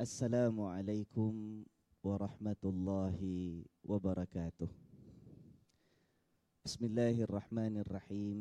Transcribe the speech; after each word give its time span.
السلام 0.00 0.60
عليكم 0.60 1.32
ورحمة 2.04 2.62
الله 2.64 3.18
وبركاته 3.84 4.68
بسم 6.64 6.82
الله 6.84 7.16
الرحمن 7.24 7.74
الرحيم 7.84 8.38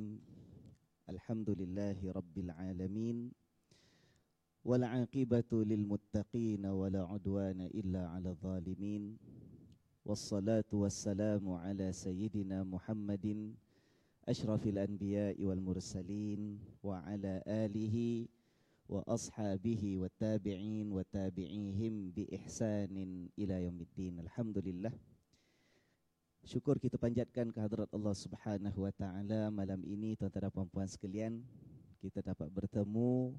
الحمد 1.09 1.49
لله 1.49 1.99
رب 2.11 2.35
العالمين 2.37 3.17
والعاقبة 4.65 5.51
للمتقين 5.53 6.65
ولا 6.65 7.01
عدوان 7.05 7.61
إلا 7.61 8.07
على 8.07 8.29
الظالمين 8.29 9.03
والصلاة 10.05 10.69
والسلام 10.73 11.45
على 11.49 11.93
سيدنا 11.93 12.63
محمد 12.63 13.53
أشرف 14.27 14.67
الأنبياء 14.67 15.37
والمرسلين 15.43 16.41
وعلى 16.83 17.43
آله 17.47 17.95
وأصحابه 18.89 19.83
والتابعين 19.97 20.87
وتابعيهم 20.93 21.93
بإحسان 22.15 22.95
إلى 23.39 23.55
يوم 23.65 23.79
الدين 23.81 24.13
الحمد 24.19 24.57
لله 24.61 24.93
Syukur 26.45 26.77
kita 26.77 27.01
panjatkan 27.01 27.49
kehadrat 27.49 27.89
Allah 27.89 28.13
Subhanahu 28.13 28.85
wa 28.85 28.93
taala 28.93 29.49
malam 29.49 29.81
ini 29.81 30.13
tuan-tuan 30.13 30.45
dan 30.45 30.53
puan-puan 30.53 30.85
sekalian 30.85 31.41
kita 31.97 32.21
dapat 32.21 32.53
bertemu 32.53 33.33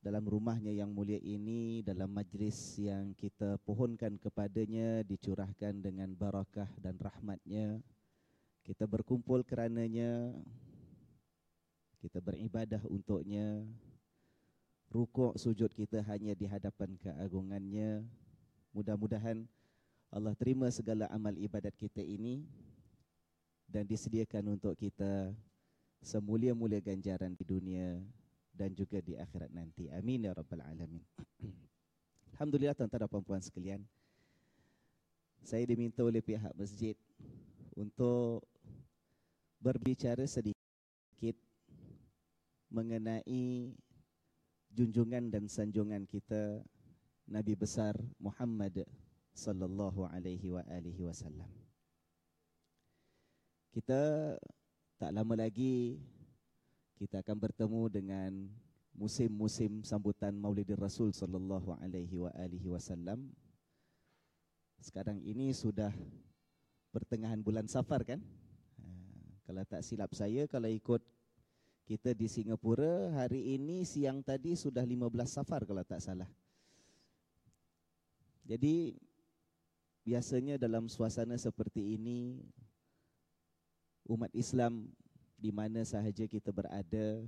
dalam 0.00 0.24
rumahnya 0.24 0.72
yang 0.72 0.88
mulia 0.88 1.20
ini 1.20 1.84
dalam 1.84 2.08
majlis 2.08 2.80
yang 2.80 3.12
kita 3.12 3.60
pohonkan 3.68 4.16
kepadanya 4.16 5.04
dicurahkan 5.04 5.84
dengan 5.84 6.16
barakah 6.16 6.72
dan 6.80 6.96
rahmatnya 6.96 7.84
kita 8.64 8.88
berkumpul 8.88 9.44
kerananya 9.44 10.32
kita 12.00 12.24
beribadah 12.24 12.80
untuknya 12.88 13.68
rukuk 14.91 15.35
sujud 15.35 15.71
kita 15.73 15.99
hanya 16.07 16.31
di 16.33 16.47
hadapan 16.47 16.95
keagungannya 16.99 18.05
mudah-mudahan 18.71 19.43
Allah 20.07 20.31
terima 20.39 20.71
segala 20.71 21.11
amal 21.11 21.35
ibadat 21.35 21.75
kita 21.75 21.99
ini 21.99 22.47
dan 23.67 23.83
disediakan 23.83 24.55
untuk 24.55 24.79
kita 24.79 25.35
semulia-mulia 25.99 26.79
ganjaran 26.79 27.35
di 27.35 27.43
dunia 27.43 27.99
dan 28.55 28.71
juga 28.71 29.03
di 29.03 29.19
akhirat 29.19 29.51
nanti. 29.51 29.91
Amin 29.91 30.23
ya 30.23 30.31
rabbal 30.31 30.63
alamin. 30.63 31.03
Alhamdulillah 32.33 32.73
tuan-tuan 32.73 33.03
dan 33.03 33.11
puan-puan 33.11 33.43
sekalian. 33.43 33.83
Saya 35.43 35.67
diminta 35.67 36.01
oleh 36.01 36.23
pihak 36.23 36.55
masjid 36.55 36.95
untuk 37.75 38.47
berbicara 39.59 40.23
sedikit 40.25 41.35
mengenai 42.71 43.75
junjungan 44.77 45.33
dan 45.33 45.49
sanjungan 45.49 46.05
kita 46.05 46.61
Nabi 47.25 47.57
besar 47.57 47.97
Muhammad 48.21 48.85
sallallahu 49.33 50.05
alaihi 50.05 50.53
wa 50.53 50.61
alihi 50.69 51.01
wasallam. 51.01 51.49
Kita 53.73 54.33
tak 55.01 55.11
lama 55.13 55.33
lagi 55.33 55.97
kita 57.01 57.25
akan 57.25 57.37
bertemu 57.41 57.81
dengan 57.89 58.31
musim-musim 58.93 59.81
sambutan 59.81 60.33
Maulidir 60.37 60.77
Rasul 60.77 61.09
sallallahu 61.09 61.73
alaihi 61.81 62.17
wa 62.17 62.29
alihi 62.37 62.69
wasallam. 62.69 63.33
Sekarang 64.77 65.17
ini 65.25 65.53
sudah 65.57 65.89
pertengahan 66.93 67.41
bulan 67.41 67.65
Safar 67.65 68.05
kan? 68.05 68.21
Ha, 68.81 68.85
kalau 69.45 69.65
tak 69.65 69.81
silap 69.81 70.13
saya 70.13 70.45
kalau 70.45 70.69
ikut 70.69 71.01
kita 71.87 72.11
di 72.11 72.27
Singapura 72.27 73.15
hari 73.15 73.55
ini 73.55 73.87
siang 73.87 74.19
tadi 74.19 74.59
sudah 74.59 74.83
15 74.83 75.07
Safar 75.23 75.63
kalau 75.63 75.87
tak 75.87 76.03
salah. 76.03 76.27
Jadi 78.43 78.99
biasanya 80.03 80.59
dalam 80.59 80.91
suasana 80.91 81.39
seperti 81.39 81.95
ini 81.95 82.43
umat 84.11 84.27
Islam 84.35 84.91
di 85.39 85.47
mana 85.55 85.87
sahaja 85.87 86.27
kita 86.27 86.51
berada 86.51 87.23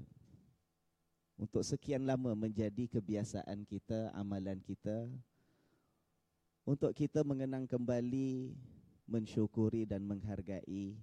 untuk 1.39 1.63
sekian 1.63 2.03
lama 2.03 2.35
menjadi 2.35 2.99
kebiasaan 2.99 3.63
kita, 3.63 4.11
amalan 4.11 4.59
kita 4.59 5.07
untuk 6.67 6.91
kita 6.91 7.23
mengenang 7.23 7.63
kembali, 7.63 8.51
mensyukuri 9.07 9.87
dan 9.87 10.03
menghargai 10.03 10.99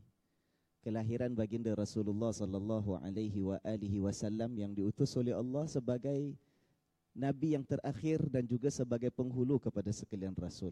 kelahiran 0.87 1.35
baginda 1.35 1.75
Rasulullah 1.75 2.31
sallallahu 2.31 3.03
alaihi 3.03 3.43
wa 3.43 3.59
alihi 3.67 3.99
wasallam 3.99 4.55
yang 4.55 4.71
diutus 4.71 5.19
oleh 5.19 5.35
Allah 5.35 5.67
sebagai 5.67 6.31
nabi 7.11 7.59
yang 7.59 7.67
terakhir 7.67 8.23
dan 8.31 8.47
juga 8.47 8.71
sebagai 8.71 9.11
penghulu 9.11 9.59
kepada 9.59 9.91
sekalian 9.91 10.31
rasul. 10.39 10.71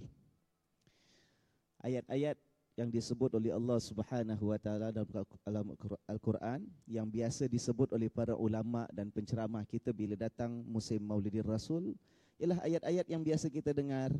Ayat-ayat 1.83 2.39
yang 2.79 2.95
disebut 2.95 3.35
oleh 3.35 3.51
Allah 3.51 3.83
Subhanahu 3.83 4.55
wa 4.55 4.59
taala 4.63 4.95
dalam 4.95 5.75
Al-Quran 6.07 6.63
yang 6.87 7.11
biasa 7.11 7.51
disebut 7.51 7.91
oleh 7.91 8.07
para 8.07 8.39
ulama 8.39 8.87
dan 8.95 9.11
penceramah 9.11 9.67
kita 9.67 9.91
bila 9.91 10.15
datang 10.15 10.63
musim 10.63 11.03
Maulidir 11.03 11.43
Rasul 11.43 11.99
ialah 12.39 12.63
ayat-ayat 12.63 13.07
yang 13.11 13.23
biasa 13.27 13.51
kita 13.51 13.75
dengar. 13.75 14.15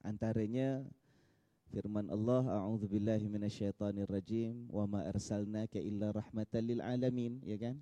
Antaranya 0.00 0.80
firman 1.70 2.06
Allah 2.10 2.62
a'udzubillahi 2.62 3.26
minasyaitonirrajim. 3.30 4.70
Wa 4.70 4.86
ma 4.86 5.06
arsalnaka 5.06 5.82
illa 5.82 6.14
rahmatan 6.14 6.62
lil 6.62 6.80
alamin. 6.82 7.42
Ya 7.42 7.58
kan? 7.58 7.76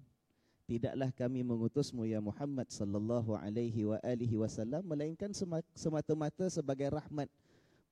Tidaklah 0.64 1.12
kami 1.12 1.44
mengutusmu 1.44 2.08
ya 2.08 2.24
Muhammad 2.24 2.72
sallallahu 2.72 3.36
alaihi 3.36 3.84
wa 3.84 4.00
alihi 4.00 4.40
wasallam 4.40 4.80
melainkan 4.88 5.28
semata-mata 5.76 6.48
sebagai 6.48 6.88
rahmat 6.88 7.28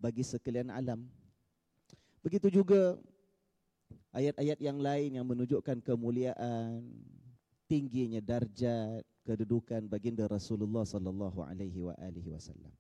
bagi 0.01 0.25
sekalian 0.25 0.73
alam. 0.73 1.05
Begitu 2.25 2.49
juga 2.49 2.97
ayat-ayat 4.17 4.57
yang 4.57 4.81
lain 4.81 5.21
yang 5.21 5.27
menunjukkan 5.29 5.85
kemuliaan, 5.85 6.81
tingginya 7.69 8.25
darjat, 8.25 9.05
kedudukan 9.29 9.85
baginda 9.85 10.25
Rasulullah 10.25 10.89
sallallahu 10.89 11.45
alaihi 11.45 11.77
wa 11.77 11.93
alihi 12.01 12.33
wasallam. 12.33 12.73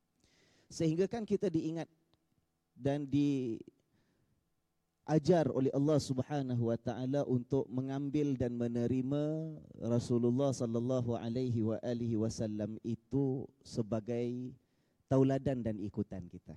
Sehingga 0.72 1.04
kan 1.04 1.28
kita 1.28 1.52
diingat 1.52 1.84
dan 2.76 3.06
diajar 3.06 3.50
oleh 5.52 5.70
Allah 5.72 5.98
Subhanahu 6.00 6.72
wa 6.72 6.78
taala 6.80 7.22
untuk 7.28 7.68
mengambil 7.70 8.34
dan 8.34 8.56
menerima 8.58 9.54
Rasulullah 9.80 10.50
sallallahu 10.50 11.14
alaihi 11.16 11.62
wa 11.62 11.78
alihi 11.84 12.16
wasallam 12.18 12.80
itu 12.82 13.48
sebagai 13.62 14.54
tauladan 15.12 15.60
dan 15.60 15.76
ikutan 15.76 16.24
kita. 16.28 16.56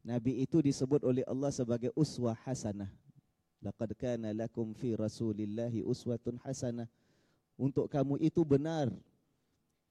Nabi 0.00 0.40
itu 0.40 0.64
disebut 0.64 1.04
oleh 1.04 1.20
Allah 1.28 1.52
sebagai 1.52 1.92
uswah 1.92 2.32
hasanah. 2.48 2.88
Laqad 3.60 3.92
kana 4.00 4.32
lakum 4.32 4.72
fi 4.72 4.96
Rasulillahi 4.96 5.84
uswatun 5.84 6.40
hasanah. 6.40 6.88
Untuk 7.60 7.92
kamu 7.92 8.16
itu 8.24 8.40
benar 8.40 8.88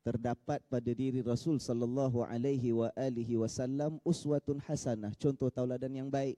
terdapat 0.10 0.58
pada 0.66 0.90
diri 0.90 1.22
Rasul 1.22 1.62
sallallahu 1.62 2.26
alaihi 2.26 2.74
wa 2.74 2.90
alihi 2.98 3.38
wasallam 3.38 4.02
uswatun 4.02 4.58
hasanah, 4.66 5.14
contoh 5.22 5.54
tauladan 5.54 5.94
yang 5.94 6.10
baik. 6.10 6.34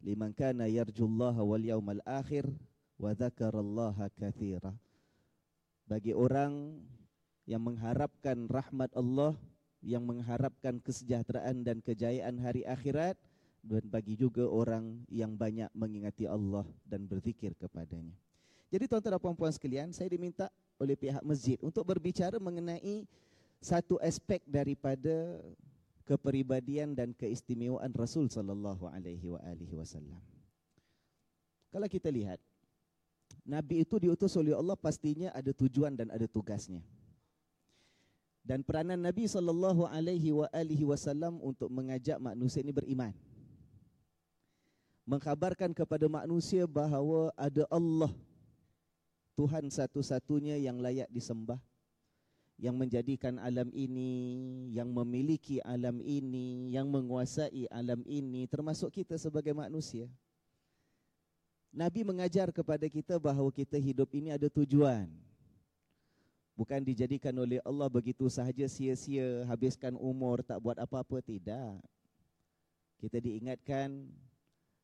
Liman 0.00 0.32
kana 0.32 0.64
yarjullaha 0.64 1.44
wal 1.44 1.60
yawmal 1.60 2.00
akhir 2.08 2.48
wa 2.96 3.12
dzakarallaha 3.12 4.08
katsira. 4.16 4.72
Bagi 5.84 6.16
orang 6.16 6.80
yang 7.44 7.60
mengharapkan 7.60 8.48
rahmat 8.48 8.88
Allah 8.96 9.36
yang 9.84 10.08
mengharapkan 10.08 10.80
kesejahteraan 10.80 11.66
dan 11.66 11.84
kejayaan 11.84 12.40
hari 12.40 12.64
akhirat 12.64 13.20
dan 13.60 13.84
bagi 13.84 14.16
juga 14.16 14.48
orang 14.48 15.04
yang 15.12 15.36
banyak 15.36 15.68
mengingati 15.76 16.24
Allah 16.24 16.64
dan 16.88 17.04
berzikir 17.04 17.52
kepadanya. 17.58 18.16
Jadi 18.72 18.88
tuan-tuan 18.88 19.20
dan 19.20 19.20
puan-puan 19.20 19.52
sekalian, 19.52 19.92
saya 19.92 20.08
diminta 20.08 20.48
oleh 20.82 20.98
pihak 20.98 21.22
masjid 21.22 21.54
untuk 21.62 21.86
berbicara 21.86 22.42
mengenai 22.42 23.06
satu 23.62 24.02
aspek 24.02 24.42
daripada 24.42 25.38
kepribadian 26.02 26.98
dan 26.98 27.14
keistimewaan 27.14 27.94
Rasul 27.94 28.26
sallallahu 28.26 28.90
alaihi 28.90 29.22
wasallam. 29.78 30.18
Kalau 31.70 31.86
kita 31.86 32.10
lihat 32.10 32.42
Nabi 33.46 33.86
itu 33.86 34.02
diutus 34.02 34.34
oleh 34.34 34.52
Allah 34.58 34.74
pastinya 34.74 35.30
ada 35.30 35.54
tujuan 35.54 35.94
dan 35.94 36.10
ada 36.10 36.26
tugasnya 36.26 36.82
dan 38.42 38.66
peranan 38.66 38.98
Nabi 38.98 39.30
sallallahu 39.30 39.86
alaihi 39.86 40.82
wasallam 40.82 41.38
untuk 41.38 41.70
mengajak 41.70 42.18
manusia 42.18 42.60
ini 42.60 42.74
beriman. 42.74 43.14
Mengkhabarkan 45.06 45.74
kepada 45.74 46.06
manusia 46.06 46.66
bahawa 46.66 47.34
ada 47.34 47.66
Allah 47.70 48.10
Tuhan 49.34 49.68
satu-satunya 49.72 50.60
yang 50.60 50.78
layak 50.78 51.08
disembah 51.08 51.58
yang 52.60 52.78
menjadikan 52.78 53.42
alam 53.42 53.72
ini, 53.74 54.70
yang 54.70 54.86
memiliki 54.92 55.58
alam 55.66 55.98
ini, 55.98 56.70
yang 56.70 56.86
menguasai 56.86 57.66
alam 57.72 58.04
ini 58.06 58.46
termasuk 58.46 58.92
kita 59.02 59.18
sebagai 59.18 59.50
manusia. 59.50 60.06
Nabi 61.72 62.04
mengajar 62.04 62.52
kepada 62.52 62.84
kita 62.86 63.16
bahawa 63.16 63.48
kita 63.48 63.80
hidup 63.80 64.12
ini 64.12 64.30
ada 64.30 64.46
tujuan 64.46 65.08
Bukan 66.52 66.84
dijadikan 66.84 67.32
oleh 67.40 67.64
Allah 67.64 67.88
begitu 67.88 68.28
sahaja 68.28 68.68
sia-sia, 68.68 69.48
habiskan 69.48 69.96
umur, 69.96 70.44
tak 70.44 70.60
buat 70.60 70.76
apa-apa, 70.76 71.24
tidak. 71.24 71.80
Kita 73.00 73.18
diingatkan 73.18 74.04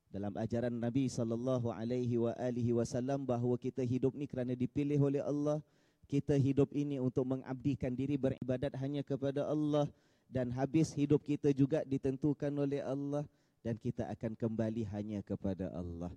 dalam 0.09 0.33
ajaran 0.41 0.73
Nabi 0.73 1.13
sallallahu 1.13 1.69
alaihi 1.69 2.73
wasallam 2.73 3.29
bahawa 3.29 3.61
kita 3.61 3.85
hidup 3.85 4.17
ni 4.17 4.25
kerana 4.25 4.57
dipilih 4.57 4.97
oleh 4.97 5.21
Allah. 5.21 5.61
Kita 6.09 6.41
hidup 6.41 6.73
ini 6.73 6.97
untuk 6.97 7.29
mengabdikan 7.29 7.93
diri 7.93 8.17
beribadat 8.17 8.73
hanya 8.81 9.05
kepada 9.05 9.45
Allah 9.45 9.85
dan 10.33 10.49
habis 10.57 10.97
hidup 10.97 11.21
kita 11.21 11.53
juga 11.53 11.85
ditentukan 11.85 12.49
oleh 12.57 12.81
Allah 12.81 13.29
dan 13.61 13.77
kita 13.77 14.09
akan 14.09 14.33
kembali 14.33 14.89
hanya 14.89 15.21
kepada 15.21 15.69
Allah. 15.77 16.09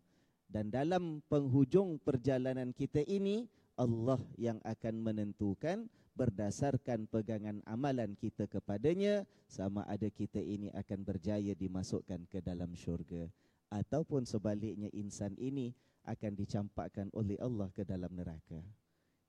Dan 0.47 0.71
dalam 0.71 1.19
penghujung 1.27 1.99
perjalanan 1.99 2.71
kita 2.71 3.03
ini, 3.03 3.51
Allah 3.75 4.19
yang 4.39 4.63
akan 4.63 4.95
menentukan 5.03 5.91
berdasarkan 6.15 7.11
pegangan 7.11 7.59
amalan 7.67 8.15
kita 8.15 8.47
kepadanya 8.47 9.27
sama 9.47 9.83
ada 9.91 10.07
kita 10.07 10.39
ini 10.39 10.71
akan 10.71 11.03
berjaya 11.03 11.51
dimasukkan 11.55 12.27
ke 12.31 12.39
dalam 12.43 12.71
syurga 12.75 13.27
ataupun 13.71 14.27
sebaliknya 14.27 14.91
insan 14.91 15.33
ini 15.39 15.71
akan 16.03 16.35
dicampakkan 16.35 17.07
oleh 17.15 17.39
Allah 17.39 17.71
ke 17.71 17.87
dalam 17.87 18.11
neraka. 18.11 18.59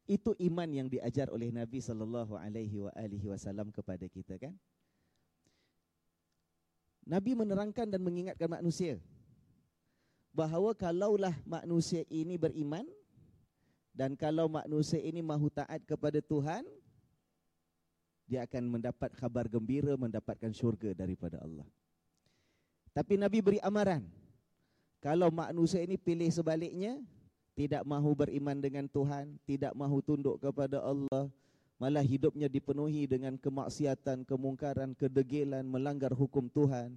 Itu 0.04 0.34
iman 0.42 0.66
yang 0.66 0.90
diajar 0.90 1.30
oleh 1.30 1.54
Nabi 1.54 1.78
sallallahu 1.78 2.34
alaihi 2.34 3.26
wasallam 3.30 3.70
kepada 3.70 4.04
kita 4.10 4.34
kan? 4.36 4.52
Nabi 7.06 7.38
menerangkan 7.38 7.86
dan 7.86 8.02
mengingatkan 8.02 8.50
manusia 8.50 8.98
bahawa 10.34 10.74
kalaulah 10.74 11.34
manusia 11.46 12.02
ini 12.10 12.34
beriman 12.34 12.86
dan 13.92 14.16
kalau 14.16 14.48
manusia 14.48 14.98
ini 14.98 15.20
mahu 15.20 15.52
taat 15.52 15.84
kepada 15.84 16.18
Tuhan, 16.24 16.64
dia 18.24 18.48
akan 18.48 18.80
mendapat 18.80 19.12
khabar 19.12 19.44
gembira, 19.44 19.92
mendapatkan 20.00 20.48
syurga 20.56 20.96
daripada 20.96 21.36
Allah. 21.44 21.68
Tapi 22.96 23.20
Nabi 23.20 23.44
beri 23.44 23.60
amaran, 23.60 24.08
kalau 25.02 25.34
manusia 25.34 25.82
ini 25.82 25.98
pilih 25.98 26.30
sebaliknya, 26.30 27.02
tidak 27.58 27.82
mahu 27.82 28.14
beriman 28.14 28.62
dengan 28.62 28.86
Tuhan, 28.86 29.34
tidak 29.42 29.74
mahu 29.74 29.98
tunduk 29.98 30.38
kepada 30.38 30.78
Allah, 30.78 31.26
malah 31.76 32.06
hidupnya 32.06 32.46
dipenuhi 32.46 33.10
dengan 33.10 33.34
kemaksiatan, 33.34 34.22
kemungkaran, 34.22 34.94
kedegilan, 34.94 35.66
melanggar 35.66 36.14
hukum 36.14 36.46
Tuhan, 36.46 36.94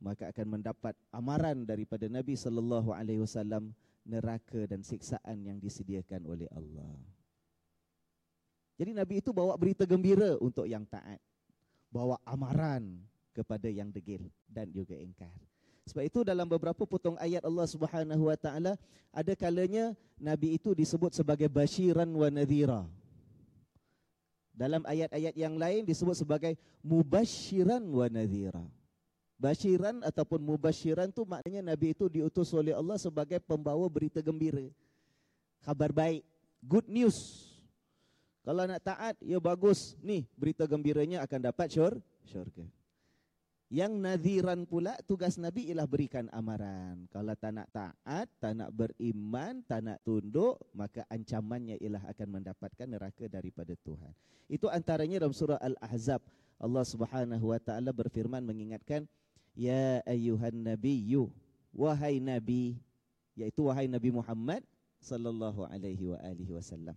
maka 0.00 0.32
akan 0.32 0.58
mendapat 0.58 0.96
amaran 1.12 1.68
daripada 1.68 2.08
Nabi 2.08 2.40
sallallahu 2.40 2.96
alaihi 2.96 3.20
wasallam 3.20 3.76
neraka 4.08 4.64
dan 4.64 4.80
siksaan 4.80 5.44
yang 5.44 5.60
disediakan 5.60 6.24
oleh 6.24 6.48
Allah. 6.56 6.96
Jadi 8.80 8.96
Nabi 8.96 9.20
itu 9.20 9.28
bawa 9.36 9.60
berita 9.60 9.84
gembira 9.84 10.40
untuk 10.40 10.64
yang 10.64 10.88
taat. 10.88 11.20
Bawa 11.92 12.16
amaran 12.24 12.96
kepada 13.36 13.68
yang 13.68 13.92
degil 13.92 14.24
dan 14.48 14.72
juga 14.72 14.96
ingkar. 14.96 15.49
Sebab 15.90 16.06
itu 16.06 16.22
dalam 16.22 16.46
beberapa 16.46 16.86
potong 16.86 17.18
ayat 17.18 17.42
Allah 17.42 17.66
Subhanahu 17.66 18.30
wa 18.30 18.38
taala 18.38 18.78
ada 19.10 19.32
kalanya 19.34 19.90
nabi 20.22 20.54
itu 20.54 20.70
disebut 20.70 21.10
sebagai 21.10 21.50
basyiran 21.50 22.06
wa 22.06 22.30
nadhira. 22.30 22.86
Dalam 24.54 24.86
ayat-ayat 24.86 25.34
yang 25.34 25.58
lain 25.58 25.82
disebut 25.82 26.14
sebagai 26.14 26.54
mubasyiran 26.86 27.82
wa 27.90 28.06
nadhira. 28.06 28.62
Basyiran 29.40 30.04
ataupun 30.04 30.36
mubasyiran 30.44 31.08
tu 31.08 31.24
maknanya 31.24 31.72
Nabi 31.72 31.96
itu 31.96 32.12
diutus 32.12 32.52
oleh 32.52 32.76
Allah 32.76 33.00
sebagai 33.00 33.40
pembawa 33.40 33.88
berita 33.88 34.20
gembira. 34.20 34.68
Kabar 35.64 35.96
baik, 35.96 36.20
good 36.60 36.84
news. 36.92 37.48
Kalau 38.44 38.68
nak 38.68 38.84
taat, 38.84 39.16
ya 39.24 39.40
bagus. 39.40 39.96
Nih, 40.04 40.28
berita 40.36 40.68
gembiranya 40.68 41.24
akan 41.24 41.40
dapat 41.40 41.72
syur, 41.72 41.96
syurga. 42.28 42.68
Yang 43.70 44.02
nadhiran 44.02 44.66
pula 44.66 44.98
tugas 45.06 45.38
Nabi 45.38 45.70
ialah 45.70 45.86
berikan 45.86 46.26
amaran. 46.34 47.06
Kalau 47.06 47.38
tak 47.38 47.54
nak 47.54 47.70
taat, 47.70 48.26
tak 48.42 48.58
nak 48.58 48.74
beriman, 48.74 49.62
tak 49.62 49.86
nak 49.86 50.02
tunduk, 50.02 50.58
maka 50.74 51.06
ancamannya 51.06 51.78
ialah 51.78 52.02
akan 52.10 52.28
mendapatkan 52.42 52.90
neraka 52.90 53.30
daripada 53.30 53.78
Tuhan. 53.78 54.10
Itu 54.50 54.66
antaranya 54.66 55.22
dalam 55.22 55.30
surah 55.30 55.62
Al-Ahzab. 55.62 56.18
Allah 56.60 56.84
Subhanahu 56.84 57.54
wa 57.54 57.62
taala 57.62 57.94
berfirman 57.94 58.44
mengingatkan 58.44 59.08
Ya 59.56 60.02
ayuhan 60.04 60.54
nabiyyu 60.66 61.32
wahai 61.74 62.20
nabi 62.20 62.78
yaitu 63.38 63.66
wahai 63.66 63.88
Nabi 63.88 64.12
Muhammad 64.12 64.60
sallallahu 65.00 65.64
alaihi 65.70 66.12
wa 66.12 66.18
alihi 66.20 66.52
wasallam 66.52 66.94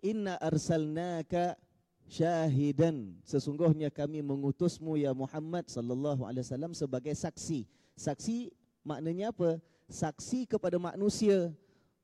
Inna 0.00 0.38
arsalnaka 0.40 1.58
syahidan. 2.06 3.16
Sesungguhnya 3.26 3.92
kami 3.92 4.24
mengutusmu 4.24 4.96
ya 4.96 5.12
Muhammad 5.12 5.68
sallallahu 5.68 6.24
alaihi 6.24 6.44
wasallam 6.46 6.72
sebagai 6.72 7.12
saksi. 7.12 7.66
Saksi 7.98 8.54
maknanya 8.86 9.34
apa? 9.34 9.60
Saksi 9.90 10.46
kepada 10.46 10.78
manusia 10.78 11.50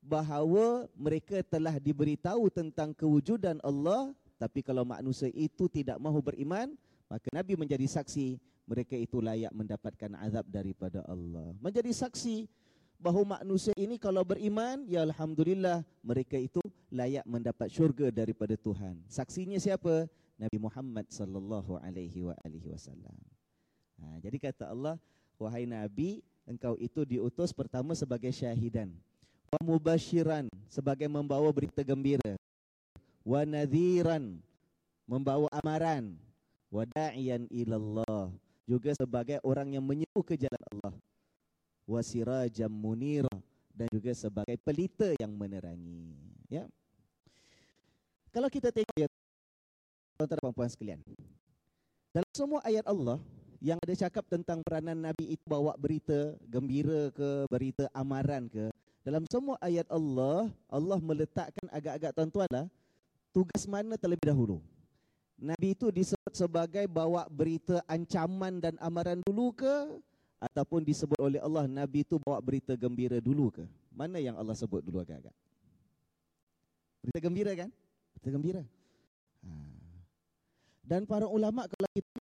bahawa 0.03 0.87
mereka 0.95 1.41
telah 1.43 1.75
diberitahu 1.79 2.51
tentang 2.51 2.91
kewujudan 2.95 3.59
Allah 3.63 4.11
tapi 4.37 4.61
kalau 4.61 4.85
manusia 4.85 5.33
itu 5.33 5.65
tidak 5.67 5.97
mahu 5.97 6.21
beriman 6.21 6.77
maka 7.07 7.27
nabi 7.31 7.55
menjadi 7.55 7.87
saksi. 7.87 8.37
Mereka 8.67 8.99
itu 8.99 9.23
layak 9.23 9.55
mendapatkan 9.55 10.11
azab 10.27 10.43
daripada 10.51 10.99
Allah. 11.07 11.55
Menjadi 11.63 11.87
saksi 11.87 12.51
bahawa 12.97 13.41
manusia 13.41 13.73
ini 13.77 14.01
kalau 14.01 14.25
beriman, 14.25 14.83
ya 14.89 15.05
Alhamdulillah, 15.05 15.85
mereka 16.01 16.35
itu 16.37 16.59
layak 16.89 17.23
mendapat 17.29 17.69
syurga 17.69 18.09
daripada 18.09 18.57
Tuhan. 18.57 18.97
Saksinya 19.05 19.61
siapa? 19.61 20.09
Nabi 20.37 20.57
Muhammad 20.61 21.09
sallallahu 21.09 21.81
alaihi 21.81 22.25
wa 22.25 22.33
alihi 22.45 22.69
wasallam. 22.69 23.17
Ha, 23.97 24.21
jadi 24.21 24.37
kata 24.37 24.69
Allah, 24.69 25.01
wahai 25.41 25.65
Nabi, 25.65 26.21
engkau 26.45 26.77
itu 26.77 27.05
diutus 27.05 27.53
pertama 27.53 27.97
sebagai 27.97 28.29
syahidan. 28.29 28.93
Wa 29.49 29.61
mubashiran, 29.65 30.45
sebagai 30.69 31.09
membawa 31.09 31.49
berita 31.49 31.81
gembira. 31.81 32.37
Wa 33.25 33.45
nadhiran, 33.45 34.37
membawa 35.09 35.49
amaran. 35.49 36.13
Wa 36.69 36.85
da'iyan 36.85 37.49
ilallah, 37.49 38.29
juga 38.67 38.91
sebagai 38.93 39.39
orang 39.41 39.73
yang 39.73 39.85
menyeru 39.85 40.21
ke 40.21 40.35
jalan 40.35 40.61
Allah 40.69 40.93
wasirajam 41.87 42.69
munira 42.69 43.31
dan 43.71 43.87
juga 43.89 44.11
sebagai 44.11 44.59
pelita 44.59 45.15
yang 45.17 45.31
menerangi 45.31 46.13
ya. 46.51 46.67
Kalau 48.35 48.51
kita 48.51 48.69
tengok 48.69 48.97
ya 48.99 49.07
tuan-tuan 50.19 50.39
dan 50.43 50.53
puan 50.53 50.69
sekalian 50.69 50.99
dalam 52.11 52.31
semua 52.33 52.59
ayat 52.65 52.85
Allah 52.89 53.17
yang 53.61 53.77
ada 53.81 53.93
cakap 53.93 54.25
tentang 54.29 54.61
peranan 54.61 54.97
nabi 54.97 55.33
itu 55.33 55.45
bawa 55.45 55.73
berita 55.77 56.33
gembira 56.45 57.09
ke 57.13 57.45
berita 57.49 57.85
amaran 57.93 58.49
ke 58.49 58.69
dalam 59.01 59.25
semua 59.29 59.55
ayat 59.61 59.85
Allah 59.89 60.49
Allah 60.69 60.99
meletakkan 61.01 61.65
agak-agak 61.69 62.11
tuan-tuan 62.13 62.49
lah 62.49 62.65
tugas 63.37 63.69
mana 63.69 63.93
terlebih 64.01 64.33
dahulu? 64.33 64.57
Nabi 65.37 65.77
itu 65.77 65.93
disebut 65.93 66.33
sebagai 66.33 66.89
bawa 66.89 67.29
berita 67.29 67.85
ancaman 67.85 68.57
dan 68.57 68.73
amaran 68.81 69.21
dulu 69.21 69.53
ke 69.53 70.01
ataupun 70.37 70.85
disebut 70.85 71.17
oleh 71.17 71.41
Allah 71.41 71.65
Nabi 71.65 72.05
itu 72.05 72.21
bawa 72.21 72.37
berita 72.37 72.77
gembira 72.77 73.17
dulu 73.17 73.49
ke? 73.49 73.65
Mana 73.89 74.21
yang 74.21 74.37
Allah 74.37 74.53
sebut 74.53 74.85
dulu 74.85 75.01
agak-agak? 75.01 75.33
Berita 77.01 77.19
gembira 77.21 77.51
kan? 77.57 77.69
Berita 78.13 78.29
gembira. 78.29 78.63
Ha. 79.45 79.51
Dan 80.85 81.03
para 81.09 81.25
ulama 81.27 81.65
kalau 81.67 81.89
kita 81.91 82.19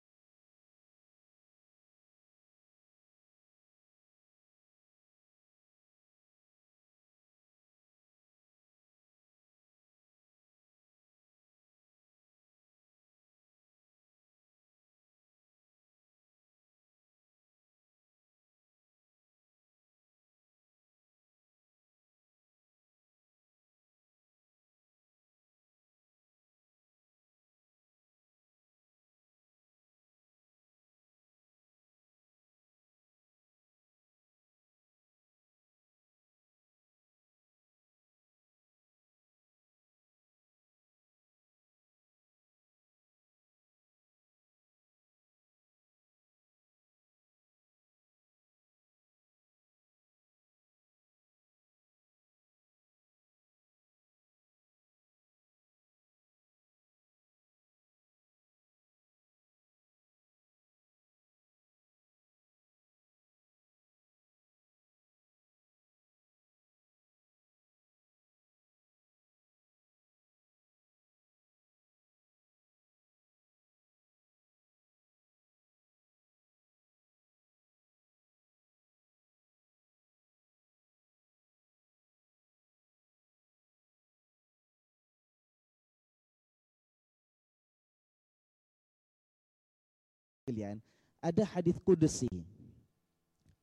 sekalian, 90.44 90.76
ada 91.24 91.40
hadis 91.40 91.72
kudusi 91.80 92.28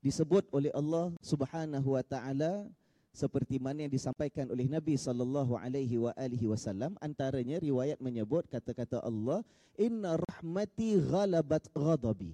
disebut 0.01 0.49
oleh 0.49 0.73
Allah 0.73 1.13
Subhanahu 1.21 1.93
wa 1.93 2.01
taala 2.01 2.65
seperti 3.13 3.61
mana 3.61 3.85
yang 3.85 3.93
disampaikan 3.93 4.49
oleh 4.49 4.65
Nabi 4.65 4.97
sallallahu 4.97 5.61
alaihi 5.61 6.01
wa 6.01 6.09
alihi 6.17 6.49
wasallam. 6.49 6.97
Antaranya 6.97 7.61
riwayat 7.61 8.01
menyebut 8.01 8.49
kata-kata 8.49 8.97
Allah 9.05 9.45
inna 9.77 10.17
rahmati 10.17 10.97
ghalabat 10.97 11.69
ghadabi. 11.77 12.33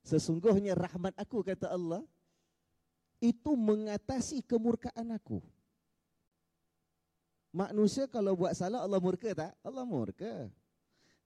Sesungguhnya 0.00 0.72
rahmat 0.72 1.12
aku 1.20 1.44
kata 1.44 1.68
Allah 1.68 2.00
itu 3.20 3.52
mengatasi 3.52 4.40
kemurkaan 4.48 5.12
aku. 5.12 5.44
Manusia 7.52 8.08
kalau 8.08 8.32
buat 8.32 8.56
salah 8.56 8.80
Allah 8.80 8.96
murka 8.96 9.28
tak? 9.36 9.52
Allah 9.60 9.84
murka 9.84 10.48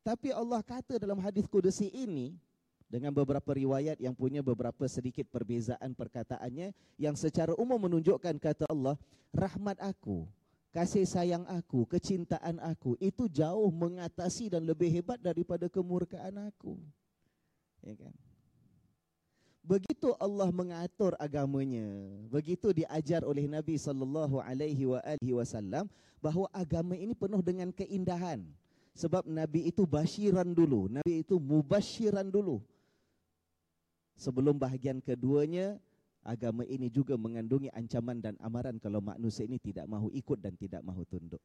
tapi 0.02 0.34
Allah 0.34 0.60
kata 0.62 0.98
dalam 0.98 1.18
hadis 1.22 1.46
kudusi 1.46 1.86
ini 1.94 2.34
dengan 2.90 3.14
beberapa 3.14 3.56
riwayat 3.56 3.96
yang 4.02 4.12
punya 4.12 4.44
beberapa 4.44 4.84
sedikit 4.84 5.24
perbezaan 5.30 5.96
perkataannya 5.96 6.76
yang 7.00 7.16
secara 7.16 7.56
umum 7.56 7.80
menunjukkan 7.80 8.36
kata 8.36 8.68
Allah 8.68 8.98
rahmat 9.32 9.80
aku 9.80 10.28
kasih 10.74 11.08
sayang 11.08 11.46
aku 11.48 11.88
kecintaan 11.88 12.60
aku 12.60 12.98
itu 13.00 13.30
jauh 13.32 13.70
mengatasi 13.72 14.52
dan 14.52 14.66
lebih 14.66 14.92
hebat 14.92 15.20
daripada 15.20 15.68
kemurkaan 15.72 16.36
aku. 16.48 16.76
Ya 17.80 17.96
kan? 17.96 18.12
Begitu 19.62 20.10
Allah 20.18 20.50
mengatur 20.50 21.14
agamanya 21.22 21.86
begitu 22.26 22.74
diajar 22.74 23.22
oleh 23.22 23.46
Nabi 23.46 23.78
sallallahu 23.78 24.42
alaihi 24.42 24.84
wasallam 25.30 25.86
bahawa 26.18 26.50
agama 26.50 26.98
ini 26.98 27.14
penuh 27.14 27.38
dengan 27.38 27.70
keindahan 27.70 28.42
sebab 28.92 29.24
Nabi 29.24 29.72
itu 29.72 29.88
basyiran 29.88 30.52
dulu. 30.52 30.88
Nabi 30.88 31.24
itu 31.24 31.40
mubasyiran 31.40 32.28
dulu. 32.28 32.60
Sebelum 34.16 34.60
bahagian 34.60 35.00
keduanya, 35.00 35.80
agama 36.22 36.62
ini 36.68 36.92
juga 36.92 37.16
mengandungi 37.16 37.72
ancaman 37.72 38.20
dan 38.20 38.34
amaran 38.38 38.76
kalau 38.78 39.00
manusia 39.00 39.48
ini 39.48 39.58
tidak 39.58 39.88
mahu 39.88 40.12
ikut 40.12 40.38
dan 40.38 40.54
tidak 40.54 40.84
mahu 40.84 41.02
tunduk. 41.08 41.40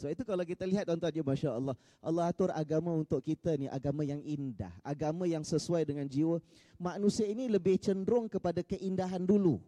So 0.00 0.08
itu 0.08 0.24
kalau 0.24 0.46
kita 0.48 0.64
lihat 0.64 0.88
tuan-tuan 0.88 1.12
Masya 1.12 1.60
Allah 1.60 1.76
Allah 2.00 2.32
atur 2.32 2.48
agama 2.56 2.94
untuk 2.96 3.20
kita 3.20 3.58
ni 3.60 3.68
Agama 3.68 4.00
yang 4.00 4.22
indah 4.24 4.72
Agama 4.80 5.28
yang 5.28 5.44
sesuai 5.44 5.84
dengan 5.84 6.08
jiwa. 6.08 6.40
Manusia 6.80 7.28
ini 7.28 7.50
lebih 7.52 7.76
cenderung 7.76 8.30
kepada 8.30 8.64
keindahan 8.64 9.20
dulu 9.20 9.60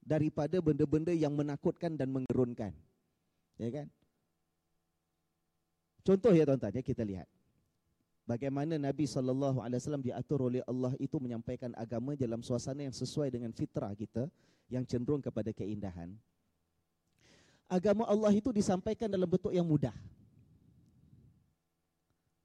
Daripada 0.00 0.56
benda-benda 0.64 1.12
yang 1.12 1.36
menakutkan 1.36 2.00
dan 2.00 2.08
mengerunkan. 2.08 2.72
Ya 3.60 3.68
kan 3.68 3.92
Contoh 6.08 6.32
ya 6.32 6.48
tuan-tuan 6.48 6.72
ya 6.72 6.80
kita 6.80 7.04
lihat 7.04 7.28
bagaimana 8.24 8.80
Nabi 8.80 9.04
wasallam 9.04 10.00
diatur 10.00 10.48
oleh 10.48 10.64
Allah 10.64 10.96
itu 10.96 11.20
menyampaikan 11.20 11.76
agama 11.76 12.16
dalam 12.16 12.40
suasana 12.40 12.80
yang 12.80 12.96
sesuai 12.96 13.28
dengan 13.28 13.52
fitrah 13.52 13.92
kita 13.92 14.24
yang 14.72 14.88
cenderung 14.88 15.20
kepada 15.20 15.52
keindahan. 15.52 16.16
Agama 17.68 18.08
Allah 18.08 18.32
itu 18.32 18.48
disampaikan 18.56 19.12
dalam 19.12 19.28
bentuk 19.28 19.52
yang 19.52 19.68
mudah. 19.68 19.92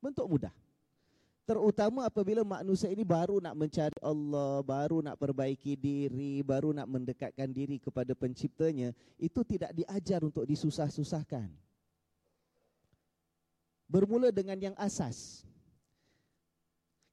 Bentuk 0.03 0.27
mudah. 0.27 0.51
Terutama 1.47 2.03
apabila 2.03 2.43
manusia 2.43 2.91
ini 2.91 3.07
baru 3.07 3.39
nak 3.39 3.55
mencari 3.55 3.95
Allah, 4.03 4.59
baru 4.59 4.99
nak 4.99 5.15
perbaiki 5.15 5.79
diri, 5.79 6.43
baru 6.43 6.75
nak 6.75 6.91
mendekatkan 6.91 7.47
diri 7.47 7.79
kepada 7.79 8.11
penciptanya, 8.11 8.91
itu 9.15 9.39
tidak 9.47 9.71
diajar 9.71 10.19
untuk 10.19 10.43
disusah-susahkan. 10.43 11.47
Bermula 13.87 14.33
dengan 14.33 14.57
yang 14.57 14.75
asas. 14.79 15.43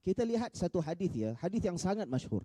Kita 0.00 0.25
lihat 0.25 0.57
satu 0.57 0.81
hadis 0.81 1.12
ya, 1.12 1.37
hadis 1.37 1.61
yang 1.61 1.77
sangat 1.77 2.09
masyhur. 2.09 2.43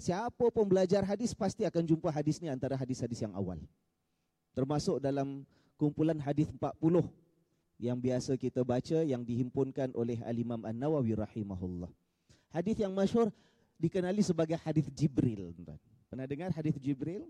Siapa 0.00 0.48
pun 0.48 0.64
belajar 0.64 1.04
hadis 1.04 1.36
pasti 1.36 1.62
akan 1.68 1.84
jumpa 1.84 2.08
hadis 2.08 2.40
ni 2.40 2.48
antara 2.48 2.74
hadis-hadis 2.74 3.20
yang 3.20 3.36
awal. 3.36 3.60
Termasuk 4.56 4.98
dalam 4.98 5.44
kumpulan 5.76 6.16
hadis 6.18 6.48
40 6.50 7.04
yang 7.80 7.96
biasa 8.00 8.36
kita 8.36 8.64
baca 8.64 9.04
yang 9.04 9.24
dihimpunkan 9.24 9.92
oleh 9.96 10.20
Al-Imam 10.24 10.60
An-Nawawi 10.64 11.16
rahimahullah. 11.16 11.88
Hadis 12.50 12.76
yang 12.80 12.92
masyhur 12.92 13.30
dikenali 13.80 14.20
sebagai 14.20 14.60
hadis 14.60 14.88
Jibril. 14.92 15.54
Pernah 16.10 16.26
dengar 16.28 16.50
hadis 16.52 16.76
Jibril? 16.76 17.24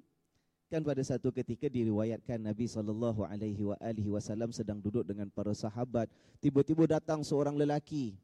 Kan 0.71 0.87
pada 0.87 1.03
satu 1.03 1.35
ketika 1.35 1.67
diriwayatkan 1.67 2.39
Nabi 2.39 2.71
sallallahu 2.71 3.27
alaihi 3.27 4.07
wasallam 4.07 4.55
sedang 4.55 4.79
duduk 4.79 5.03
dengan 5.03 5.27
para 5.27 5.50
sahabat, 5.50 6.07
tiba-tiba 6.39 6.87
datang 6.87 7.27
seorang 7.27 7.59
lelaki 7.59 8.15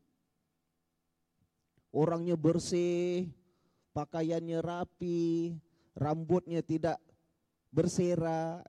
orangnya 1.97 2.37
bersih, 2.37 3.33
pakaiannya 3.97 4.61
rapi, 4.61 5.57
rambutnya 5.97 6.61
tidak 6.61 7.01
berserak. 7.73 8.69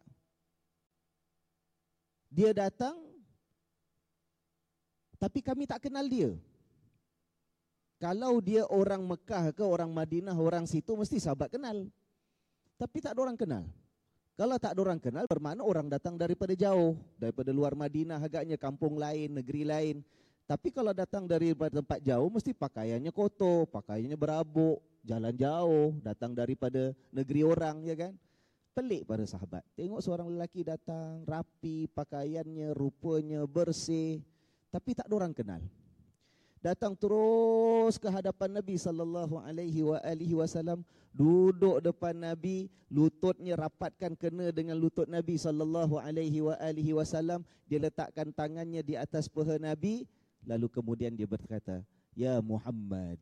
Dia 2.31 2.55
datang, 2.55 2.95
tapi 5.19 5.43
kami 5.43 5.67
tak 5.67 5.87
kenal 5.87 6.07
dia. 6.07 6.31
Kalau 7.97 8.39
dia 8.39 8.63
orang 8.69 9.01
Mekah 9.03 9.51
ke 9.51 9.63
orang 9.65 9.89
Madinah, 9.89 10.37
orang 10.37 10.69
situ 10.69 10.93
mesti 10.93 11.17
sahabat 11.17 11.49
kenal. 11.49 11.89
Tapi 12.77 12.97
tak 13.01 13.17
ada 13.17 13.25
orang 13.25 13.37
kenal. 13.37 13.65
Kalau 14.37 14.53
tak 14.61 14.77
ada 14.77 14.79
orang 14.85 15.01
kenal, 15.01 15.25
bermakna 15.25 15.65
orang 15.65 15.89
datang 15.89 16.13
daripada 16.13 16.53
jauh. 16.53 16.93
Daripada 17.17 17.49
luar 17.49 17.73
Madinah, 17.73 18.21
agaknya 18.21 18.53
kampung 18.53 19.01
lain, 19.01 19.33
negeri 19.33 19.65
lain. 19.65 20.05
Tapi 20.47 20.71
kalau 20.71 20.93
datang 20.93 21.25
dari 21.25 21.51
tempat 21.51 21.99
jauh 21.99 22.29
mesti 22.29 22.53
pakaiannya 22.53 23.09
kotor, 23.11 23.67
pakaiannya 23.67 24.15
berabuk, 24.15 24.79
jalan 25.03 25.35
jauh, 25.35 25.97
datang 25.99 26.31
daripada 26.37 26.95
negeri 27.11 27.41
orang 27.43 27.83
ya 27.83 27.97
kan? 27.97 28.13
Pelik 28.71 29.09
pada 29.09 29.25
sahabat. 29.25 29.65
Tengok 29.73 29.99
seorang 29.99 30.29
lelaki 30.29 30.61
datang 30.61 31.25
rapi, 31.25 31.89
pakaiannya, 31.91 32.77
rupanya 32.77 33.43
bersih, 33.43 34.21
tapi 34.69 34.93
tak 34.93 35.09
ada 35.09 35.15
orang 35.17 35.33
kenal. 35.33 35.59
Datang 36.67 36.99
terus 36.99 37.95
ke 37.95 38.11
hadapan 38.11 38.59
Nabi 38.59 38.75
sallallahu 38.75 39.39
alaihi 39.39 40.35
wasallam, 40.35 40.83
duduk 41.15 41.79
depan 41.79 42.11
Nabi, 42.11 42.67
lututnya 42.91 43.55
rapatkan 43.55 44.19
kena 44.19 44.51
dengan 44.51 44.75
lutut 44.75 45.07
Nabi 45.07 45.39
sallallahu 45.39 45.95
alaihi 45.95 46.91
wasallam, 46.91 47.47
dia 47.71 47.79
letakkan 47.79 48.35
tangannya 48.35 48.83
di 48.83 48.99
atas 48.99 49.31
paha 49.31 49.55
Nabi, 49.55 50.03
Lalu 50.47 50.67
kemudian 50.71 51.11
dia 51.11 51.27
berkata, 51.27 51.83
"Ya 52.15 52.39
Muhammad." 52.39 53.19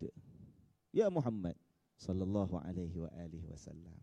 Ya 0.93 1.09
Muhammad 1.09 1.57
sallallahu 1.97 2.55
alaihi 2.61 2.95
wa 3.01 3.11
alihi 3.17 3.49
wasallam. 3.49 3.97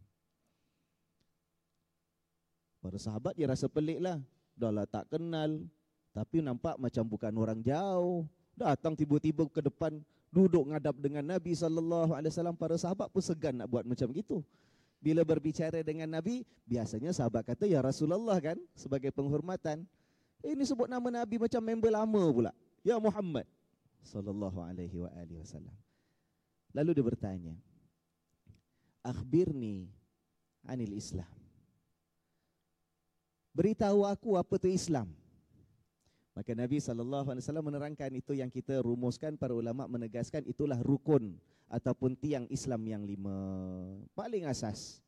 Para 2.82 2.98
sahabat 2.98 3.38
dia 3.38 3.46
rasa 3.48 3.70
peliklah. 3.70 4.20
Dahlah 4.52 4.84
tak 4.84 5.08
kenal, 5.08 5.64
tapi 6.12 6.44
nampak 6.44 6.76
macam 6.76 7.08
bukan 7.08 7.32
orang 7.32 7.64
jauh. 7.64 8.28
Datang 8.52 8.92
tiba-tiba 8.92 9.48
ke 9.48 9.64
depan 9.64 10.00
duduk 10.32 10.72
ngadap 10.72 10.96
dengan 10.96 11.24
Nabi 11.24 11.52
sallallahu 11.52 12.16
alaihi 12.16 12.32
wasallam. 12.32 12.56
Para 12.56 12.76
sahabat 12.76 13.08
pun 13.12 13.22
segan 13.24 13.56
nak 13.60 13.68
buat 13.68 13.84
macam 13.84 14.08
gitu. 14.12 14.40
Bila 15.02 15.26
berbicara 15.26 15.82
dengan 15.82 16.06
Nabi, 16.06 16.46
biasanya 16.62 17.10
sahabat 17.10 17.42
kata 17.42 17.66
ya 17.66 17.82
Rasulullah 17.82 18.38
kan 18.38 18.54
sebagai 18.78 19.10
penghormatan. 19.10 19.82
Ini 20.42 20.62
sebut 20.62 20.86
nama 20.86 21.06
Nabi 21.10 21.42
macam 21.42 21.62
member 21.62 21.90
lama 21.90 22.22
pula. 22.30 22.52
Ya 22.86 22.98
Muhammad 22.98 23.46
sallallahu 24.02 24.58
alaihi 24.62 24.98
wa 24.98 25.10
alihi 25.14 25.38
wasallam. 25.42 25.74
Lalu 26.74 26.90
dia 26.98 27.04
bertanya, 27.04 27.54
"Akhbirni 29.02 29.90
anil 30.66 30.94
Islam." 30.94 31.30
Beritahu 33.52 34.08
aku 34.08 34.40
apa 34.40 34.56
itu 34.56 34.72
Islam. 34.72 35.12
Maka 36.32 36.56
Nabi 36.56 36.80
wasallam 36.80 37.66
menerangkan 37.68 38.08
itu 38.16 38.32
yang 38.32 38.48
kita 38.48 38.80
rumuskan 38.80 39.36
para 39.36 39.52
ulama 39.52 39.84
menegaskan 39.84 40.48
itulah 40.48 40.80
rukun 40.80 41.36
ataupun 41.68 42.16
tiang 42.16 42.48
Islam 42.48 42.80
yang 42.88 43.02
lima 43.04 43.36
paling 44.16 44.48
asas 44.48 45.04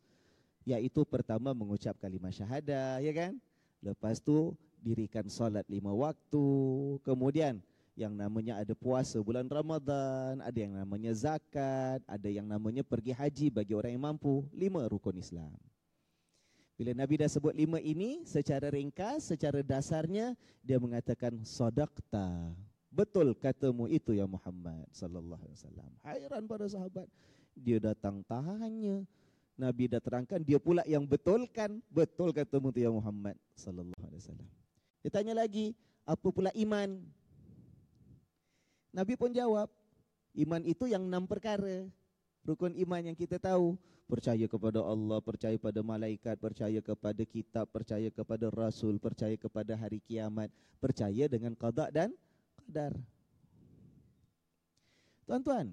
yaitu 0.68 1.00
pertama 1.08 1.56
mengucap 1.56 1.96
kalimah 1.96 2.32
syahadah 2.32 3.00
ya 3.00 3.12
kan 3.12 3.40
lepas 3.80 4.20
tu 4.20 4.52
dirikan 4.84 5.24
solat 5.32 5.64
lima 5.72 5.90
waktu. 5.96 6.46
Kemudian 7.00 7.64
yang 7.96 8.12
namanya 8.12 8.60
ada 8.60 8.76
puasa 8.76 9.16
bulan 9.24 9.48
Ramadan, 9.48 10.44
ada 10.44 10.58
yang 10.60 10.76
namanya 10.76 11.16
zakat, 11.16 12.04
ada 12.04 12.28
yang 12.28 12.44
namanya 12.44 12.84
pergi 12.84 13.16
haji 13.16 13.48
bagi 13.48 13.72
orang 13.72 13.96
yang 13.96 14.04
mampu. 14.04 14.44
Lima 14.52 14.84
rukun 14.84 15.16
Islam. 15.16 15.56
Bila 16.74 16.90
Nabi 16.90 17.22
dah 17.22 17.30
sebut 17.30 17.54
lima 17.54 17.78
ini, 17.78 18.26
secara 18.26 18.66
ringkas, 18.70 19.30
secara 19.30 19.62
dasarnya, 19.62 20.34
dia 20.58 20.78
mengatakan, 20.82 21.38
Sodakta. 21.46 22.50
Betul 22.94 23.34
katamu 23.34 23.90
itu 23.90 24.14
ya 24.14 24.22
Muhammad 24.22 24.86
sallallahu 24.94 25.42
alaihi 25.42 25.58
wasallam. 25.58 25.90
Hairan 26.06 26.42
para 26.46 26.66
sahabat. 26.70 27.06
Dia 27.54 27.82
datang 27.82 28.22
tahannya. 28.22 29.02
Nabi 29.54 29.86
dah 29.86 30.02
terangkan, 30.02 30.42
dia 30.42 30.58
pula 30.58 30.82
yang 30.86 31.06
betulkan. 31.06 31.78
Betul 31.90 32.34
katamu 32.34 32.74
itu 32.74 32.86
ya 32.86 32.90
Muhammad 32.90 33.38
sallallahu 33.54 34.02
alaihi 34.02 34.22
wasallam. 34.22 34.50
Dia 35.02 35.10
tanya 35.10 35.34
lagi, 35.34 35.74
apa 36.06 36.26
pula 36.30 36.50
iman? 36.54 37.02
Nabi 38.94 39.14
pun 39.18 39.30
jawab, 39.34 39.70
Iman 40.34 40.66
itu 40.66 40.90
yang 40.90 41.06
enam 41.06 41.30
perkara. 41.30 41.86
Rukun 42.42 42.74
iman 42.74 43.00
yang 43.00 43.16
kita 43.16 43.38
tahu. 43.38 43.78
Percaya 44.04 44.44
kepada 44.44 44.84
Allah, 44.84 45.18
percaya 45.25 45.56
pada 45.56 45.80
malaikat, 45.80 46.37
percaya 46.37 46.78
kepada 46.84 47.23
kitab, 47.25 47.64
percaya 47.73 48.12
kepada 48.12 48.52
rasul, 48.52 49.00
percaya 49.00 49.32
kepada 49.34 49.73
hari 49.75 49.96
kiamat, 50.04 50.52
percaya 50.76 51.25
dengan 51.25 51.56
qada 51.56 51.88
dan 51.88 52.12
qadar. 52.61 52.92
Tuan-tuan, 55.25 55.73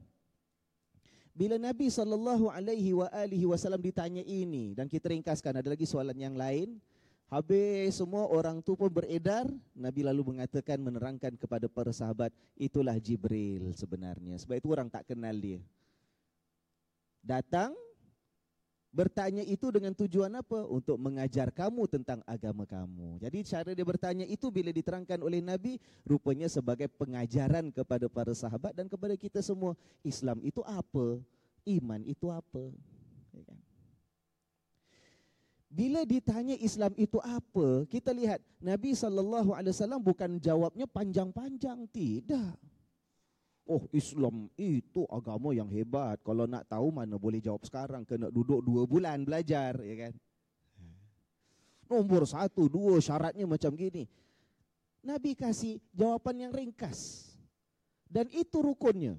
bila 1.35 1.59
Nabi 1.59 1.91
sallallahu 1.91 2.47
alaihi 2.47 3.43
wasallam 3.43 3.83
ditanya 3.83 4.23
ini 4.23 4.71
dan 4.71 4.87
kita 4.87 5.11
ringkaskan 5.11 5.59
ada 5.59 5.67
lagi 5.75 5.83
soalan 5.83 6.15
yang 6.15 6.39
lain, 6.39 6.79
Habis 7.31 7.95
semua 7.95 8.27
orang 8.27 8.59
tu 8.59 8.75
pun 8.75 8.91
beredar, 8.91 9.47
Nabi 9.71 10.03
lalu 10.03 10.35
mengatakan 10.35 10.75
menerangkan 10.83 11.31
kepada 11.39 11.71
para 11.71 11.95
sahabat, 11.95 12.27
itulah 12.59 12.99
Jibril 12.99 13.71
sebenarnya. 13.71 14.35
Sebab 14.35 14.59
itu 14.59 14.67
orang 14.67 14.91
tak 14.91 15.07
kenal 15.07 15.31
dia. 15.39 15.63
Datang 17.23 17.71
bertanya 18.91 19.41
itu 19.47 19.71
dengan 19.71 19.95
tujuan 19.95 20.31
apa? 20.35 20.67
Untuk 20.67 20.99
mengajar 20.99 21.49
kamu 21.49 21.87
tentang 21.87 22.19
agama 22.27 22.67
kamu. 22.67 23.17
Jadi 23.23 23.39
cara 23.47 23.71
dia 23.71 23.87
bertanya 23.87 24.27
itu 24.27 24.51
bila 24.51 24.69
diterangkan 24.69 25.23
oleh 25.23 25.39
Nabi, 25.39 25.79
rupanya 26.03 26.51
sebagai 26.51 26.91
pengajaran 26.91 27.71
kepada 27.71 28.11
para 28.11 28.35
sahabat 28.35 28.75
dan 28.75 28.91
kepada 28.91 29.15
kita 29.15 29.39
semua. 29.39 29.73
Islam 30.03 30.43
itu 30.43 30.59
apa? 30.67 31.17
Iman 31.63 32.03
itu 32.03 32.27
apa? 32.27 32.63
Ya 33.31 33.43
kan? 33.47 33.59
Bila 35.71 36.03
ditanya 36.03 36.59
Islam 36.59 36.91
itu 36.99 37.15
apa, 37.23 37.87
kita 37.87 38.11
lihat 38.11 38.43
Nabi 38.59 38.91
wasallam 38.91 40.03
bukan 40.03 40.35
jawabnya 40.35 40.83
panjang-panjang, 40.83 41.87
tidak. 41.95 42.59
Oh, 43.69 43.85
Islam 43.93 44.49
itu 44.57 45.05
agama 45.07 45.53
yang 45.53 45.69
hebat. 45.69 46.19
Kalau 46.25 46.49
nak 46.49 46.65
tahu 46.67 46.91
mana 46.91 47.15
boleh 47.15 47.39
jawab 47.39 47.61
sekarang, 47.63 48.03
kena 48.03 48.33
duduk 48.33 48.59
dua 48.65 48.83
bulan 48.89 49.21
belajar, 49.21 49.77
ya 49.79 49.95
kan? 50.07 50.13
Nombor 51.87 52.23
satu, 52.23 52.71
dua 52.71 52.97
syaratnya 53.03 53.43
macam 53.43 53.75
gini. 53.75 54.07
Nabi 55.01 55.33
kasih 55.33 55.81
jawapan 55.91 56.47
yang 56.47 56.51
ringkas. 56.53 57.31
Dan 58.11 58.27
itu 58.31 58.59
rukunnya. 58.59 59.15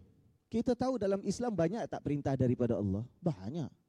Kita 0.52 0.76
tahu 0.76 1.00
dalam 1.00 1.24
Islam 1.24 1.56
banyak 1.56 1.88
tak 1.88 2.04
perintah 2.04 2.36
daripada 2.36 2.76
Allah? 2.76 3.08
Banyak. 3.24 3.81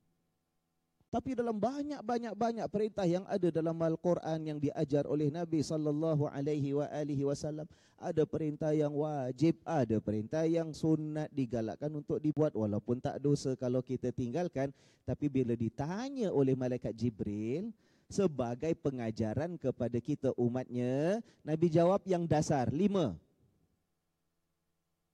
Tapi 1.13 1.37
dalam 1.37 1.61
banyak-banyak-banyak 1.61 2.65
perintah 2.73 3.05
yang 3.05 3.21
ada 3.29 3.53
dalam 3.53 3.77
Al-Quran 3.77 4.49
yang 4.49 4.57
diajar 4.57 5.05
oleh 5.05 5.29
Nabi 5.29 5.61
sallallahu 5.61 6.25
alaihi 6.25 6.73
wasallam, 7.21 7.69
ada 8.01 8.25
perintah 8.25 8.73
yang 8.73 8.97
wajib, 8.97 9.61
ada 9.61 10.01
perintah 10.01 10.41
yang 10.49 10.73
sunat 10.73 11.29
digalakkan 11.29 11.93
untuk 11.93 12.17
dibuat 12.17 12.57
walaupun 12.57 12.97
tak 12.97 13.21
dosa 13.21 13.53
kalau 13.53 13.85
kita 13.85 14.09
tinggalkan, 14.09 14.73
tapi 15.05 15.29
bila 15.29 15.53
ditanya 15.53 16.33
oleh 16.33 16.57
malaikat 16.57 16.97
Jibril 16.97 17.69
sebagai 18.09 18.73
pengajaran 18.81 19.61
kepada 19.61 20.01
kita 20.01 20.33
umatnya, 20.33 21.21
Nabi 21.45 21.69
jawab 21.69 22.01
yang 22.09 22.25
dasar, 22.25 22.73
lima. 22.73 23.13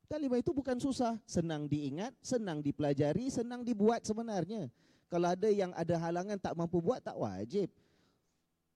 Dan 0.08 0.24
lima 0.24 0.40
itu 0.40 0.56
bukan 0.56 0.80
susah, 0.80 1.20
senang 1.28 1.68
diingat, 1.68 2.16
senang 2.24 2.64
dipelajari, 2.64 3.28
senang 3.28 3.68
dibuat 3.68 4.08
sebenarnya. 4.08 4.72
Kalau 5.10 5.28
ada 5.34 5.50
yang 5.50 5.74
ada 5.74 5.98
halangan 5.98 6.38
tak 6.38 6.54
mampu 6.54 6.78
buat 6.78 7.02
tak 7.02 7.18
wajib. 7.18 7.74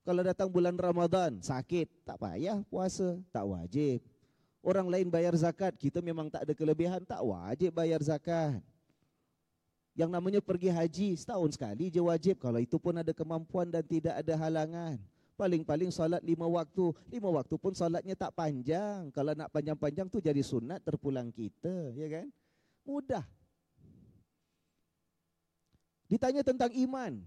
Kalau 0.04 0.20
datang 0.20 0.50
bulan 0.52 0.76
Ramadan 0.76 1.40
sakit 1.40 1.88
tak 2.04 2.20
payah 2.20 2.60
puasa 2.68 3.16
tak 3.32 3.46
wajib. 3.46 4.04
Orang 4.60 4.90
lain 4.90 5.08
bayar 5.08 5.32
zakat 5.38 5.78
kita 5.78 6.02
memang 6.02 6.28
tak 6.28 6.44
ada 6.44 6.52
kelebihan 6.52 7.00
tak 7.06 7.22
wajib 7.22 7.70
bayar 7.72 8.02
zakat. 8.02 8.60
Yang 9.94 10.10
namanya 10.10 10.40
pergi 10.42 10.74
haji 10.74 11.08
setahun 11.14 11.54
sekali 11.54 11.86
je 11.86 12.02
wajib 12.02 12.42
kalau 12.42 12.58
itu 12.58 12.76
pun 12.82 12.98
ada 12.98 13.14
kemampuan 13.14 13.70
dan 13.70 13.86
tidak 13.86 14.18
ada 14.18 14.34
halangan. 14.34 14.98
Paling-paling 15.34 15.90
solat 15.90 16.22
lima 16.22 16.46
waktu. 16.46 16.94
Lima 17.10 17.30
waktu 17.30 17.54
pun 17.58 17.74
solatnya 17.74 18.14
tak 18.18 18.34
panjang. 18.34 19.10
Kalau 19.10 19.34
nak 19.34 19.50
panjang-panjang 19.50 20.06
tu 20.06 20.22
jadi 20.22 20.38
sunat 20.42 20.82
terpulang 20.82 21.30
kita. 21.30 21.94
ya 21.94 22.06
kan? 22.10 22.26
Mudah. 22.86 23.24
Ditanya 26.08 26.44
tentang 26.44 26.70
iman. 26.72 27.20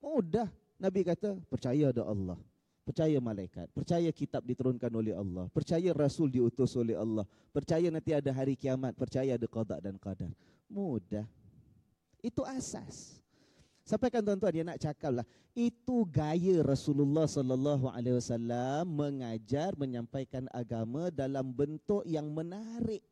Mudah. 0.00 0.48
Nabi 0.80 1.04
kata, 1.04 1.36
percaya 1.50 1.92
ada 1.92 2.06
Allah. 2.08 2.40
Percaya 2.86 3.20
malaikat. 3.20 3.68
Percaya 3.76 4.08
kitab 4.10 4.42
diturunkan 4.42 4.90
oleh 4.90 5.12
Allah. 5.14 5.46
Percaya 5.52 5.92
Rasul 5.92 6.32
diutus 6.32 6.74
oleh 6.74 6.96
Allah. 6.96 7.28
Percaya 7.52 7.86
nanti 7.92 8.16
ada 8.16 8.32
hari 8.32 8.56
kiamat. 8.56 8.96
Percaya 8.96 9.36
ada 9.36 9.46
qada 9.46 9.76
dan 9.78 10.00
qadar. 10.00 10.32
Mudah. 10.66 11.28
Itu 12.24 12.42
asas. 12.42 13.20
Sampaikan 13.84 14.22
tuan-tuan 14.22 14.54
dia 14.54 14.64
nak 14.64 14.80
cakap 14.80 15.22
lah. 15.22 15.26
Itu 15.50 16.06
gaya 16.06 16.62
Rasulullah 16.62 17.26
sallallahu 17.26 17.90
alaihi 17.90 18.22
wasallam 18.22 18.86
mengajar 18.86 19.74
menyampaikan 19.74 20.46
agama 20.54 21.10
dalam 21.10 21.50
bentuk 21.50 22.06
yang 22.06 22.30
menarik 22.30 23.02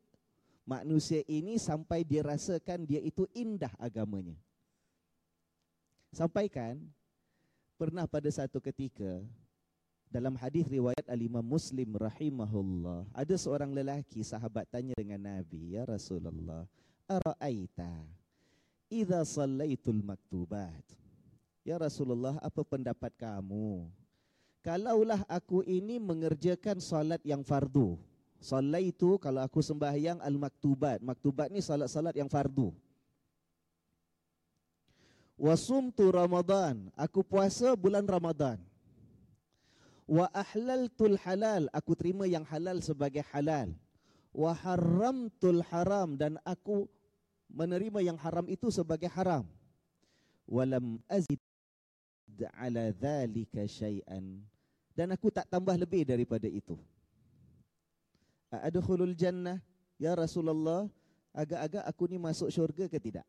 manusia 0.63 1.27
ini 1.27 1.59
sampai 1.59 2.07
dia 2.07 2.23
rasakan 2.23 2.87
dia 2.87 3.03
itu 3.03 3.27
indah 3.35 3.73
agamanya. 3.83 4.39
Sampaikan 6.13 6.81
pernah 7.77 8.09
pada 8.09 8.29
satu 8.33 8.59
ketika 8.59 9.21
dalam 10.09 10.33
hadis 10.41 10.65
riwayat 10.65 11.05
al-Imam 11.05 11.45
Muslim 11.45 11.93
rahimahullah 12.01 13.05
ada 13.13 13.35
seorang 13.37 13.77
lelaki 13.77 14.25
sahabat 14.25 14.65
tanya 14.73 14.97
dengan 14.97 15.21
Nabi 15.21 15.77
ya 15.77 15.85
Rasulullah 15.85 16.65
araaita 17.05 18.09
idza 18.89 19.21
sallaitul 19.25 20.01
maktubat? 20.01 20.81
Ya 21.61 21.77
Rasulullah 21.77 22.41
apa 22.41 22.65
pendapat 22.65 23.13
kamu? 23.21 23.85
Kalaulah 24.65 25.23
aku 25.29 25.61
ini 25.69 26.01
mengerjakan 26.01 26.81
solat 26.81 27.21
yang 27.21 27.45
fardu 27.45 28.01
sallaitu 28.39 29.19
kalau 29.19 29.43
aku 29.43 29.59
sembahyang 29.59 30.23
al-maktubat 30.23 31.03
maktubat 31.03 31.51
ni 31.51 31.59
salat-salat 31.59 32.15
yang 32.15 32.31
fardu 32.31 32.71
Wasumtu 35.39 36.11
Ramadan, 36.11 36.91
aku 36.99 37.23
puasa 37.23 37.79
bulan 37.79 38.03
Ramadan. 38.03 38.59
Wa 40.03 40.27
ahlaltul 40.35 41.15
halal, 41.23 41.71
aku 41.71 41.95
terima 41.95 42.27
yang 42.27 42.43
halal 42.43 42.83
sebagai 42.83 43.23
halal. 43.31 43.71
Wa 44.35 44.51
haramtul 44.51 45.63
haram 45.71 46.19
dan 46.19 46.43
aku 46.43 46.91
menerima 47.47 48.03
yang 48.03 48.19
haram 48.19 48.51
itu 48.51 48.67
sebagai 48.75 49.07
haram. 49.15 49.47
Walam 50.51 50.99
azid 51.07 51.39
ala 52.59 52.91
dhalika 52.91 53.63
syai'an 53.63 54.43
dan 54.99 55.15
aku 55.15 55.31
tak 55.31 55.47
tambah 55.47 55.79
lebih 55.79 56.03
daripada 56.03 56.51
itu. 56.51 56.75
Adkhulul 58.51 59.15
jannah 59.15 59.63
ya 60.03 60.19
Rasulullah, 60.19 60.91
agak-agak 61.31 61.87
aku 61.87 62.11
ni 62.11 62.19
masuk 62.19 62.51
syurga 62.51 62.91
ke 62.91 62.99
tidak? 62.99 63.23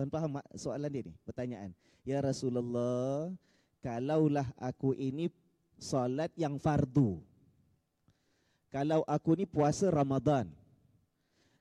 Tuan 0.00 0.08
faham 0.08 0.40
soalan 0.56 0.88
dia 0.88 1.04
ni? 1.04 1.12
Pertanyaan. 1.28 1.76
Ya 2.08 2.24
Rasulullah, 2.24 3.28
kalaulah 3.84 4.48
aku 4.56 4.96
ini 4.96 5.28
solat 5.76 6.32
yang 6.40 6.56
fardu. 6.56 7.20
Kalau 8.72 9.04
aku 9.04 9.36
ni 9.36 9.44
puasa 9.44 9.92
Ramadan. 9.92 10.48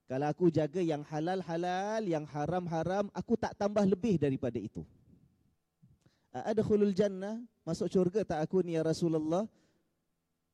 Kalau 0.07 0.23
aku 0.31 0.47
jaga 0.47 0.79
yang 0.79 1.03
halal-halal, 1.03 1.99
yang 2.07 2.23
haram-haram, 2.31 3.11
aku 3.11 3.35
tak 3.35 3.59
tambah 3.59 3.83
lebih 3.83 4.15
daripada 4.15 4.55
itu. 4.55 4.87
Ada 6.31 6.63
khulul 6.63 6.95
jannah, 6.95 7.43
masuk 7.67 7.91
syurga 7.91 8.23
tak 8.23 8.39
aku 8.39 8.63
ni 8.63 8.79
ya 8.79 8.87
Rasulullah? 8.87 9.43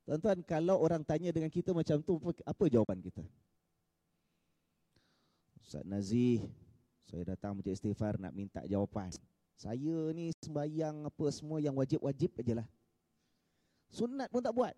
Tuan-tuan, 0.09 0.41
kalau 0.41 0.81
orang 0.81 1.05
tanya 1.05 1.29
dengan 1.29 1.53
kita 1.53 1.69
macam 1.69 2.01
tu, 2.01 2.17
apa 2.49 2.63
jawapan 2.65 2.97
kita? 2.97 3.21
Ustaz 5.61 5.85
Nazih, 5.85 6.49
saya 7.05 7.37
datang 7.37 7.53
macam 7.57 7.71
istighfar 7.71 8.17
nak 8.17 8.33
minta 8.33 8.65
jawapan. 8.65 9.13
Saya 9.55 10.11
ni 10.11 10.33
sembahyang 10.41 11.07
apa 11.07 11.25
semua 11.31 11.63
yang 11.63 11.77
wajib-wajib 11.77 12.33
aja 12.41 12.59
lah. 12.59 12.67
Sunat 13.93 14.27
pun 14.27 14.43
tak 14.43 14.51
buat. 14.51 14.75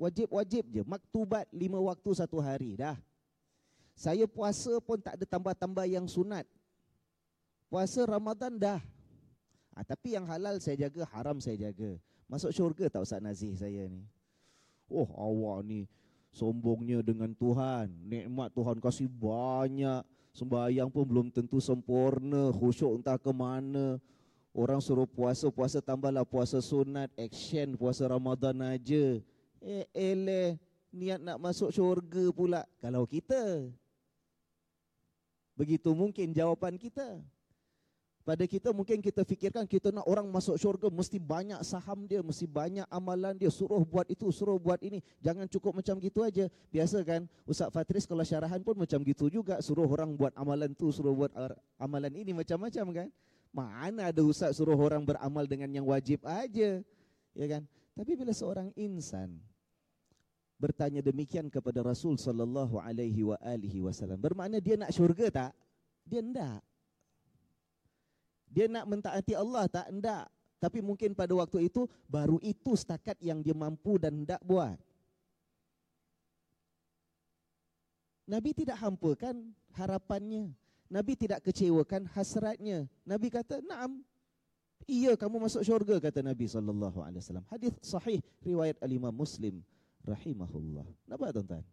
Wajib-wajib 0.00 0.64
je. 0.72 0.82
Maktubat 0.82 1.46
lima 1.54 1.78
waktu 1.78 2.10
satu 2.16 2.40
hari. 2.42 2.74
Dah. 2.74 2.98
Saya 3.94 4.24
puasa 4.24 4.80
pun 4.80 4.98
tak 4.98 5.20
ada 5.20 5.24
tambah-tambah 5.28 5.84
yang 5.84 6.08
sunat. 6.08 6.48
Puasa 7.70 8.02
Ramadan 8.08 8.58
dah. 8.58 8.80
Ha, 9.76 9.86
tapi 9.86 10.18
yang 10.18 10.26
halal 10.26 10.58
saya 10.58 10.88
jaga, 10.88 11.06
haram 11.14 11.38
saya 11.38 11.70
jaga. 11.70 12.00
Masuk 12.26 12.50
syurga 12.50 12.90
tak 12.90 13.06
Ustaz 13.06 13.22
Nazih 13.22 13.54
saya 13.54 13.86
ni? 13.86 14.02
Oh 14.90 15.06
awak 15.14 15.62
ni 15.62 15.86
sombongnya 16.34 17.02
dengan 17.04 17.30
Tuhan. 17.36 17.90
Nikmat 18.06 18.50
Tuhan 18.50 18.82
kasih 18.82 19.06
banyak. 19.06 20.02
Sembahyang 20.30 20.88
pun 20.88 21.02
belum 21.02 21.26
tentu 21.34 21.58
sempurna, 21.58 22.54
khusyuk 22.54 23.02
entah 23.02 23.18
ke 23.18 23.30
mana. 23.34 23.98
Orang 24.50 24.82
suruh 24.82 25.06
puasa, 25.06 25.46
puasa 25.50 25.78
tambahlah 25.78 26.26
puasa 26.26 26.58
sunat, 26.58 27.10
action 27.14 27.78
puasa 27.78 28.06
Ramadan 28.10 28.58
aja. 28.66 29.22
Eh, 29.62 29.86
eleh, 29.94 30.58
niat 30.90 31.22
nak 31.22 31.38
masuk 31.38 31.70
syurga 31.70 32.24
pula 32.34 32.62
kalau 32.82 33.06
kita. 33.06 33.70
Begitu 35.54 35.94
mungkin 35.94 36.34
jawapan 36.34 36.74
kita. 36.80 37.22
Pada 38.20 38.44
kita 38.44 38.68
mungkin 38.76 39.00
kita 39.00 39.24
fikirkan 39.24 39.64
kita 39.64 39.88
nak 39.88 40.04
orang 40.04 40.28
masuk 40.28 40.60
syurga 40.60 40.92
mesti 40.92 41.16
banyak 41.16 41.56
saham 41.64 42.04
dia, 42.04 42.20
mesti 42.20 42.44
banyak 42.44 42.84
amalan 42.92 43.32
dia, 43.32 43.48
suruh 43.48 43.80
buat 43.80 44.04
itu, 44.12 44.28
suruh 44.28 44.60
buat 44.60 44.76
ini. 44.84 45.00
Jangan 45.24 45.48
cukup 45.48 45.80
macam 45.80 45.96
gitu 45.96 46.20
aja. 46.20 46.44
Biasa 46.68 47.00
kan 47.00 47.24
Ustaz 47.48 47.72
Fatris 47.72 48.04
kalau 48.04 48.20
syarahan 48.20 48.60
pun 48.60 48.76
macam 48.76 49.00
gitu 49.00 49.32
juga, 49.32 49.64
suruh 49.64 49.88
orang 49.88 50.12
buat 50.20 50.36
amalan 50.36 50.76
tu, 50.76 50.92
suruh 50.92 51.16
buat 51.16 51.32
amalan 51.80 52.12
ini 52.12 52.36
macam-macam 52.36 52.86
kan. 52.92 53.08
Mana 53.50 54.12
ada 54.12 54.20
Ustaz 54.20 54.60
suruh 54.60 54.76
orang 54.76 55.00
beramal 55.02 55.48
dengan 55.48 55.72
yang 55.72 55.88
wajib 55.88 56.20
aja. 56.28 56.84
Ya 57.32 57.46
kan? 57.48 57.64
Tapi 57.96 58.12
bila 58.20 58.36
seorang 58.36 58.68
insan 58.76 59.40
bertanya 60.60 61.00
demikian 61.00 61.48
kepada 61.48 61.80
Rasul 61.80 62.20
sallallahu 62.20 62.76
alaihi 62.76 63.24
wa 63.24 63.40
alihi 63.40 63.80
wasallam, 63.80 64.20
bermakna 64.20 64.60
dia 64.60 64.76
nak 64.76 64.92
syurga 64.92 65.32
tak? 65.32 65.52
Dia 66.04 66.20
enggak. 66.20 66.60
Dia 68.50 68.66
nak 68.66 68.84
mentaati 68.90 69.32
Allah 69.38 69.70
tak? 69.70 69.86
Enggak. 69.88 70.26
Tapi 70.60 70.84
mungkin 70.84 71.16
pada 71.16 71.32
waktu 71.32 71.72
itu 71.72 71.88
baru 72.04 72.36
itu 72.44 72.76
setakat 72.76 73.16
yang 73.24 73.40
dia 73.40 73.56
mampu 73.56 73.96
dan 73.96 74.12
hendak 74.12 74.42
buat. 74.44 74.76
Nabi 78.28 78.50
tidak 78.54 78.76
hampakan 78.78 79.56
harapannya. 79.74 80.52
Nabi 80.90 81.16
tidak 81.16 81.42
kecewakan 81.46 82.06
hasratnya. 82.12 82.86
Nabi 83.06 83.30
kata, 83.30 83.62
"Naam. 83.62 84.02
Iya, 84.86 85.14
kamu 85.14 85.46
masuk 85.46 85.62
syurga," 85.62 85.98
kata 85.98 86.22
Nabi 86.22 86.46
sallallahu 86.46 86.98
alaihi 87.02 87.22
wasallam. 87.22 87.46
Hadis 87.50 87.74
sahih 87.82 88.18
riwayat 88.42 88.78
Al-Imam 88.82 89.14
Muslim 89.14 89.62
rahimahullah. 90.02 90.86
Nampak 91.06 91.34
tuan-tuan? 91.34 91.64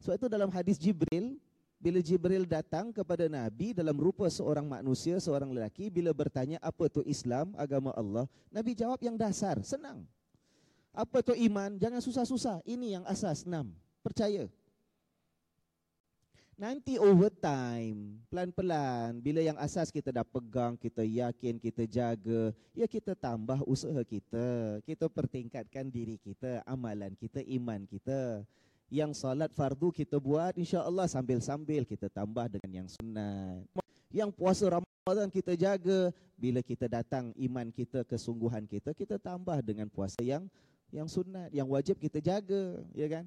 Sebab 0.00 0.14
itu 0.20 0.26
dalam 0.28 0.50
hadis 0.52 0.76
Jibril, 0.76 1.40
bila 1.76 2.00
Jibril 2.00 2.48
datang 2.48 2.88
kepada 2.88 3.28
Nabi 3.28 3.76
dalam 3.76 3.94
rupa 4.00 4.26
seorang 4.32 4.64
manusia, 4.64 5.20
seorang 5.20 5.52
lelaki, 5.52 5.92
bila 5.92 6.10
bertanya 6.16 6.56
apa 6.64 6.88
itu 6.88 7.04
Islam, 7.04 7.52
agama 7.60 7.92
Allah, 7.92 8.24
Nabi 8.48 8.72
jawab 8.72 8.96
yang 9.04 9.14
dasar, 9.14 9.60
senang. 9.60 10.08
Apa 10.96 11.20
itu 11.20 11.36
iman? 11.52 11.76
Jangan 11.76 12.00
susah-susah. 12.00 12.64
Ini 12.64 12.96
yang 12.96 13.04
asas, 13.04 13.44
enam. 13.44 13.76
Percaya. 14.00 14.48
Nanti 16.56 16.96
over 16.96 17.28
time, 17.28 18.24
pelan-pelan, 18.32 19.20
bila 19.20 19.44
yang 19.44 19.60
asas 19.60 19.92
kita 19.92 20.08
dah 20.08 20.24
pegang, 20.24 20.72
kita 20.80 21.04
yakin, 21.04 21.60
kita 21.60 21.84
jaga, 21.84 22.56
ya 22.72 22.88
kita 22.88 23.12
tambah 23.12 23.60
usaha 23.68 24.00
kita. 24.00 24.80
Kita 24.88 25.04
pertingkatkan 25.12 25.92
diri 25.92 26.16
kita, 26.16 26.64
amalan 26.64 27.12
kita, 27.12 27.44
iman 27.44 27.84
kita 27.84 28.40
yang 28.86 29.10
salat 29.10 29.50
fardu 29.50 29.90
kita 29.90 30.16
buat 30.22 30.54
insya-Allah 30.54 31.10
sambil-sambil 31.10 31.82
kita 31.82 32.06
tambah 32.06 32.46
dengan 32.46 32.84
yang 32.84 32.88
sunat. 32.88 33.66
Yang 34.14 34.30
puasa 34.38 34.64
Ramadan 34.70 35.28
kita 35.28 35.58
jaga 35.58 36.14
bila 36.38 36.62
kita 36.62 36.86
datang 36.86 37.34
iman 37.34 37.66
kita 37.74 38.06
kesungguhan 38.06 38.64
kita 38.64 38.94
kita 38.94 39.18
tambah 39.18 39.58
dengan 39.60 39.90
puasa 39.90 40.22
yang 40.22 40.46
yang 40.94 41.10
sunat, 41.10 41.50
yang 41.50 41.66
wajib 41.66 41.98
kita 41.98 42.22
jaga, 42.22 42.78
ya 42.94 43.10
kan? 43.10 43.26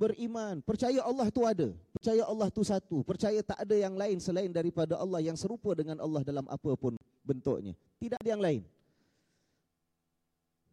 Beriman, 0.00 0.64
percaya 0.64 1.04
Allah 1.04 1.28
tu 1.28 1.44
ada, 1.44 1.76
percaya 1.92 2.24
Allah 2.24 2.48
tu 2.48 2.64
satu, 2.64 3.04
percaya 3.04 3.44
tak 3.44 3.60
ada 3.60 3.76
yang 3.76 3.92
lain 3.92 4.16
selain 4.16 4.48
daripada 4.48 4.96
Allah 4.96 5.20
yang 5.20 5.36
serupa 5.36 5.76
dengan 5.76 6.00
Allah 6.00 6.24
dalam 6.24 6.48
apa 6.48 6.72
pun 6.72 6.96
bentuknya. 7.20 7.76
Tidak 8.00 8.16
ada 8.16 8.30
yang 8.32 8.40
lain. 8.40 8.64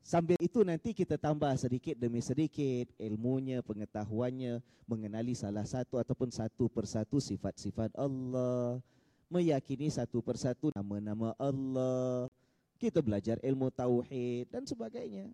Sambil 0.07 0.39
itu 0.39 0.63
nanti 0.63 0.95
kita 0.95 1.19
tambah 1.19 1.51
sedikit 1.59 1.99
demi 1.99 2.23
sedikit 2.23 2.87
ilmunya, 2.95 3.59
pengetahuannya, 3.59 4.63
mengenali 4.87 5.35
salah 5.35 5.67
satu 5.67 5.99
ataupun 5.99 6.31
satu 6.31 6.71
persatu 6.71 7.19
sifat-sifat 7.19 7.91
Allah, 7.91 8.79
meyakini 9.27 9.91
satu 9.91 10.23
persatu 10.23 10.71
nama-nama 10.71 11.35
Allah. 11.35 12.31
Kita 12.79 13.03
belajar 13.03 13.35
ilmu 13.43 13.67
tauhid 13.67 14.47
dan 14.47 14.63
sebagainya. 14.63 15.27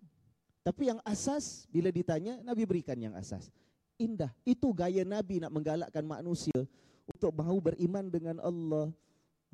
Tapi 0.66 0.90
yang 0.90 0.98
asas 1.06 1.70
bila 1.70 1.94
ditanya 1.94 2.42
Nabi 2.42 2.66
berikan 2.66 2.98
yang 2.98 3.14
asas. 3.14 3.54
Indah. 3.94 4.34
Itu 4.42 4.74
gaya 4.74 5.06
Nabi 5.06 5.38
nak 5.38 5.54
menggalakkan 5.54 6.02
manusia 6.02 6.66
untuk 7.06 7.30
mahu 7.30 7.62
beriman 7.62 8.10
dengan 8.10 8.42
Allah, 8.42 8.90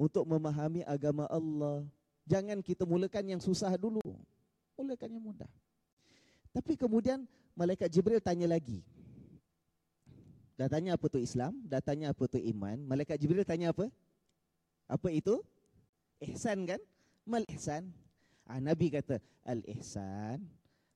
untuk 0.00 0.24
memahami 0.24 0.80
agama 0.88 1.28
Allah. 1.28 1.84
Jangan 2.24 2.64
kita 2.64 2.88
mulakan 2.88 3.36
yang 3.36 3.40
susah 3.44 3.76
dulu 3.76 4.00
mulakan 4.80 5.10
yang 5.12 5.24
mudah. 5.24 5.50
Tapi 6.50 6.74
kemudian 6.74 7.28
malaikat 7.54 7.92
Jibril 7.92 8.18
tanya 8.18 8.48
lagi. 8.50 8.82
Dah 10.56 10.68
tanya 10.68 10.96
apa 10.96 11.06
tu 11.08 11.16
Islam, 11.16 11.56
dah 11.64 11.80
tanya 11.80 12.12
apa 12.12 12.24
tu 12.28 12.36
iman. 12.36 12.76
Malaikat 12.84 13.16
Jibril 13.16 13.44
tanya 13.44 13.72
apa? 13.72 13.88
Apa 14.90 15.08
itu? 15.08 15.40
Ihsan 16.20 16.68
kan? 16.68 16.80
Mal 17.24 17.46
ihsan. 17.48 17.88
Ah, 18.44 18.58
Nabi 18.58 18.90
kata, 18.90 19.22
al 19.46 19.62
ihsan 19.64 20.42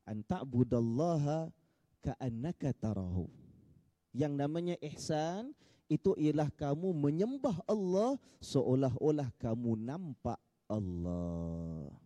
an 0.05 0.21
ta'budallaha 0.27 1.49
ka'annaka 2.05 2.77
tarahu. 2.77 3.31
Yang 4.13 4.33
namanya 4.37 4.77
ihsan 4.93 5.57
itu 5.89 6.13
ialah 6.21 6.49
kamu 6.53 6.93
menyembah 6.93 7.61
Allah 7.65 8.21
seolah-olah 8.45 9.33
kamu 9.41 9.81
nampak 9.81 10.39
Allah. 10.69 12.04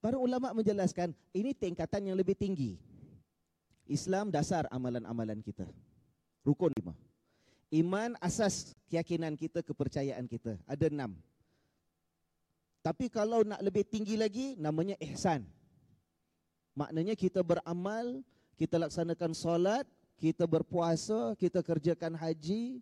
Para 0.00 0.16
ulama 0.16 0.56
menjelaskan 0.56 1.12
ini 1.36 1.52
tingkatan 1.52 2.08
yang 2.08 2.16
lebih 2.16 2.32
tinggi. 2.32 2.80
Islam 3.84 4.32
dasar 4.32 4.64
amalan-amalan 4.72 5.44
kita. 5.44 5.68
Rukun 6.40 6.72
lima. 6.72 6.96
Iman 7.68 8.16
asas 8.18 8.72
keyakinan 8.88 9.36
kita, 9.36 9.60
kepercayaan 9.60 10.24
kita. 10.24 10.56
Ada 10.64 10.88
enam. 10.88 11.14
Tapi 12.80 13.12
kalau 13.12 13.44
nak 13.44 13.60
lebih 13.60 13.84
tinggi 13.84 14.16
lagi, 14.16 14.56
namanya 14.56 14.96
ihsan. 15.04 15.44
Maknanya 16.72 17.12
kita 17.12 17.44
beramal, 17.44 18.24
kita 18.56 18.80
laksanakan 18.80 19.36
solat, 19.36 19.84
kita 20.16 20.48
berpuasa, 20.48 21.36
kita 21.36 21.60
kerjakan 21.60 22.16
haji, 22.16 22.80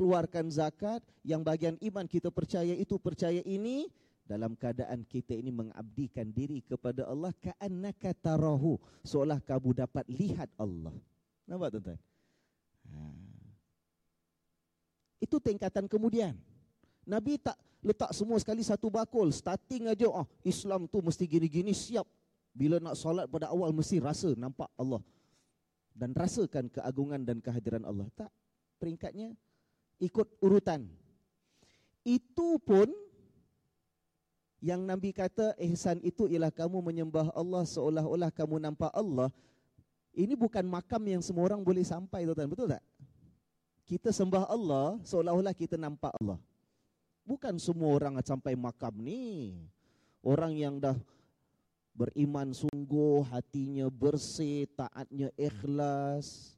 keluarkan 0.00 0.48
zakat. 0.48 1.04
Yang 1.20 1.40
bagian 1.44 1.76
iman 1.92 2.08
kita 2.08 2.32
percaya 2.32 2.72
itu, 2.72 2.96
percaya 2.96 3.44
ini, 3.44 3.92
dalam 4.24 4.56
keadaan 4.56 5.04
kita 5.04 5.36
ini 5.36 5.52
mengabdikan 5.52 6.32
diri 6.32 6.64
kepada 6.64 7.04
Allah 7.04 7.32
ka'annaka 7.36 8.16
tarahu 8.16 8.80
seolah 9.04 9.36
kamu 9.44 9.84
dapat 9.84 10.04
lihat 10.08 10.48
Allah. 10.56 10.96
Nampak 11.44 11.76
tuan-tuan? 11.76 12.00
Ha. 12.88 12.96
Itu 15.20 15.36
tingkatan 15.40 15.84
kemudian. 15.88 16.32
Nabi 17.04 17.36
tak 17.36 17.60
letak 17.84 18.16
semua 18.16 18.40
sekali 18.40 18.64
satu 18.64 18.88
bakul, 18.88 19.28
starting 19.28 19.92
aja 19.92 20.08
oh 20.08 20.24
Islam 20.40 20.88
tu 20.88 21.04
mesti 21.04 21.28
gini-gini 21.28 21.76
siap. 21.76 22.08
Bila 22.56 22.80
nak 22.80 22.96
solat 22.96 23.28
pada 23.28 23.52
awal 23.52 23.76
mesti 23.76 24.00
rasa 24.00 24.32
nampak 24.38 24.72
Allah 24.80 25.04
dan 25.92 26.16
rasakan 26.16 26.72
keagungan 26.72 27.22
dan 27.28 27.44
kehadiran 27.44 27.84
Allah. 27.84 28.08
Tak, 28.16 28.32
peringkatnya 28.80 29.36
ikut 30.00 30.40
urutan. 30.40 30.88
Itu 32.04 32.60
pun 32.60 32.88
yang 34.64 34.80
Nabi 34.80 35.12
kata 35.12 35.52
ihsan 35.60 36.00
itu 36.00 36.24
ialah 36.24 36.48
kamu 36.48 36.80
menyembah 36.80 37.28
Allah 37.36 37.68
seolah-olah 37.68 38.32
kamu 38.32 38.64
nampak 38.64 38.88
Allah. 38.96 39.28
Ini 40.16 40.32
bukan 40.32 40.64
makam 40.64 41.04
yang 41.04 41.20
semua 41.20 41.52
orang 41.52 41.60
boleh 41.60 41.84
sampai 41.84 42.24
tuan-tuan, 42.24 42.48
betul 42.48 42.72
tak? 42.72 42.80
Kita 43.84 44.08
sembah 44.08 44.48
Allah 44.48 44.96
seolah-olah 45.04 45.52
kita 45.52 45.76
nampak 45.76 46.16
Allah. 46.16 46.40
Bukan 47.28 47.60
semua 47.60 47.92
orang 47.92 48.16
sampai 48.24 48.56
makam 48.56 48.96
ni. 49.04 49.52
Orang 50.24 50.56
yang 50.56 50.80
dah 50.80 50.96
beriman 51.92 52.56
sungguh, 52.56 53.20
hatinya 53.28 53.92
bersih, 53.92 54.64
taatnya 54.72 55.28
ikhlas, 55.36 56.56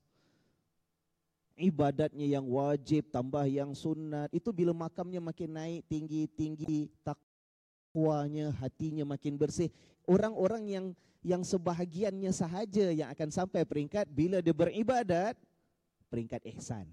ibadatnya 1.59 2.38
yang 2.38 2.47
wajib 2.47 3.11
tambah 3.11 3.51
yang 3.51 3.75
sunat. 3.75 4.31
Itu 4.31 4.55
bila 4.55 4.71
makamnya 4.71 5.19
makin 5.19 5.59
naik 5.59 5.83
tinggi-tinggi, 5.90 6.87
tak 7.03 7.19
takwanya, 7.97 8.53
hatinya 8.61 9.09
makin 9.09 9.41
bersih. 9.41 9.73
Orang-orang 10.05 10.69
yang 10.69 10.87
yang 11.25 11.41
sebahagiannya 11.41 12.29
sahaja 12.31 12.93
yang 12.93 13.09
akan 13.09 13.33
sampai 13.33 13.65
peringkat 13.65 14.05
bila 14.13 14.45
dia 14.45 14.53
beribadat, 14.53 15.35
peringkat 16.13 16.45
ihsan. 16.55 16.85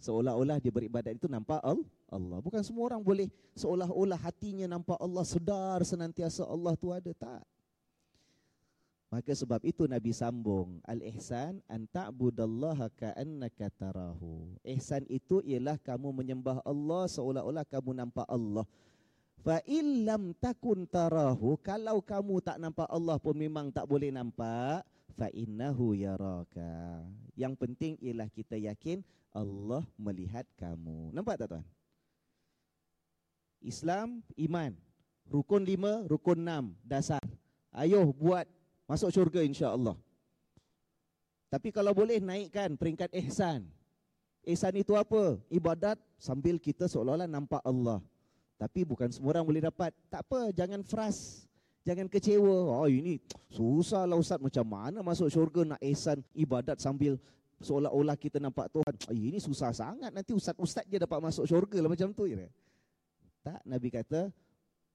Seolah-olah 0.00 0.56
dia 0.58 0.72
beribadat 0.72 1.12
itu 1.12 1.28
nampak 1.28 1.60
Allah. 2.08 2.40
Bukan 2.40 2.64
semua 2.64 2.88
orang 2.88 3.04
boleh 3.04 3.28
seolah-olah 3.52 4.16
hatinya 4.16 4.64
nampak 4.64 4.96
Allah 4.96 5.22
sedar 5.28 5.84
senantiasa 5.84 6.48
Allah 6.48 6.72
tu 6.80 6.88
ada. 6.88 7.12
Tak. 7.12 7.44
Maka 9.12 9.34
sebab 9.34 9.60
itu 9.66 9.90
Nabi 9.90 10.14
sambung 10.14 10.78
Al-ihsan 10.86 11.60
an 11.68 11.84
ta'budallaha 11.90 12.88
ka'annaka 12.96 13.68
tarahu. 13.76 14.56
Ihsan 14.64 15.04
itu 15.12 15.44
ialah 15.44 15.76
kamu 15.76 16.14
menyembah 16.14 16.64
Allah 16.64 17.04
seolah-olah 17.10 17.68
kamu 17.68 18.00
nampak 18.00 18.24
Allah 18.26 18.64
Fa 19.40 19.64
illam 19.64 20.36
takun 20.36 20.84
tarahu 20.84 21.56
kalau 21.64 22.04
kamu 22.04 22.44
tak 22.44 22.60
nampak 22.60 22.84
Allah 22.92 23.16
pun 23.16 23.32
memang 23.32 23.72
tak 23.72 23.88
boleh 23.88 24.12
nampak 24.12 24.84
fa 25.16 25.32
innahu 25.32 25.96
yaraka. 25.96 27.00
Yang 27.32 27.54
penting 27.56 27.92
ialah 28.04 28.28
kita 28.28 28.60
yakin 28.60 29.00
Allah 29.32 29.80
melihat 29.96 30.44
kamu. 30.60 31.16
Nampak 31.16 31.40
tak 31.40 31.56
tuan? 31.56 31.64
Islam 33.64 34.20
iman. 34.36 34.76
Rukun 35.30 35.62
lima, 35.62 36.04
rukun 36.10 36.42
enam, 36.42 36.74
dasar. 36.82 37.22
Ayuh 37.70 38.10
buat 38.10 38.44
masuk 38.90 39.14
syurga 39.14 39.46
insya-Allah. 39.46 39.94
Tapi 41.48 41.70
kalau 41.70 41.94
boleh 41.94 42.18
naikkan 42.18 42.74
peringkat 42.74 43.08
ihsan. 43.24 43.64
Ihsan 44.42 44.74
itu 44.74 44.98
apa? 44.98 45.38
Ibadat 45.48 45.96
sambil 46.18 46.58
kita 46.58 46.90
seolah-olah 46.90 47.30
nampak 47.30 47.62
Allah. 47.62 48.02
Tapi 48.60 48.84
bukan 48.84 49.08
semua 49.08 49.32
orang 49.32 49.48
boleh 49.48 49.64
dapat. 49.64 49.96
Tak 50.12 50.20
apa, 50.28 50.52
jangan 50.52 50.84
fras. 50.84 51.48
Jangan 51.80 52.12
kecewa. 52.12 52.84
Oh 52.84 52.84
ini 52.84 53.16
susahlah 53.48 54.20
Ustaz 54.20 54.36
macam 54.36 54.68
mana 54.68 55.00
masuk 55.00 55.32
syurga 55.32 55.64
nak 55.64 55.80
ihsan 55.80 56.20
ibadat 56.36 56.76
sambil 56.76 57.16
seolah-olah 57.60 58.16
kita 58.16 58.40
nampak 58.40 58.72
Tuhan. 58.72 58.92
Oh, 59.08 59.16
ini 59.16 59.38
susah 59.38 59.70
sangat 59.72 60.10
nanti 60.10 60.32
ustaz-ustaz 60.32 60.84
dia 60.88 61.00
dapat 61.00 61.20
masuk 61.20 61.44
syurga 61.44 61.78
lah 61.80 61.92
macam 61.92 62.08
tu. 62.12 62.24
Ya? 62.28 62.48
Tak, 63.44 63.60
Nabi 63.68 63.88
kata 63.92 64.32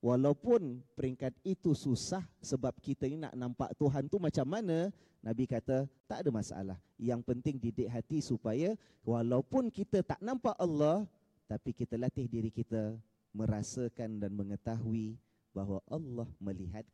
walaupun 0.02 0.82
peringkat 0.94 1.34
itu 1.46 1.74
susah 1.74 2.22
sebab 2.42 2.74
kita 2.82 3.10
ni 3.10 3.18
nak 3.22 3.34
nampak 3.34 3.74
Tuhan 3.78 4.06
tu 4.10 4.22
macam 4.22 4.46
mana, 4.46 4.90
Nabi 5.22 5.50
kata 5.50 5.90
tak 6.10 6.26
ada 6.26 6.30
masalah. 6.34 6.78
Yang 6.98 7.22
penting 7.26 7.56
didik 7.62 7.90
hati 7.90 8.22
supaya 8.22 8.74
walaupun 9.06 9.70
kita 9.70 10.02
tak 10.02 10.22
nampak 10.22 10.54
Allah 10.58 11.06
tapi 11.46 11.74
kita 11.74 11.98
latih 11.98 12.26
diri 12.26 12.50
kita 12.50 12.98
merasakan 13.36 14.24
dan 14.24 14.32
mengetahui 14.32 15.20
bahawa 15.52 15.84
Allah 15.92 16.28
melihat 16.40 16.88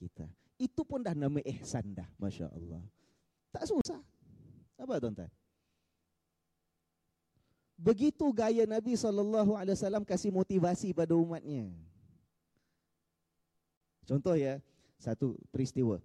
kita. 0.00 0.24
Itu 0.56 0.80
pun 0.88 1.04
dah 1.04 1.12
nama 1.12 1.44
ihsan 1.44 1.92
dah, 1.92 2.08
Masya 2.16 2.48
Allah. 2.48 2.80
Tak 3.52 3.68
susah. 3.68 4.00
Apa 4.80 4.96
tuan-tuan? 4.96 5.28
Begitu 7.74 8.24
gaya 8.32 8.64
Nabi 8.64 8.96
SAW 8.96 10.06
kasih 10.08 10.32
motivasi 10.32 10.96
pada 10.96 11.12
umatnya. 11.12 11.68
Contoh 14.08 14.38
ya, 14.38 14.62
satu 14.96 15.36
peristiwa. 15.50 16.00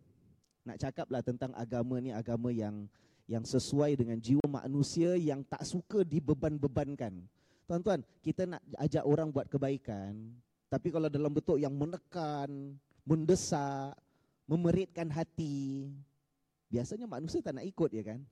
Nak 0.66 0.78
cakaplah 0.82 1.24
tentang 1.24 1.56
agama 1.56 2.02
ni 2.04 2.12
agama 2.12 2.50
yang 2.52 2.90
yang 3.30 3.46
sesuai 3.46 3.94
dengan 3.94 4.18
jiwa 4.18 4.42
manusia 4.50 5.14
yang 5.14 5.46
tak 5.46 5.62
suka 5.62 6.02
dibeban-bebankan. 6.02 7.22
Tuan-tuan, 7.70 8.02
kita 8.26 8.50
nak 8.50 8.66
ajak 8.82 9.06
orang 9.06 9.30
buat 9.30 9.46
kebaikan, 9.46 10.18
tapi 10.74 10.90
kalau 10.90 11.06
dalam 11.06 11.30
bentuk 11.30 11.62
yang 11.62 11.70
menekan, 11.78 12.74
mendesak, 13.06 13.94
memeritkan 14.50 15.06
hati, 15.14 15.86
biasanya 16.74 17.06
manusia 17.06 17.46
tak 17.46 17.62
nak 17.62 17.70
ikut 17.70 17.94
ya 17.94 18.02
kan? 18.02 18.26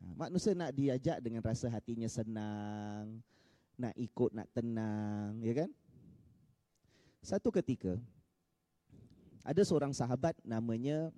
Ha, 0.00 0.16
manusia 0.16 0.56
nak 0.56 0.72
diajak 0.72 1.20
dengan 1.20 1.44
rasa 1.44 1.68
hatinya 1.68 2.08
senang, 2.08 3.20
nak 3.76 3.92
ikut, 4.00 4.32
nak 4.32 4.48
tenang, 4.56 5.36
ya 5.44 5.52
kan? 5.60 5.70
Satu 7.20 7.52
ketika, 7.52 8.00
ada 9.44 9.60
seorang 9.60 9.92
sahabat 9.92 10.40
namanya 10.40 11.12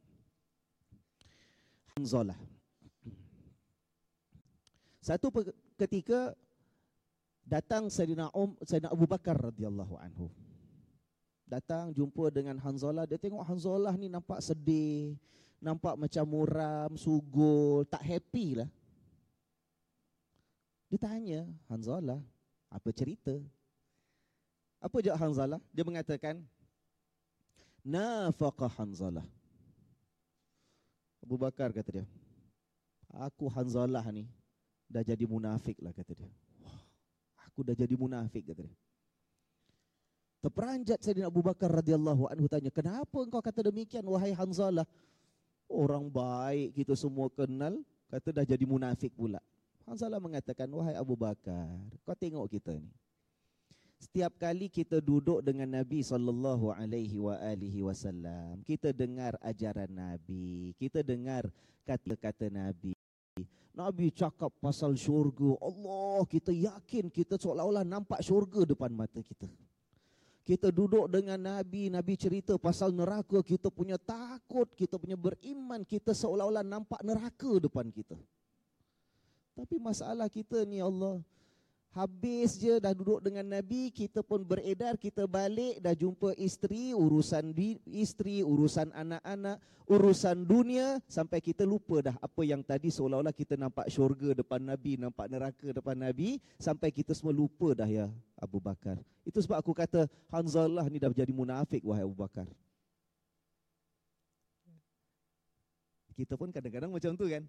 Hanzalah. 1.94 2.38
Satu 4.98 5.31
ketika 5.79 6.35
datang 7.46 7.90
Sayyidina 7.90 8.31
Um 8.33 8.55
Sayyidina 8.62 8.90
Abu 8.94 9.05
Bakar 9.07 9.37
radhiyallahu 9.37 9.98
anhu. 9.98 10.31
Datang 11.44 11.92
jumpa 11.92 12.33
dengan 12.33 12.57
Hanzalah, 12.57 13.05
dia 13.05 13.20
tengok 13.20 13.44
Hanzalah 13.44 13.92
ni 14.00 14.09
nampak 14.09 14.40
sedih, 14.40 15.20
nampak 15.61 16.00
macam 16.00 16.24
muram, 16.24 16.96
sugul, 16.96 17.85
tak 17.85 18.00
happy 18.00 18.64
lah. 18.64 18.70
Dia 20.88 20.96
tanya 20.96 21.40
Hanzalah, 21.68 22.20
apa 22.72 22.88
cerita? 22.96 23.37
Apa 24.81 25.05
jawab 25.05 25.20
Hanzalah? 25.20 25.61
Dia 25.76 25.85
mengatakan, 25.85 26.40
Nafaqah 27.85 28.72
Hanzalah. 28.81 29.26
Abu 31.20 31.37
Bakar 31.37 31.68
kata 31.76 32.00
dia, 32.00 32.07
aku 33.12 33.44
Hanzalah 33.52 34.02
ni 34.09 34.24
dah 34.88 35.05
jadi 35.05 35.28
munafik 35.28 35.76
lah 35.85 35.92
kata 35.92 36.16
dia 36.16 36.33
aku 37.52 37.60
dah 37.68 37.76
jadi 37.76 37.92
munafik 37.92 38.48
kata 38.48 38.64
dia. 38.64 38.78
Terperanjat 40.42 40.98
Sayyidina 41.04 41.30
Abu 41.30 41.44
Bakar 41.44 41.70
radhiyallahu 41.70 42.26
anhu 42.26 42.50
tanya, 42.50 42.72
"Kenapa 42.72 43.22
engkau 43.22 43.38
kata 43.38 43.62
demikian 43.68 44.02
wahai 44.08 44.34
Hanzalah?" 44.34 44.88
Orang 45.70 46.10
baik 46.10 46.82
kita 46.82 46.98
semua 46.98 47.30
kenal, 47.30 47.78
kata 48.10 48.42
dah 48.42 48.44
jadi 48.48 48.64
munafik 48.66 49.14
pula. 49.14 49.38
Hanzalah 49.86 50.18
mengatakan, 50.18 50.66
"Wahai 50.72 50.98
Abu 50.98 51.14
Bakar, 51.14 51.78
kau 52.02 52.16
tengok 52.16 52.50
kita 52.50 52.74
ni. 52.74 52.90
Setiap 54.02 54.34
kali 54.34 54.66
kita 54.66 54.98
duduk 54.98 55.46
dengan 55.46 55.78
Nabi 55.78 56.02
sallallahu 56.02 56.74
alaihi 56.74 57.22
wa 57.22 57.38
alihi 57.38 57.86
wasallam, 57.86 58.58
kita 58.66 58.90
dengar 58.90 59.38
ajaran 59.38 59.86
Nabi, 59.94 60.74
kita 60.74 61.06
dengar 61.06 61.46
kata-kata 61.86 62.50
Nabi. 62.50 62.98
Nabi 63.72 64.12
cakap 64.12 64.52
pasal 64.61 64.92
syurga. 65.00 65.56
Allah, 65.64 66.20
kita 66.28 66.52
yakin 66.52 67.08
kita 67.08 67.40
seolah-olah 67.40 67.88
nampak 67.88 68.20
syurga 68.20 68.68
depan 68.68 68.92
mata 68.92 69.24
kita. 69.24 69.48
Kita 70.42 70.68
duduk 70.74 71.08
dengan 71.08 71.38
Nabi, 71.38 71.88
Nabi 71.88 72.18
cerita 72.18 72.58
pasal 72.61 72.92
neraka, 72.92 73.40
kita 73.40 73.70
punya 73.72 73.96
takut, 73.96 74.66
kita 74.74 74.98
punya 74.98 75.16
beriman, 75.16 75.87
kita 75.87 76.12
seolah-olah 76.12 76.66
nampak 76.66 77.00
neraka 77.00 77.62
depan 77.62 77.88
kita. 77.88 78.18
Tapi 79.56 79.76
masalah 79.78 80.26
kita 80.28 80.66
ni 80.68 80.82
Allah, 80.82 81.22
Habis 81.92 82.57
je 82.57 82.81
dah 82.81 82.96
duduk 82.96 83.20
dengan 83.20 83.44
Nabi, 83.44 83.92
kita 83.92 84.24
pun 84.24 84.40
beredar, 84.40 84.96
kita 84.96 85.28
balik, 85.28 85.76
dah 85.76 85.92
jumpa 85.92 86.33
isteri, 86.40 86.96
urusan 86.96 87.52
isteri, 87.85 88.40
urusan 88.40 88.88
anak-anak, 88.96 89.61
urusan 89.85 90.40
dunia, 90.48 91.05
sampai 91.05 91.44
kita 91.44 91.68
lupa 91.68 92.00
dah 92.00 92.16
apa 92.16 92.48
yang 92.48 92.64
tadi 92.64 92.88
seolah-olah 92.88 93.37
kita 93.37 93.61
nampak 93.61 93.92
syurga 93.92 94.33
depan 94.33 94.64
Nabi, 94.64 94.96
nampak 94.96 95.28
neraka 95.28 95.68
depan 95.68 95.92
Nabi, 95.92 96.40
sampai 96.57 96.88
kita 96.88 97.12
semua 97.12 97.37
lupa 97.37 97.76
dah 97.76 97.85
ya 97.85 98.09
Abu 98.40 98.57
Bakar. 98.57 98.96
Itu 99.28 99.44
sebab 99.44 99.61
aku 99.61 99.76
kata, 99.76 100.09
Hanzalah 100.33 100.88
ni 100.88 100.96
dah 100.96 101.12
jadi 101.12 101.28
munafik 101.28 101.85
wahai 101.85 102.09
Abu 102.09 102.16
Bakar. 102.16 102.48
Kita 106.16 106.40
pun 106.40 106.48
kadang-kadang 106.48 106.88
macam 106.88 107.12
tu 107.20 107.28
kan. 107.28 107.44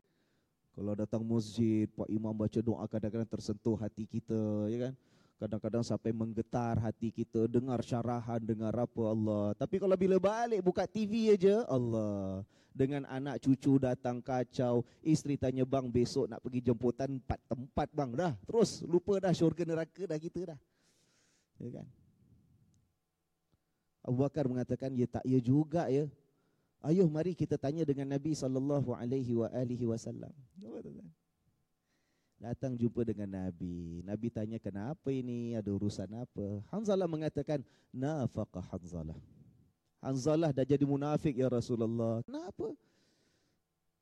Kalau 0.73 0.97
datang 0.97 1.21
masjid, 1.21 1.85
Pak 1.93 2.09
Imam 2.09 2.33
baca 2.33 2.57
doa 2.57 2.85
kadang-kadang 2.89 3.29
tersentuh 3.29 3.77
hati 3.77 4.09
kita, 4.09 4.65
ya 4.73 4.89
kan? 4.89 4.93
Kadang-kadang 5.37 5.83
sampai 5.85 6.09
menggetar 6.09 6.81
hati 6.81 7.13
kita, 7.13 7.45
dengar 7.45 7.77
syarahan, 7.85 8.41
dengar 8.41 8.73
apa 8.73 9.03
Allah. 9.05 9.53
Tapi 9.53 9.77
kalau 9.77 9.93
bila 9.93 10.17
balik 10.17 10.65
buka 10.65 10.89
TV 10.89 11.29
aja, 11.29 11.61
Allah. 11.69 12.41
Dengan 12.73 13.05
anak 13.05 13.37
cucu 13.37 13.77
datang 13.77 14.17
kacau, 14.17 14.81
isteri 15.05 15.37
tanya 15.37 15.61
bang 15.61 15.93
besok 15.93 16.25
nak 16.25 16.41
pergi 16.41 16.65
jemputan 16.65 17.21
empat 17.21 17.37
tempat 17.45 17.87
bang 17.93 18.11
dah. 18.17 18.33
Terus 18.49 18.81
lupa 18.89 19.21
dah 19.21 19.29
syurga 19.29 19.61
neraka 19.61 20.09
dah 20.09 20.17
kita 20.17 20.57
dah. 20.57 20.59
Ya 21.61 21.69
kan? 21.69 21.85
Abu 24.01 24.25
Bakar 24.25 24.49
mengatakan, 24.49 24.89
ya 24.97 25.05
tak 25.05 25.21
ya 25.21 25.37
juga 25.37 25.85
ya. 25.85 26.09
Ayuh 26.83 27.07
mari 27.07 27.31
kita 27.31 27.55
tanya 27.55 27.87
dengan 27.87 28.11
Nabi 28.11 28.35
sallallahu 28.35 28.91
alaihi 28.91 29.31
wa 29.31 29.47
alihi 29.55 29.87
wasallam. 29.87 30.35
Datang 32.43 32.75
jumpa 32.75 33.07
dengan 33.07 33.47
Nabi. 33.47 34.03
Nabi 34.03 34.27
tanya 34.27 34.59
kenapa 34.59 35.07
ini? 35.07 35.55
Ada 35.55 35.71
urusan 35.71 36.11
apa? 36.11 36.59
Hanzalah 36.75 37.07
mengatakan 37.07 37.63
nafaqah 37.95 38.67
Hanzalah. 38.67 39.15
Hanzalah 40.03 40.51
dah 40.51 40.67
jadi 40.67 40.83
munafik 40.83 41.31
ya 41.39 41.47
Rasulullah. 41.47 42.19
Kenapa? 42.27 42.75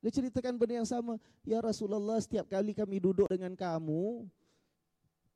Dia 0.01 0.09
ceritakan 0.09 0.57
benda 0.57 0.81
yang 0.81 0.89
sama. 0.89 1.21
Ya 1.45 1.61
Rasulullah, 1.61 2.17
setiap 2.17 2.49
kali 2.49 2.73
kami 2.73 2.97
duduk 2.97 3.29
dengan 3.29 3.53
kamu, 3.53 4.25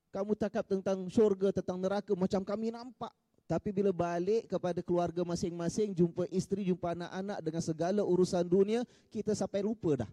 kamu 0.09 0.31
cakap 0.33 0.65
tentang 0.65 1.05
syurga, 1.13 1.53
tentang 1.53 1.77
neraka 1.77 2.17
macam 2.17 2.41
kami 2.41 2.73
nampak. 2.73 3.13
Tapi 3.45 3.69
bila 3.69 3.93
balik 3.93 4.49
kepada 4.49 4.81
keluarga 4.81 5.21
masing-masing, 5.21 5.93
jumpa 5.93 6.25
isteri, 6.33 6.65
jumpa 6.65 6.97
anak-anak 6.97 7.37
dengan 7.45 7.61
segala 7.61 8.01
urusan 8.01 8.41
dunia, 8.41 8.81
kita 9.13 9.37
sampai 9.37 9.61
lupa 9.61 10.01
dah. 10.01 10.11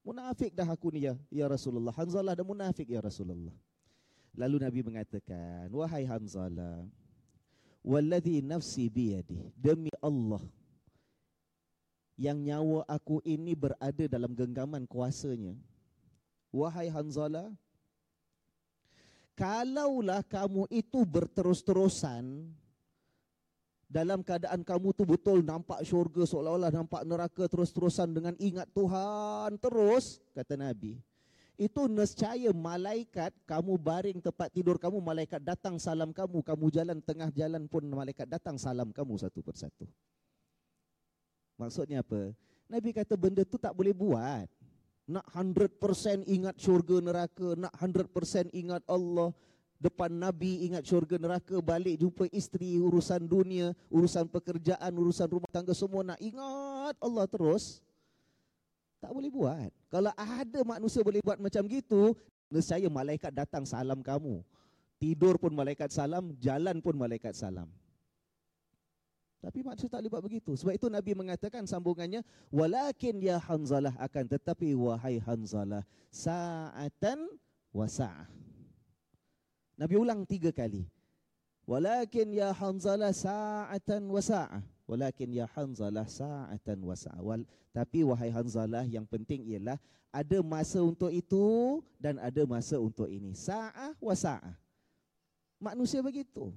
Munafik 0.00 0.56
dah 0.56 0.68
aku 0.68 0.88
ni 0.88 1.04
ya, 1.04 1.16
ya 1.28 1.44
Rasulullah. 1.44 1.92
Hanzalah 1.92 2.32
dah 2.32 2.44
munafik 2.44 2.88
ya 2.88 3.00
Rasulullah. 3.04 3.52
Lalu 4.36 4.56
Nabi 4.56 4.80
mengatakan, 4.84 5.68
wahai 5.68 6.08
Hanzalah, 6.08 6.84
walladhi 7.84 8.40
nafsi 8.40 8.88
biyadi, 8.88 9.52
demi 9.52 9.92
Allah, 10.00 10.40
yang 12.16 12.40
nyawa 12.40 12.88
aku 12.88 13.20
ini 13.20 13.52
berada 13.52 14.04
dalam 14.08 14.32
genggaman 14.32 14.88
kuasanya. 14.88 15.54
Wahai 16.50 16.88
Hanzalah, 16.88 17.52
Kalaulah 19.34 20.22
kamu 20.22 20.70
itu 20.70 21.02
berterus-terusan 21.02 22.54
dalam 23.90 24.22
keadaan 24.26 24.66
kamu 24.66 24.90
tu 24.94 25.06
betul 25.06 25.42
nampak 25.42 25.82
syurga 25.86 26.26
seolah-olah 26.26 26.70
nampak 26.70 27.06
neraka 27.06 27.46
terus-terusan 27.46 28.10
dengan 28.10 28.34
ingat 28.42 28.66
Tuhan 28.74 29.54
terus 29.58 30.22
kata 30.34 30.58
Nabi. 30.58 30.98
Itu 31.54 31.86
nescaya 31.86 32.50
malaikat 32.50 33.30
kamu 33.46 33.78
baring 33.78 34.18
tempat 34.18 34.50
tidur 34.50 34.74
kamu 34.74 34.98
malaikat 34.98 35.38
datang 35.38 35.78
salam 35.78 36.10
kamu 36.10 36.42
kamu 36.42 36.66
jalan 36.74 36.98
tengah 36.98 37.30
jalan 37.30 37.70
pun 37.70 37.86
malaikat 37.86 38.26
datang 38.26 38.58
salam 38.58 38.90
kamu 38.90 39.14
satu 39.18 39.38
persatu. 39.42 39.86
Maksudnya 41.54 42.02
apa? 42.02 42.34
Nabi 42.66 42.90
kata 42.90 43.14
benda 43.14 43.46
tu 43.46 43.54
tak 43.54 43.70
boleh 43.70 43.94
buat 43.94 44.50
nak 45.04 45.26
100% 45.32 46.24
ingat 46.24 46.56
syurga 46.56 46.96
neraka 47.00 47.52
nak 47.56 47.72
100% 47.76 48.52
ingat 48.56 48.80
Allah 48.88 49.30
depan 49.76 50.08
nabi 50.08 50.64
ingat 50.64 50.86
syurga 50.88 51.20
neraka 51.20 51.60
balik 51.60 52.00
jumpa 52.00 52.24
isteri 52.32 52.80
urusan 52.80 53.28
dunia 53.28 53.76
urusan 53.92 54.24
pekerjaan 54.32 54.92
urusan 54.96 55.28
rumah 55.28 55.50
tangga 55.52 55.76
semua 55.76 56.00
nak 56.00 56.20
ingat 56.24 56.96
Allah 57.04 57.28
terus 57.28 57.84
tak 59.04 59.12
boleh 59.12 59.28
buat. 59.28 59.70
Kalau 59.92 60.08
ada 60.16 60.60
manusia 60.64 61.04
boleh 61.04 61.20
buat 61.20 61.36
macam 61.36 61.68
gitu, 61.68 62.16
nescaya 62.48 62.88
malaikat 62.88 63.28
datang 63.36 63.68
salam 63.68 64.00
kamu. 64.00 64.40
Tidur 64.96 65.36
pun 65.36 65.52
malaikat 65.52 65.92
salam, 65.92 66.32
jalan 66.40 66.80
pun 66.80 66.96
malaikat 66.96 67.36
salam. 67.36 67.68
Tapi 69.44 69.60
manusia 69.60 69.92
tak 69.92 70.00
boleh 70.00 70.12
buat 70.16 70.24
begitu. 70.24 70.56
Sebab 70.56 70.72
itu 70.72 70.88
Nabi 70.88 71.12
mengatakan 71.12 71.68
sambungannya, 71.68 72.24
walakin 72.48 73.20
ya 73.20 73.36
Hanzalah 73.36 73.92
akan 74.00 74.24
tetapi 74.24 74.72
wahai 74.72 75.20
Hanzalah, 75.20 75.84
sa'atan 76.08 77.28
wa 77.76 77.84
sa'ah. 77.84 78.24
Nabi 79.76 79.94
ulang 80.00 80.24
tiga 80.24 80.48
kali. 80.48 80.88
Walakin 81.68 82.32
ya 82.32 82.56
Hanzalah 82.56 83.12
sa'atan 83.12 84.08
wa 84.08 84.24
sa'ah. 84.24 84.64
Walakin 84.88 85.28
ya 85.36 85.44
Hanzalah 85.52 86.08
sa'atan 86.08 86.80
wa 86.80 86.96
sa'awal. 86.96 87.44
Tapi 87.76 88.00
wahai 88.00 88.32
Hanzalah 88.32 88.88
yang 88.88 89.04
penting 89.04 89.44
ialah 89.44 89.76
ada 90.08 90.40
masa 90.40 90.80
untuk 90.80 91.12
itu 91.12 91.84
dan 92.00 92.16
ada 92.16 92.48
masa 92.48 92.80
untuk 92.80 93.12
ini. 93.12 93.36
Sa'ah 93.36 93.92
wa 94.00 94.16
sa'ah. 94.16 94.56
Manusia 95.60 96.00
begitu. 96.00 96.48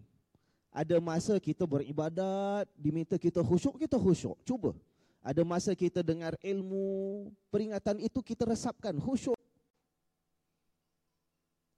Ada 0.77 1.01
masa 1.01 1.33
kita 1.41 1.65
beribadat, 1.65 2.69
diminta 2.77 3.17
kita 3.17 3.41
khusyuk, 3.41 3.81
kita 3.81 3.97
khusyuk. 3.97 4.37
Cuba. 4.45 4.77
Ada 5.25 5.41
masa 5.41 5.73
kita 5.73 6.05
dengar 6.05 6.37
ilmu, 6.37 7.33
peringatan 7.49 7.97
itu 7.97 8.21
kita 8.21 8.45
resapkan, 8.45 8.93
khusyuk. 9.01 9.33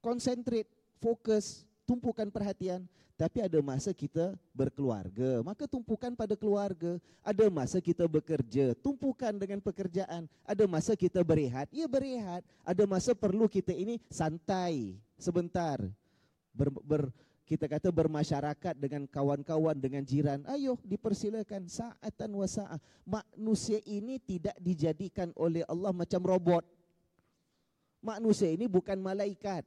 Concentrate, 0.04 0.68
fokus, 1.00 1.64
tumpukan 1.88 2.28
perhatian. 2.28 2.84
Tapi 3.16 3.40
ada 3.40 3.60
masa 3.64 3.96
kita 3.96 4.36
berkeluarga, 4.52 5.44
maka 5.48 5.64
tumpukan 5.64 6.12
pada 6.12 6.36
keluarga. 6.36 7.00
Ada 7.24 7.48
masa 7.48 7.80
kita 7.80 8.04
bekerja, 8.04 8.76
tumpukan 8.84 9.32
dengan 9.36 9.64
pekerjaan. 9.64 10.28
Ada 10.44 10.68
masa 10.68 10.92
kita 10.96 11.24
berehat, 11.24 11.72
ya 11.72 11.88
berehat. 11.88 12.44
Ada 12.68 12.84
masa 12.84 13.16
perlu 13.16 13.48
kita 13.48 13.72
ini 13.72 14.00
santai 14.12 15.00
sebentar. 15.16 15.84
Ber, 16.52 16.68
ber, 16.84 17.02
kita 17.50 17.66
kata 17.66 17.90
bermasyarakat 17.90 18.78
dengan 18.78 19.10
kawan-kawan, 19.10 19.74
dengan 19.74 20.06
jiran. 20.06 20.46
Ayo 20.46 20.78
dipersilakan 20.86 21.66
saatan 21.66 22.30
wa 22.38 22.46
sa'ah. 22.46 22.78
Manusia 23.10 23.82
ini 23.90 24.22
tidak 24.22 24.54
dijadikan 24.62 25.34
oleh 25.34 25.66
Allah 25.66 25.90
macam 25.90 26.22
robot. 26.22 26.62
Manusia 28.06 28.54
ini 28.54 28.70
bukan 28.70 29.02
malaikat. 29.02 29.66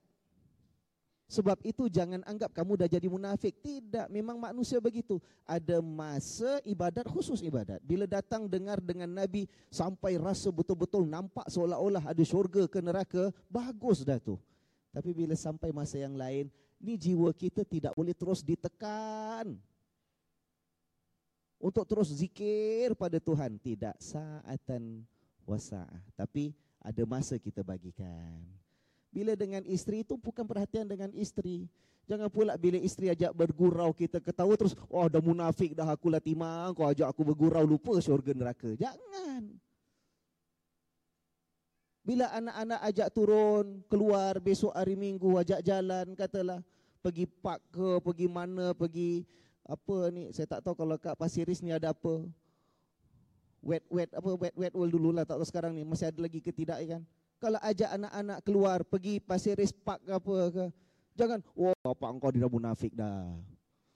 Sebab 1.27 1.59
itu 1.67 1.91
jangan 1.91 2.23
anggap 2.23 2.55
kamu 2.55 2.87
dah 2.87 2.87
jadi 2.87 3.09
munafik. 3.11 3.59
Tidak, 3.59 4.07
memang 4.15 4.39
manusia 4.39 4.79
begitu. 4.79 5.19
Ada 5.43 5.83
masa 5.83 6.63
ibadat 6.63 7.11
khusus 7.11 7.43
ibadat. 7.43 7.83
Bila 7.83 8.07
datang 8.07 8.47
dengar 8.47 8.79
dengan 8.79 9.11
Nabi 9.11 9.51
sampai 9.75 10.23
rasa 10.23 10.55
betul-betul 10.55 11.03
nampak 11.03 11.51
seolah-olah 11.51 12.15
ada 12.15 12.23
syurga 12.23 12.63
ke 12.71 12.79
neraka, 12.79 13.35
bagus 13.51 14.07
dah 14.07 14.23
tu. 14.23 14.39
Tapi 14.95 15.11
bila 15.11 15.35
sampai 15.35 15.75
masa 15.75 15.99
yang 15.99 16.15
lain, 16.15 16.47
ni 16.83 16.99
jiwa 16.99 17.31
kita 17.31 17.63
tidak 17.63 17.95
boleh 17.95 18.13
terus 18.13 18.43
ditekan. 18.43 19.55
Untuk 21.63 21.87
terus 21.87 22.11
zikir 22.11 22.99
pada 22.99 23.23
Tuhan. 23.23 23.55
Tidak, 23.55 23.95
saatan 24.03 25.07
wasa'ah. 25.47 26.03
Tapi 26.19 26.51
ada 26.83 27.03
masa 27.07 27.39
kita 27.39 27.63
bagikan. 27.63 28.43
Bila 29.15 29.39
dengan 29.39 29.63
isteri 29.71 30.03
itu 30.03 30.19
bukan 30.19 30.43
perhatian 30.43 30.91
dengan 30.91 31.15
isteri. 31.15 31.71
Jangan 32.11 32.27
pula 32.35 32.59
bila 32.59 32.83
isteri 32.83 33.15
ajak 33.15 33.31
bergurau 33.31 33.95
kita 33.95 34.19
ketawa 34.19 34.59
terus, 34.59 34.75
oh 34.91 35.07
dah 35.07 35.23
munafik 35.23 35.71
dah 35.71 35.87
aku 35.87 36.11
lah 36.11 36.19
timang, 36.19 36.75
kau 36.75 36.91
ajak 36.91 37.07
aku 37.07 37.23
bergurau 37.23 37.63
lupa 37.63 37.95
syurga 38.03 38.35
neraka. 38.35 38.75
Jangan. 38.75 39.55
Bila 42.03 42.27
anak-anak 42.35 42.81
ajak 42.91 43.09
turun, 43.15 43.81
keluar 43.87 44.43
besok 44.43 44.75
hari 44.75 44.99
minggu, 44.99 45.39
ajak 45.39 45.63
jalan, 45.63 46.19
katalah 46.19 46.59
pergi 46.99 47.31
park 47.31 47.63
ke, 47.71 47.89
pergi 48.03 48.27
mana, 48.27 48.75
pergi 48.75 49.23
apa 49.63 50.11
ni, 50.11 50.35
saya 50.35 50.51
tak 50.51 50.67
tahu 50.67 50.75
kalau 50.75 50.99
kat 50.99 51.15
Pasiris 51.15 51.63
ni 51.63 51.71
ada 51.71 51.95
apa. 51.95 52.27
Wet, 53.63 53.87
wet, 53.87 54.11
apa, 54.11 54.31
wet, 54.35 54.55
wet 54.59 54.75
world 54.75 54.91
dulu 54.91 55.15
lah, 55.15 55.23
tak 55.23 55.39
tahu 55.39 55.47
sekarang 55.47 55.79
ni, 55.79 55.87
masih 55.87 56.11
ada 56.11 56.19
lagi 56.19 56.43
ke 56.43 56.51
tidak 56.51 56.83
kan 56.83 57.07
kalau 57.43 57.59
ajak 57.59 57.91
anak-anak 57.91 58.39
keluar 58.47 58.79
pergi 58.87 59.19
Pasir 59.19 59.59
Ris 59.59 59.75
Park 59.75 59.99
ke 60.07 60.15
apa 60.15 60.37
ke. 60.55 60.65
Jangan, 61.19 61.43
wah 61.59 61.75
oh, 61.75 61.91
apa 61.91 62.07
engkau 62.09 62.31
tidak 62.31 62.49
munafik 62.55 62.95
dah. 62.95 63.27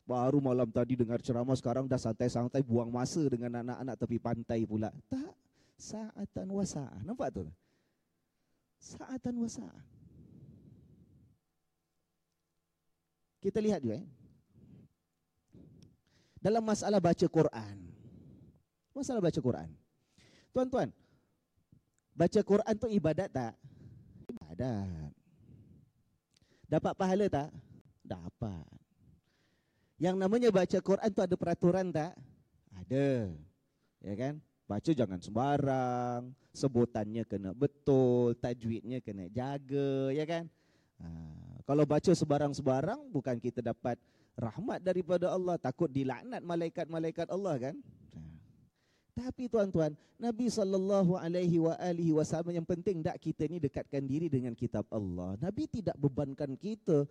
Baru 0.03 0.43
malam 0.43 0.67
tadi 0.69 0.99
dengar 0.99 1.23
ceramah 1.23 1.55
sekarang 1.55 1.87
dah 1.87 1.97
santai-santai 1.97 2.61
buang 2.67 2.91
masa 2.91 3.23
dengan 3.31 3.63
anak-anak 3.63 3.95
tepi 4.03 4.19
pantai 4.19 4.67
pula. 4.67 4.91
Tak, 5.07 5.35
saatan 5.79 6.47
wasa. 6.51 6.91
Nampak 7.07 7.39
tu? 7.39 7.47
Saatan 8.87 9.35
wasa. 9.43 9.67
Kita 13.43 13.59
lihat 13.59 13.83
juga 13.83 13.99
eh. 13.99 14.07
Dalam 16.39 16.63
masalah 16.63 17.03
baca 17.03 17.27
Quran. 17.27 17.77
Masalah 18.95 19.19
baca 19.19 19.41
Quran. 19.43 19.71
Tuan-tuan, 20.55 20.89
Baca 22.17 22.41
Quran 22.41 22.75
tu 22.81 22.89
ibadat 22.89 23.29
tak? 23.29 23.53
Ibadat. 24.33 25.13
Dapat 26.65 26.93
pahala 26.97 27.27
tak? 27.29 27.53
Dapat. 28.01 28.67
Yang 30.01 30.17
namanya 30.17 30.49
baca 30.49 30.79
Quran 30.81 31.11
tu 31.13 31.21
ada 31.21 31.37
peraturan 31.37 31.93
tak? 31.93 32.17
Ada. 32.73 33.37
Ya 34.01 34.15
kan? 34.17 34.41
Baca 34.67 34.91
jangan 34.91 35.23
sembarang, 35.23 36.35
sebutannya 36.51 37.23
kena 37.23 37.55
betul, 37.55 38.35
tajwidnya 38.35 38.99
kena 38.99 39.31
jaga, 39.31 40.11
ya 40.11 40.27
kan? 40.27 40.51
Ha, 40.99 41.07
kalau 41.63 41.87
baca 41.87 42.11
sebarang-sebarang 42.11 43.15
bukan 43.15 43.39
kita 43.39 43.63
dapat 43.63 43.95
rahmat 44.35 44.83
daripada 44.83 45.31
Allah, 45.31 45.55
takut 45.55 45.87
dilaknat 45.87 46.43
malaikat-malaikat 46.43 47.31
Allah 47.31 47.71
kan? 47.71 47.77
Tapi 49.17 49.49
tuan-tuan, 49.49 49.97
Nabi 50.21 50.53
sallallahu 50.53 51.17
alaihi 51.17 51.57
wa 51.57 51.73
alihi 51.81 52.13
wasallam 52.13 52.53
yang 52.53 52.67
penting 52.69 53.01
dak 53.01 53.17
kita 53.17 53.49
ni 53.49 53.57
dekatkan 53.57 54.05
diri 54.05 54.29
dengan 54.29 54.53
kitab 54.53 54.85
Allah. 54.93 55.41
Nabi 55.41 55.65
tidak 55.71 55.97
bebankan 55.97 56.53
kita 56.53 57.09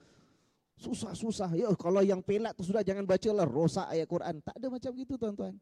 susah-susah. 0.78 1.56
Ya 1.56 1.72
kalau 1.74 2.04
yang 2.04 2.20
pelak 2.22 2.54
tu 2.54 2.62
sudah 2.62 2.84
jangan 2.84 3.08
bacalah 3.08 3.48
rosak 3.48 3.88
ayat 3.90 4.06
Quran. 4.06 4.38
Tak 4.44 4.56
ada 4.60 4.68
macam 4.70 4.92
gitu 4.94 5.14
tuan-tuan. 5.18 5.54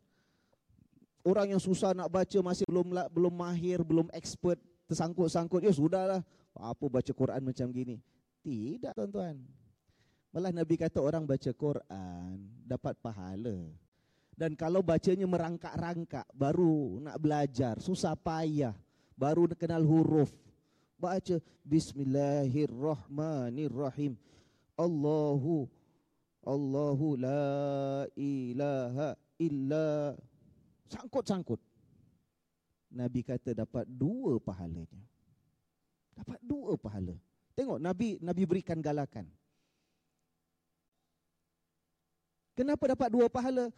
Orang 1.24 1.56
yang 1.56 1.64
susah 1.64 1.96
nak 1.96 2.12
baca 2.12 2.36
masih 2.44 2.68
belum 2.68 2.92
belum 3.08 3.32
mahir, 3.32 3.80
belum 3.80 4.12
expert, 4.12 4.60
tersangkut-sangkut, 4.92 5.64
ya 5.64 5.72
sudahlah. 5.72 6.20
Apa 6.52 6.92
baca 6.92 7.12
Quran 7.16 7.40
macam 7.42 7.72
gini? 7.72 8.04
Tidak 8.44 8.92
tuan-tuan. 8.92 9.40
Malah 10.36 10.52
Nabi 10.52 10.76
kata 10.76 11.00
orang 11.00 11.24
baca 11.24 11.48
Quran 11.56 12.44
dapat 12.68 13.00
pahala. 13.00 13.72
Dan 14.34 14.58
kalau 14.58 14.82
bacanya 14.84 15.30
merangkak-rangkak, 15.30 16.26
baru 16.36 17.00
nak 17.06 17.22
belajar, 17.22 17.78
susah 17.80 18.18
payah, 18.20 18.74
baru 19.16 19.48
nak 19.48 19.60
kenal 19.62 19.86
huruf. 19.86 20.34
Baca 21.00 21.40
Bismillahirrahmanirrahim. 21.64 24.18
Allahu 24.74 25.70
Allahu 26.44 27.16
la 27.16 28.04
ilaha 28.18 29.16
illa 29.38 30.18
sangkut-sangkut. 30.94 31.58
Nabi 32.94 33.26
kata 33.26 33.58
dapat 33.58 33.90
dua 33.90 34.38
pahalanya. 34.38 35.02
Dapat 36.14 36.40
dua 36.46 36.78
pahala. 36.78 37.18
Tengok 37.58 37.82
Nabi 37.82 38.22
Nabi 38.22 38.44
berikan 38.46 38.78
galakan. 38.78 39.26
Kenapa 42.54 42.86
dapat 42.94 43.10
dua 43.10 43.26
pahala? 43.26 43.74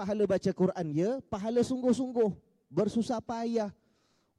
pahala 0.00 0.24
baca 0.26 0.50
Quran 0.54 0.86
ya, 0.94 1.10
pahala 1.28 1.60
sungguh-sungguh, 1.60 2.30
bersusah 2.70 3.20
payah. 3.20 3.70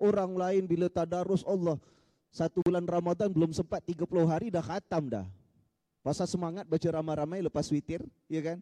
Orang 0.02 0.34
lain 0.34 0.66
bila 0.66 0.90
tadarus 0.90 1.46
Allah, 1.46 1.78
satu 2.34 2.66
bulan 2.66 2.82
Ramadan 2.90 3.30
belum 3.30 3.54
sempat 3.54 3.86
30 3.86 4.10
hari 4.26 4.50
dah 4.50 4.66
khatam 4.66 5.06
dah. 5.06 5.30
Pasal 6.02 6.26
semangat 6.26 6.66
baca 6.66 6.88
ramai-ramai 6.90 7.46
lepas 7.46 7.70
witir, 7.70 8.02
ya 8.26 8.42
kan? 8.42 8.58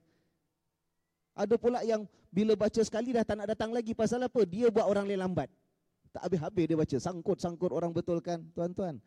Ada 1.32 1.56
pula 1.56 1.80
yang 1.88 2.04
bila 2.30 2.54
baca 2.54 2.82
sekali 2.86 3.10
dah 3.10 3.26
tak 3.26 3.42
nak 3.42 3.48
datang 3.50 3.74
lagi. 3.74 3.98
Pasal 3.98 4.22
apa? 4.22 4.42
Dia 4.46 4.70
buat 4.70 4.86
orang 4.86 5.10
lain 5.10 5.22
lambat. 5.22 5.50
Tak 6.14 6.30
habis-habis 6.30 6.66
dia 6.70 6.78
baca. 6.78 6.98
Sangkut-sangkut 6.98 7.74
orang 7.74 7.90
betulkan. 7.90 8.46
Tuan-tuan. 8.54 9.02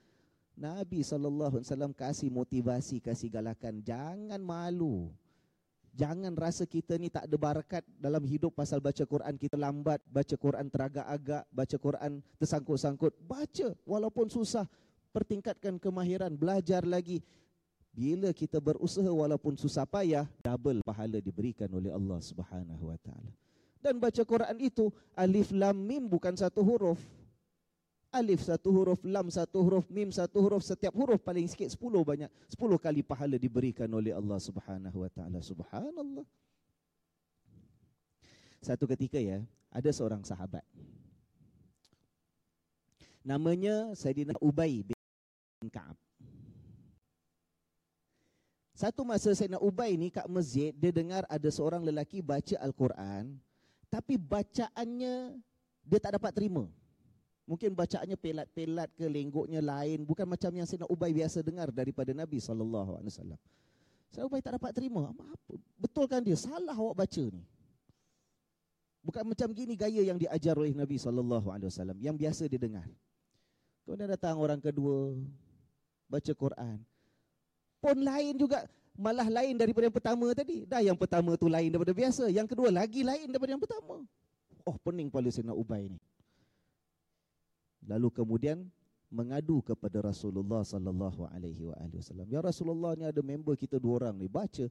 Nabi 0.53 1.01
SAW 1.01 1.65
kasih 1.97 2.29
motivasi, 2.29 3.01
kasih 3.01 3.33
galakan. 3.33 3.81
Jangan 3.81 4.43
malu. 4.43 5.09
Jangan 5.93 6.33
rasa 6.33 6.65
kita 6.65 6.97
ni 6.97 7.13
tak 7.13 7.29
ada 7.29 7.37
barakat 7.37 7.85
dalam 8.01 8.25
hidup 8.25 8.57
pasal 8.57 8.81
baca 8.81 9.05
Quran 9.05 9.37
kita 9.37 9.61
lambat, 9.61 10.01
baca 10.09 10.35
Quran 10.41 10.67
teragak-agak, 10.73 11.45
baca 11.53 11.77
Quran 11.77 12.13
tersangkut-sangkut. 12.41 13.13
Baca 13.29 13.77
walaupun 13.85 14.33
susah, 14.33 14.65
pertingkatkan 15.13 15.77
kemahiran, 15.77 16.33
belajar 16.33 16.81
lagi. 16.89 17.21
Bila 17.93 18.33
kita 18.33 18.57
berusaha 18.57 19.13
walaupun 19.13 19.53
susah 19.61 19.85
payah, 19.85 20.25
double 20.41 20.81
pahala 20.81 21.21
diberikan 21.21 21.69
oleh 21.77 21.93
Allah 21.93 22.25
Subhanahu 22.25 22.89
wa 22.89 22.97
taala. 22.97 23.33
Dan 23.85 24.01
baca 24.01 24.23
Quran 24.25 24.57
itu 24.65 24.89
alif 25.13 25.53
lam 25.53 25.77
mim 25.77 26.09
bukan 26.09 26.33
satu 26.33 26.65
huruf. 26.65 26.97
Alif 28.13 28.45
satu 28.49 28.73
huruf, 28.73 29.01
lam 29.05 29.29
satu 29.29 29.61
huruf, 29.61 29.85
mim 29.93 30.09
satu 30.09 30.41
huruf, 30.41 30.65
setiap 30.65 30.93
huruf 30.97 31.21
paling 31.21 31.45
sikit 31.49 31.69
sepuluh 31.69 32.01
banyak, 32.05 32.29
sepuluh 32.49 32.81
kali 32.81 33.05
pahala 33.05 33.37
diberikan 33.37 33.89
oleh 33.93 34.17
Allah 34.17 34.41
Subhanahu 34.41 35.05
wa 35.05 35.11
taala. 35.13 35.41
Subhanallah. 35.45 36.25
Satu 38.63 38.89
ketika 38.89 39.21
ya, 39.21 39.45
ada 39.69 39.91
seorang 39.93 40.25
sahabat. 40.25 40.65
Namanya 43.21 43.93
Sayyidina 43.97 44.39
Ubay 44.41 44.85
bin 44.87 45.69
Ka'ab. 45.69 45.99
Satu 48.73 49.05
masa 49.05 49.37
nak 49.37 49.61
Ubay 49.61 50.01
ni 50.01 50.09
kat 50.09 50.25
masjid, 50.25 50.73
dia 50.73 50.89
dengar 50.89 51.29
ada 51.29 51.49
seorang 51.53 51.85
lelaki 51.85 52.25
baca 52.25 52.57
Al-Quran, 52.57 53.37
tapi 53.93 54.17
bacaannya 54.17 55.37
dia 55.85 55.99
tak 56.01 56.17
dapat 56.17 56.33
terima. 56.33 56.65
Mungkin 57.45 57.77
bacaannya 57.77 58.17
pelat-pelat 58.17 58.89
ke 58.97 59.05
lenggoknya 59.05 59.61
lain, 59.61 60.09
bukan 60.09 60.25
macam 60.25 60.49
yang 60.57 60.65
nak 60.65 60.89
Ubay 60.89 61.13
biasa 61.13 61.45
dengar 61.45 61.69
daripada 61.69 62.17
Nabi 62.17 62.41
wasallam. 62.41 63.37
Saya 64.09 64.25
Ubay 64.25 64.41
tak 64.41 64.57
dapat 64.57 64.73
terima. 64.73 65.13
Apa? 65.13 65.25
Betul 65.77 66.09
kan 66.09 66.25
dia? 66.25 66.39
Salah 66.39 66.73
awak 66.73 67.05
baca 67.05 67.25
ni. 67.29 67.45
Bukan 69.03 69.25
macam 69.27 69.51
gini 69.53 69.75
gaya 69.77 70.01
yang 70.01 70.17
diajar 70.17 70.57
oleh 70.57 70.73
Nabi 70.73 70.97
wasallam 70.97 71.99
yang 72.01 72.17
biasa 72.17 72.49
dia 72.49 72.57
dengar. 72.57 72.89
Kemudian 73.85 74.09
datang 74.09 74.39
orang 74.39 74.63
kedua 74.63 75.13
baca 76.07 76.33
Quran 76.33 76.79
pun 77.83 77.99
lain 77.99 78.39
juga 78.39 78.63
malah 78.95 79.27
lain 79.27 79.59
daripada 79.59 79.91
yang 79.91 79.97
pertama 79.99 80.31
tadi. 80.31 80.63
Dah 80.63 80.79
yang 80.79 80.95
pertama 80.95 81.35
tu 81.35 81.51
lain 81.51 81.75
daripada 81.75 81.91
biasa, 81.91 82.31
yang 82.31 82.47
kedua 82.47 82.71
lagi 82.71 83.03
lain 83.03 83.27
daripada 83.27 83.59
yang 83.59 83.63
pertama. 83.63 84.07
Oh 84.63 84.79
pening 84.79 85.11
kepala 85.11 85.27
Sayyidina 85.27 85.59
Ubay 85.59 85.91
ni. 85.91 85.99
Lalu 87.83 88.15
kemudian 88.15 88.63
mengadu 89.11 89.59
kepada 89.67 89.99
Rasulullah 89.99 90.63
sallallahu 90.63 91.27
alaihi 91.35 91.67
wasallam. 91.67 92.31
Ya 92.31 92.39
Rasulullah 92.39 92.95
ni 92.95 93.03
ada 93.03 93.19
member 93.19 93.59
kita 93.59 93.83
dua 93.83 94.07
orang 94.07 94.15
ni 94.23 94.31
baca 94.31 94.71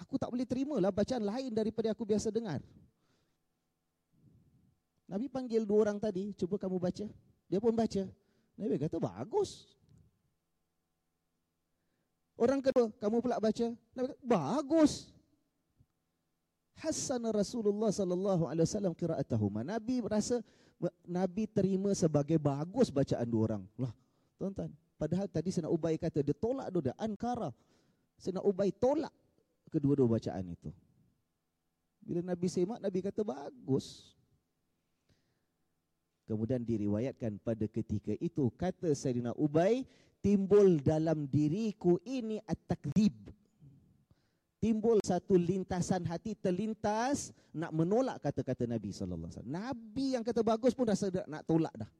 aku 0.00 0.18
tak 0.18 0.30
boleh 0.30 0.46
terima 0.46 0.76
lah 0.82 0.90
bacaan 0.90 1.22
lain 1.22 1.50
daripada 1.54 1.94
aku 1.94 2.02
biasa 2.02 2.30
dengar. 2.34 2.58
Nabi 5.04 5.28
panggil 5.28 5.62
dua 5.68 5.88
orang 5.88 5.98
tadi, 6.00 6.32
cuba 6.34 6.56
kamu 6.56 6.80
baca. 6.80 7.06
Dia 7.46 7.60
pun 7.60 7.76
baca. 7.76 8.02
Nabi 8.56 8.80
kata 8.80 8.96
bagus. 8.96 9.73
Orang 12.34 12.58
kedua, 12.58 12.90
kamu 12.98 13.22
pula 13.22 13.38
baca. 13.38 13.66
Bagus. 14.22 15.14
Hasan 16.74 17.22
Rasulullah 17.30 17.94
sallallahu 17.94 18.50
alaihi 18.50 18.66
wasallam 18.66 18.94
qira'atuhuma. 18.98 19.62
Nabi 19.62 20.02
rasa 20.02 20.42
Nabi 21.06 21.46
terima 21.46 21.94
sebagai 21.94 22.34
bagus 22.36 22.90
bacaan 22.90 23.24
dua 23.30 23.42
orang. 23.54 23.62
Lah, 23.78 23.94
tuan-tuan. 24.36 24.74
Padahal 24.98 25.30
tadi 25.30 25.54
Sina 25.54 25.70
Ubay 25.70 25.94
kata 25.94 26.20
dia 26.20 26.34
tolak 26.34 26.74
dua 26.74 26.90
ankara. 26.98 27.54
Sina 28.18 28.42
Ubay 28.42 28.74
tolak 28.74 29.14
kedua-dua 29.70 30.18
bacaan 30.18 30.50
itu. 30.50 30.74
Bila 32.02 32.20
Nabi 32.20 32.46
semak 32.50 32.82
Nabi 32.82 32.98
kata 33.00 33.22
bagus. 33.22 34.12
Kemudian 36.24 36.64
diriwayatkan 36.64 37.36
pada 37.44 37.68
ketika 37.68 38.16
itu 38.16 38.48
kata 38.56 38.90
Sayyidina 38.96 39.36
Ubay 39.36 39.84
timbul 40.24 40.80
dalam 40.80 41.28
diriku 41.28 42.00
ini 42.08 42.40
at-takdzib. 42.48 43.12
Timbul 44.56 45.04
satu 45.04 45.36
lintasan 45.36 46.08
hati 46.08 46.32
terlintas 46.32 47.36
nak 47.52 47.68
menolak 47.76 48.24
kata-kata 48.24 48.64
Nabi 48.64 48.96
sallallahu 48.96 49.28
alaihi 49.28 49.36
wasallam. 49.36 49.52
Nabi 49.60 50.06
yang 50.16 50.24
kata 50.24 50.40
bagus 50.40 50.72
pun 50.72 50.88
rasa 50.88 51.12
nak 51.28 51.44
tolak 51.44 51.76
dah. 51.76 51.90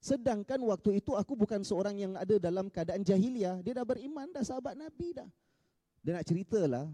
Sedangkan 0.00 0.56
waktu 0.64 1.04
itu 1.04 1.12
aku 1.12 1.36
bukan 1.36 1.60
seorang 1.60 2.00
yang 2.00 2.16
ada 2.16 2.40
dalam 2.40 2.72
keadaan 2.72 3.04
jahiliah. 3.04 3.60
Dia 3.60 3.76
dah 3.76 3.84
beriman 3.84 4.32
dah 4.32 4.40
sahabat 4.40 4.72
Nabi 4.72 5.12
dah. 5.12 5.28
Dia 6.00 6.16
nak 6.16 6.24
ceritalah 6.24 6.88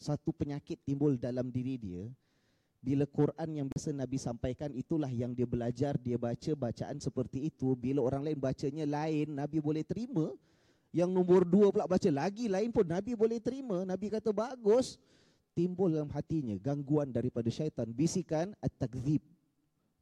satu 0.00 0.32
penyakit 0.32 0.80
timbul 0.88 1.20
dalam 1.20 1.52
diri 1.52 1.76
dia 1.76 2.08
bila 2.84 3.08
Quran 3.08 3.48
yang 3.56 3.66
biasa 3.72 3.96
Nabi 3.96 4.20
sampaikan 4.20 4.68
itulah 4.76 5.08
yang 5.08 5.32
dia 5.32 5.48
belajar, 5.48 5.96
dia 5.96 6.20
baca 6.20 6.52
bacaan 6.52 7.00
seperti 7.00 7.48
itu. 7.48 7.72
Bila 7.72 8.04
orang 8.04 8.28
lain 8.28 8.36
bacanya 8.36 8.84
lain, 8.84 9.32
Nabi 9.32 9.56
boleh 9.56 9.80
terima. 9.80 10.28
Yang 10.92 11.10
nombor 11.16 11.48
dua 11.48 11.72
pula 11.72 11.88
baca 11.88 12.10
lagi 12.12 12.44
lain 12.44 12.68
pun 12.68 12.84
Nabi 12.84 13.16
boleh 13.16 13.40
terima. 13.40 13.88
Nabi 13.88 14.12
kata 14.12 14.36
bagus. 14.36 15.00
Timbul 15.56 15.96
dalam 15.96 16.12
hatinya 16.12 16.52
gangguan 16.60 17.08
daripada 17.08 17.48
syaitan. 17.48 17.88
Bisikan 17.88 18.52
at-takzib. 18.60 19.24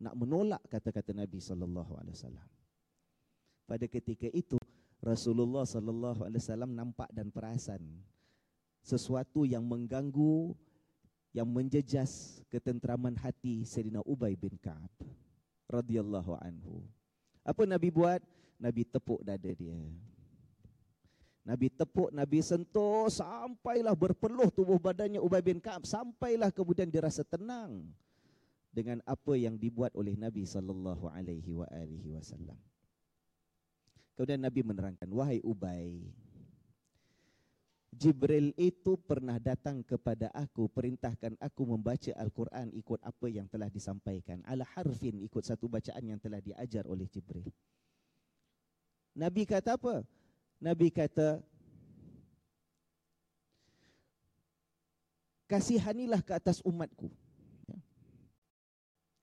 Nak 0.02 0.18
menolak 0.18 0.66
kata-kata 0.66 1.14
Nabi 1.14 1.38
SAW. 1.38 1.86
Pada 3.62 3.86
ketika 3.86 4.26
itu, 4.34 4.58
Rasulullah 4.98 5.62
SAW 5.62 6.66
nampak 6.66 7.14
dan 7.14 7.30
perasan 7.30 7.78
sesuatu 8.82 9.46
yang 9.46 9.62
mengganggu 9.62 10.50
yang 11.32 11.48
menjejas 11.48 12.40
ketenteraman 12.52 13.16
hati 13.16 13.64
Sayyidina 13.64 14.04
Ubay 14.04 14.36
bin 14.36 14.52
Ka'ab 14.60 14.92
radhiyallahu 15.68 16.36
anhu. 16.38 16.84
Apa 17.42 17.64
Nabi 17.64 17.88
buat? 17.88 18.20
Nabi 18.60 18.86
tepuk 18.86 19.24
dada 19.26 19.50
dia. 19.50 19.80
Nabi 21.42 21.66
tepuk, 21.74 22.14
Nabi 22.14 22.38
sentuh 22.38 23.10
sampailah 23.10 23.98
berpeluh 23.98 24.46
tubuh 24.54 24.78
badannya 24.78 25.18
Ubay 25.18 25.42
bin 25.42 25.58
Ka'ab 25.58 25.82
sampailah 25.82 26.54
kemudian 26.54 26.86
dia 26.86 27.02
rasa 27.02 27.26
tenang 27.26 27.82
dengan 28.70 29.02
apa 29.02 29.34
yang 29.34 29.58
dibuat 29.58 29.90
oleh 29.98 30.14
Nabi 30.14 30.46
sallallahu 30.46 31.10
alaihi 31.10 31.52
wasallam. 32.14 32.56
Kemudian 34.14 34.38
Nabi 34.44 34.60
menerangkan, 34.62 35.08
wahai 35.10 35.40
Ubay, 35.42 35.98
Jibril 37.92 38.56
itu 38.56 38.96
pernah 38.96 39.36
datang 39.36 39.84
kepada 39.84 40.32
aku 40.32 40.64
perintahkan 40.72 41.36
aku 41.36 41.76
membaca 41.76 42.08
Al-Quran 42.16 42.72
ikut 42.72 43.04
apa 43.04 43.26
yang 43.28 43.44
telah 43.52 43.68
disampaikan 43.68 44.40
ala 44.48 44.64
harfin 44.64 45.20
ikut 45.20 45.44
satu 45.44 45.68
bacaan 45.68 46.00
yang 46.00 46.16
telah 46.16 46.40
diajar 46.40 46.88
oleh 46.88 47.04
Jibril. 47.12 47.52
Nabi 49.12 49.44
kata 49.44 49.76
apa? 49.76 50.00
Nabi 50.56 50.88
kata 50.88 51.44
kasihanilah 55.52 56.24
ke 56.24 56.32
atas 56.32 56.64
umatku. 56.64 57.12
Ya. 57.68 57.76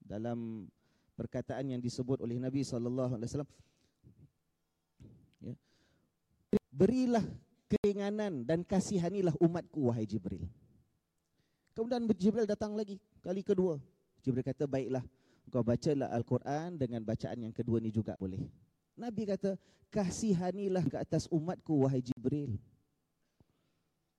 Dalam 0.05 0.69
perkataan 1.17 1.73
yang 1.73 1.81
disebut 1.81 2.21
oleh 2.21 2.37
Nabi 2.37 2.61
sallallahu 2.61 3.17
alaihi 3.17 3.29
wasallam 3.33 3.51
ya. 5.41 5.57
Berilah 6.69 7.25
keringanan 7.69 8.41
dan 8.41 8.65
kasihanilah 8.65 9.37
umatku 9.37 9.93
wahai 9.93 10.09
Jibril. 10.09 10.43
Kemudian 11.77 12.09
Jibril 12.17 12.49
datang 12.49 12.73
lagi 12.73 12.97
kali 13.21 13.45
kedua. 13.45 13.77
Jibril 14.25 14.43
kata 14.43 14.65
baiklah 14.65 15.05
kau 15.49 15.65
bacalah 15.65 16.09
Al-Quran 16.13 16.77
dengan 16.77 17.01
bacaan 17.05 17.37
yang 17.45 17.53
kedua 17.53 17.77
ni 17.77 17.93
juga 17.93 18.17
boleh. 18.17 18.41
Nabi 18.97 19.23
kata 19.29 19.55
kasihanilah 19.93 20.85
ke 20.85 20.97
atas 20.97 21.29
umatku 21.29 21.85
wahai 21.85 22.01
Jibril. 22.01 22.57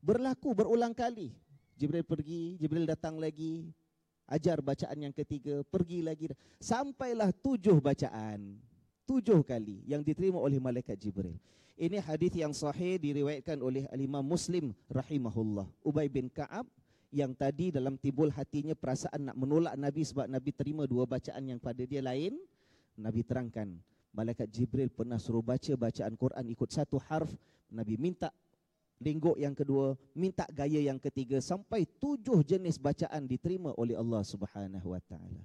Berlaku 0.01 0.57
berulang 0.57 0.97
kali. 0.97 1.35
Jibril 1.77 2.05
pergi, 2.05 2.57
Jibril 2.57 2.89
datang 2.89 3.21
lagi. 3.21 3.69
Ajar 4.31 4.63
bacaan 4.63 5.11
yang 5.11 5.15
ketiga, 5.15 5.67
pergi 5.67 6.07
lagi. 6.07 6.31
Sampailah 6.63 7.35
tujuh 7.35 7.83
bacaan. 7.83 8.57
Tujuh 9.05 9.43
kali 9.43 9.83
yang 9.91 10.07
diterima 10.07 10.39
oleh 10.39 10.63
malaikat 10.63 10.95
Jibril. 10.95 11.35
Ini 11.81 11.97
hadis 12.05 12.37
yang 12.37 12.53
sahih 12.53 13.01
diriwayatkan 13.01 13.57
oleh 13.65 13.89
Imam 13.97 14.21
Muslim 14.21 14.77
rahimahullah. 14.93 15.65
Ubay 15.81 16.13
bin 16.13 16.29
Ka'ab 16.29 16.69
yang 17.09 17.33
tadi 17.33 17.73
dalam 17.73 17.97
tibul 17.97 18.29
hatinya 18.29 18.77
perasaan 18.77 19.33
nak 19.33 19.37
menolak 19.41 19.73
Nabi 19.81 20.05
sebab 20.05 20.29
Nabi 20.29 20.53
terima 20.53 20.85
dua 20.85 21.09
bacaan 21.09 21.41
yang 21.41 21.57
pada 21.57 21.81
dia 21.89 22.05
lain. 22.05 22.37
Nabi 23.01 23.25
terangkan 23.25 23.81
Malaikat 24.13 24.51
Jibril 24.53 24.93
pernah 24.93 25.17
suruh 25.17 25.41
baca 25.41 25.73
bacaan 25.79 26.13
Quran 26.21 26.45
ikut 26.53 26.69
satu 26.69 27.01
harf. 27.01 27.33
Nabi 27.73 27.97
minta 27.97 28.29
lingguk 29.01 29.41
yang 29.41 29.57
kedua, 29.57 29.97
minta 30.13 30.45
gaya 30.53 30.85
yang 30.85 31.01
ketiga 31.01 31.41
sampai 31.41 31.89
tujuh 31.97 32.45
jenis 32.45 32.77
bacaan 32.77 33.25
diterima 33.25 33.73
oleh 33.81 33.97
Allah 33.97 34.21
Subhanahu 34.21 34.93
wa 34.93 35.01
taala. 35.09 35.41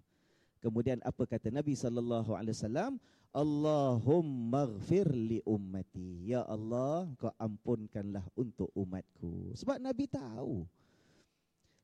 Kemudian 0.60 1.00
apa 1.00 1.24
kata 1.30 1.48
Nabi 1.54 1.78
sallallahu 1.78 2.36
alaihi 2.36 2.58
wasallam? 2.58 2.98
Allahumma 3.36 4.64
ghfir 4.64 5.12
li 5.12 5.44
ummati. 5.44 6.32
Ya 6.32 6.48
Allah, 6.48 7.12
kau 7.20 7.36
ampunkanlah 7.36 8.24
untuk 8.40 8.72
umatku. 8.72 9.52
Sebab 9.60 9.76
Nabi 9.84 10.08
tahu 10.08 10.64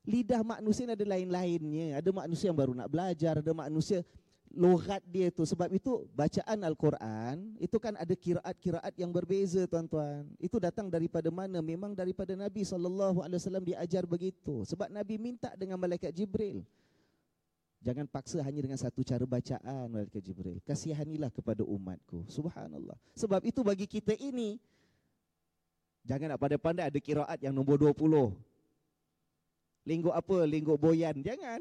lidah 0.08 0.40
manusia 0.40 0.88
ada 0.88 1.04
lain-lainnya. 1.04 2.00
Ada 2.00 2.08
manusia 2.08 2.48
yang 2.48 2.56
baru 2.56 2.72
nak 2.72 2.88
belajar, 2.88 3.44
ada 3.44 3.52
manusia 3.52 4.00
logat 4.48 5.04
dia 5.08 5.28
tu. 5.28 5.44
Sebab 5.44 5.68
itu 5.72 6.08
bacaan 6.16 6.58
Al-Quran 6.64 7.56
itu 7.60 7.76
kan 7.76 8.00
ada 8.00 8.14
kiraat-kiraat 8.16 8.94
yang 8.96 9.12
berbeza 9.12 9.68
tuan-tuan. 9.68 10.24
Itu 10.40 10.56
datang 10.56 10.88
daripada 10.88 11.28
mana? 11.32 11.60
Memang 11.60 11.92
daripada 11.96 12.36
Nabi 12.36 12.64
SAW 12.64 13.12
diajar 13.60 14.08
begitu. 14.08 14.64
Sebab 14.68 14.92
Nabi 14.92 15.20
minta 15.20 15.52
dengan 15.56 15.76
malaikat 15.76 16.12
Jibril. 16.12 16.64
Jangan 17.82 18.06
paksa 18.06 18.38
hanya 18.46 18.62
dengan 18.62 18.78
satu 18.78 19.02
cara 19.02 19.26
bacaan 19.26 19.90
malaikat 19.90 20.22
Jibril. 20.22 20.62
Kasihanilah 20.62 21.34
kepada 21.34 21.66
umatku. 21.66 22.22
Subhanallah. 22.30 22.94
Sebab 23.18 23.42
itu 23.42 23.66
bagi 23.66 23.90
kita 23.90 24.14
ini, 24.14 24.62
jangan 26.06 26.30
nak 26.30 26.38
pandai-pandai 26.38 26.86
ada 26.86 26.98
kiraat 27.02 27.42
yang 27.42 27.50
nombor 27.50 27.82
20. 27.82 28.30
Lingguk 29.82 30.14
apa? 30.14 30.46
Lingguk 30.46 30.78
boyan. 30.78 31.18
Jangan. 31.26 31.58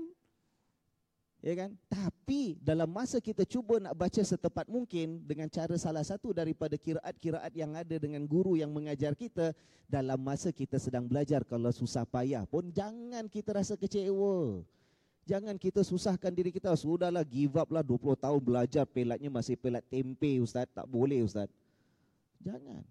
Ya 1.41 1.57
kan? 1.57 1.73
Tapi 1.89 2.61
dalam 2.61 2.85
masa 2.85 3.17
kita 3.17 3.41
cuba 3.49 3.81
nak 3.81 3.97
baca 3.97 4.21
setepat 4.21 4.69
mungkin 4.69 5.25
dengan 5.25 5.49
cara 5.49 5.73
salah 5.73 6.05
satu 6.05 6.37
daripada 6.37 6.77
kiraat-kiraat 6.77 7.49
yang 7.57 7.73
ada 7.73 7.97
dengan 7.97 8.21
guru 8.29 8.61
yang 8.61 8.69
mengajar 8.69 9.17
kita 9.17 9.57
dalam 9.89 10.21
masa 10.21 10.53
kita 10.53 10.77
sedang 10.77 11.09
belajar 11.09 11.41
kalau 11.41 11.73
susah 11.73 12.05
payah 12.05 12.45
pun 12.45 12.69
jangan 12.69 13.25
kita 13.25 13.57
rasa 13.57 13.73
kecewa. 13.73 14.61
Jangan 15.29 15.55
kita 15.55 15.85
susahkan 15.85 16.33
diri 16.33 16.49
kita. 16.49 16.73
Sudahlah 16.73 17.21
give 17.21 17.53
up 17.57 17.69
lah 17.69 17.85
20 17.85 18.17
tahun 18.17 18.41
belajar 18.41 18.83
pelatnya 18.89 19.29
masih 19.29 19.55
pelat 19.55 19.85
tempe 19.85 20.41
ustaz. 20.41 20.65
Tak 20.73 20.89
boleh 20.89 21.21
ustaz. 21.21 21.47
Jangan. 22.41 22.81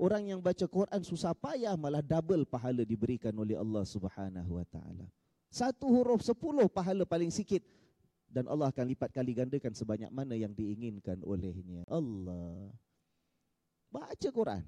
Orang 0.00 0.24
yang 0.24 0.40
baca 0.40 0.64
Quran 0.64 1.04
susah 1.04 1.36
payah 1.36 1.76
malah 1.76 2.00
double 2.00 2.48
pahala 2.48 2.88
diberikan 2.88 3.36
oleh 3.36 3.52
Allah 3.52 3.84
Subhanahu 3.84 4.56
wa 4.56 4.64
taala. 4.64 5.04
Satu 5.52 5.92
huruf 5.92 6.24
sepuluh 6.24 6.64
pahala 6.72 7.04
paling 7.04 7.28
sikit 7.28 7.60
dan 8.32 8.48
Allah 8.48 8.72
akan 8.72 8.86
lipat 8.96 9.12
kali 9.12 9.36
gandakan 9.36 9.76
sebanyak 9.76 10.08
mana 10.08 10.38
yang 10.40 10.56
diinginkan 10.56 11.20
olehnya. 11.20 11.84
Allah. 11.84 12.72
Baca 13.92 14.28
Quran. 14.32 14.64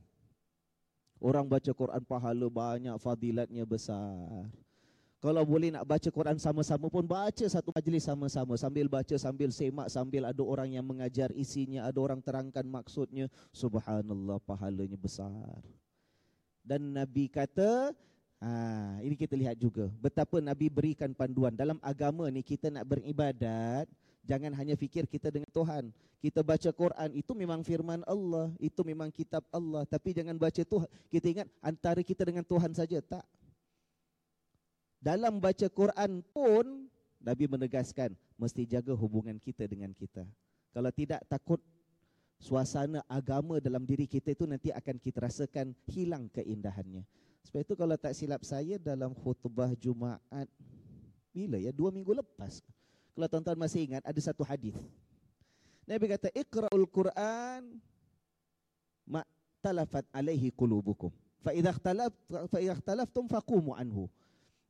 Orang 1.22 1.46
baca 1.46 1.70
Quran 1.70 2.02
pahala 2.02 2.46
banyak, 2.50 2.98
fadilatnya 2.98 3.62
besar. 3.62 4.50
Kalau 5.22 5.46
boleh 5.46 5.70
nak 5.70 5.86
baca 5.86 6.10
Quran 6.10 6.34
sama-sama 6.34 6.90
pun 6.90 7.06
baca 7.06 7.46
satu 7.46 7.70
majlis 7.70 8.10
sama-sama 8.10 8.58
sambil 8.58 8.90
baca 8.90 9.14
sambil 9.14 9.54
semak 9.54 9.86
sambil 9.86 10.26
ada 10.26 10.42
orang 10.42 10.74
yang 10.74 10.82
mengajar 10.82 11.30
isinya 11.38 11.86
ada 11.86 11.94
orang 12.02 12.18
terangkan 12.18 12.66
maksudnya 12.66 13.30
subhanallah 13.54 14.42
pahalanya 14.42 14.98
besar. 14.98 15.62
Dan 16.66 16.98
Nabi 16.98 17.30
kata 17.30 17.94
ha, 18.42 18.50
ini 18.98 19.14
kita 19.14 19.38
lihat 19.38 19.62
juga 19.62 19.94
betapa 20.02 20.42
Nabi 20.42 20.66
berikan 20.66 21.14
panduan 21.14 21.54
dalam 21.54 21.78
agama 21.86 22.26
ni 22.26 22.42
kita 22.42 22.74
nak 22.74 22.82
beribadat 22.82 23.86
jangan 24.26 24.50
hanya 24.58 24.74
fikir 24.74 25.06
kita 25.06 25.30
dengan 25.30 25.46
Tuhan. 25.54 25.94
Kita 26.18 26.42
baca 26.42 26.70
Quran 26.74 27.10
itu 27.14 27.30
memang 27.34 27.62
firman 27.62 28.02
Allah, 28.10 28.50
itu 28.58 28.82
memang 28.82 29.14
kitab 29.14 29.46
Allah 29.54 29.86
tapi 29.86 30.18
jangan 30.18 30.34
baca 30.34 30.66
Tuhan. 30.66 30.90
Kita 31.14 31.26
ingat 31.30 31.46
antara 31.62 32.02
kita 32.02 32.26
dengan 32.26 32.42
Tuhan 32.42 32.74
saja 32.74 32.98
tak 32.98 33.22
dalam 35.02 35.42
baca 35.42 35.66
Quran 35.66 36.22
pun 36.30 36.86
Nabi 37.18 37.50
menegaskan 37.50 38.14
mesti 38.38 38.62
jaga 38.62 38.94
hubungan 38.94 39.34
kita 39.42 39.66
dengan 39.66 39.90
kita. 39.90 40.22
Kalau 40.70 40.90
tidak 40.94 41.26
takut 41.26 41.58
suasana 42.38 43.02
agama 43.10 43.58
dalam 43.58 43.82
diri 43.82 44.06
kita 44.06 44.34
itu 44.34 44.46
nanti 44.46 44.70
akan 44.70 44.96
kita 45.02 45.26
rasakan 45.26 45.74
hilang 45.90 46.30
keindahannya. 46.30 47.02
Sebab 47.42 47.60
itu 47.66 47.74
kalau 47.74 47.98
tak 47.98 48.14
silap 48.14 48.42
saya 48.46 48.78
dalam 48.78 49.10
khutbah 49.14 49.74
Jumaat 49.78 50.46
bila 51.34 51.58
ya 51.58 51.74
dua 51.74 51.90
minggu 51.90 52.14
lepas. 52.14 52.62
Kalau 53.12 53.26
tuan-tuan 53.26 53.58
masih 53.58 53.90
ingat 53.90 54.02
ada 54.06 54.20
satu 54.22 54.46
hadis. 54.46 54.78
Nabi 55.82 56.06
kata 56.14 56.30
iqra'ul 56.30 56.86
Quran 56.86 57.82
ma 59.06 59.26
talafat 59.58 60.06
alaihi 60.14 60.54
qulubukum. 60.54 61.10
Fa 61.42 61.50
idza 61.50 61.74
ikhtalaf 61.74 62.14
fa 62.46 62.58
idza 62.62 62.78
ikhtalaftum 62.78 63.26
faqumu 63.26 63.74
anhu. 63.74 64.06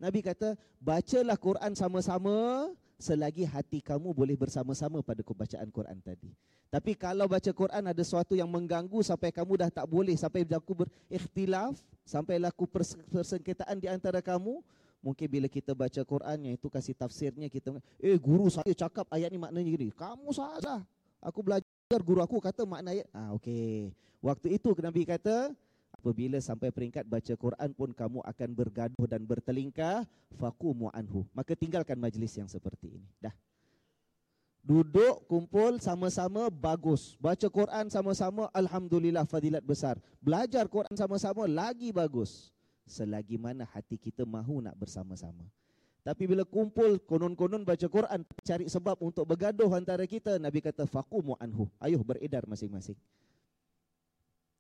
Nabi 0.03 0.19
kata, 0.19 0.59
bacalah 0.83 1.39
Quran 1.39 1.79
sama-sama 1.79 2.67
selagi 2.99 3.47
hati 3.47 3.79
kamu 3.79 4.11
boleh 4.11 4.35
bersama-sama 4.35 4.99
pada 4.99 5.23
bacaan 5.23 5.71
Quran 5.71 5.99
tadi. 6.03 6.35
Tapi 6.67 6.99
kalau 6.99 7.31
baca 7.31 7.51
Quran 7.55 7.87
ada 7.87 8.03
sesuatu 8.03 8.35
yang 8.35 8.51
mengganggu 8.51 8.99
sampai 9.07 9.31
kamu 9.31 9.63
dah 9.63 9.71
tak 9.71 9.87
boleh, 9.87 10.19
sampai 10.19 10.43
berlaku 10.43 10.83
berikhtilaf, 10.83 11.79
sampai 12.03 12.43
laku 12.43 12.67
persengketaan 13.15 13.79
di 13.79 13.87
antara 13.87 14.19
kamu, 14.19 14.59
mungkin 14.99 15.27
bila 15.31 15.47
kita 15.47 15.71
baca 15.71 16.03
Quran 16.03 16.51
yang 16.51 16.55
itu 16.59 16.67
kasih 16.67 16.99
tafsirnya, 16.99 17.47
kita, 17.47 17.71
eh 18.03 18.19
guru 18.19 18.51
saya 18.51 18.75
cakap 18.75 19.07
ayat 19.07 19.31
ni 19.31 19.39
maknanya 19.39 19.71
gini. 19.71 19.95
Kamu 19.95 20.35
salah. 20.35 20.83
Aku 21.23 21.47
belajar, 21.47 22.01
guru 22.03 22.19
aku 22.19 22.43
kata 22.43 22.67
makna 22.67 22.91
ayat. 22.91 23.07
Ah, 23.15 23.31
okay. 23.31 23.95
Waktu 24.19 24.59
itu 24.59 24.75
Nabi 24.83 25.07
kata, 25.07 25.55
apabila 26.03 26.43
sampai 26.43 26.75
peringkat 26.75 27.07
baca 27.07 27.31
Quran 27.39 27.71
pun 27.79 27.95
kamu 27.95 28.27
akan 28.27 28.51
bergaduh 28.51 29.07
dan 29.07 29.23
bertelingkah 29.23 30.03
faqumu 30.35 30.91
anhu. 30.91 31.23
Maka 31.31 31.55
tinggalkan 31.55 31.95
majlis 31.95 32.35
yang 32.35 32.51
seperti 32.51 32.99
ini. 32.99 33.07
Dah. 33.23 33.31
Duduk 34.67 35.31
kumpul 35.31 35.79
sama-sama 35.79 36.51
bagus. 36.51 37.15
Baca 37.23 37.47
Quran 37.47 37.87
sama-sama 37.87 38.51
alhamdulillah 38.51 39.23
fadilat 39.31 39.63
besar. 39.63 39.95
Belajar 40.19 40.67
Quran 40.67 40.99
sama-sama 40.99 41.47
lagi 41.47 41.95
bagus. 41.95 42.51
Selagi 42.83 43.39
mana 43.39 43.63
hati 43.63 43.95
kita 43.95 44.27
mahu 44.27 44.59
nak 44.59 44.75
bersama-sama. 44.75 45.47
Tapi 46.03 46.27
bila 46.27 46.43
kumpul 46.43 46.99
konon-konon 46.99 47.63
baca 47.63 47.87
Quran 47.87 48.27
cari 48.43 48.67
sebab 48.67 48.99
untuk 48.99 49.23
bergaduh 49.23 49.71
antara 49.71 50.03
kita 50.03 50.35
Nabi 50.43 50.59
kata 50.59 50.83
faqumu 50.83 51.39
anhu. 51.39 51.71
Ayuh 51.79 52.03
beredar 52.03 52.43
masing-masing 52.51 52.99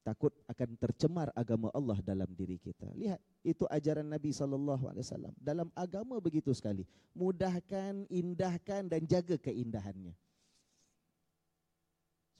takut 0.03 0.35
akan 0.51 0.75
tercemar 0.77 1.31
agama 1.33 1.71
Allah 1.71 1.99
dalam 2.03 2.27
diri 2.35 2.59
kita. 2.59 2.91
Lihat, 2.99 3.23
itu 3.47 3.65
ajaran 3.71 4.07
Nabi 4.07 4.35
wasallam. 4.35 5.33
Dalam 5.39 5.71
agama 5.73 6.19
begitu 6.19 6.51
sekali. 6.53 6.85
Mudahkan, 7.15 8.11
indahkan 8.11 8.91
dan 8.91 9.07
jaga 9.07 9.39
keindahannya. 9.39 10.13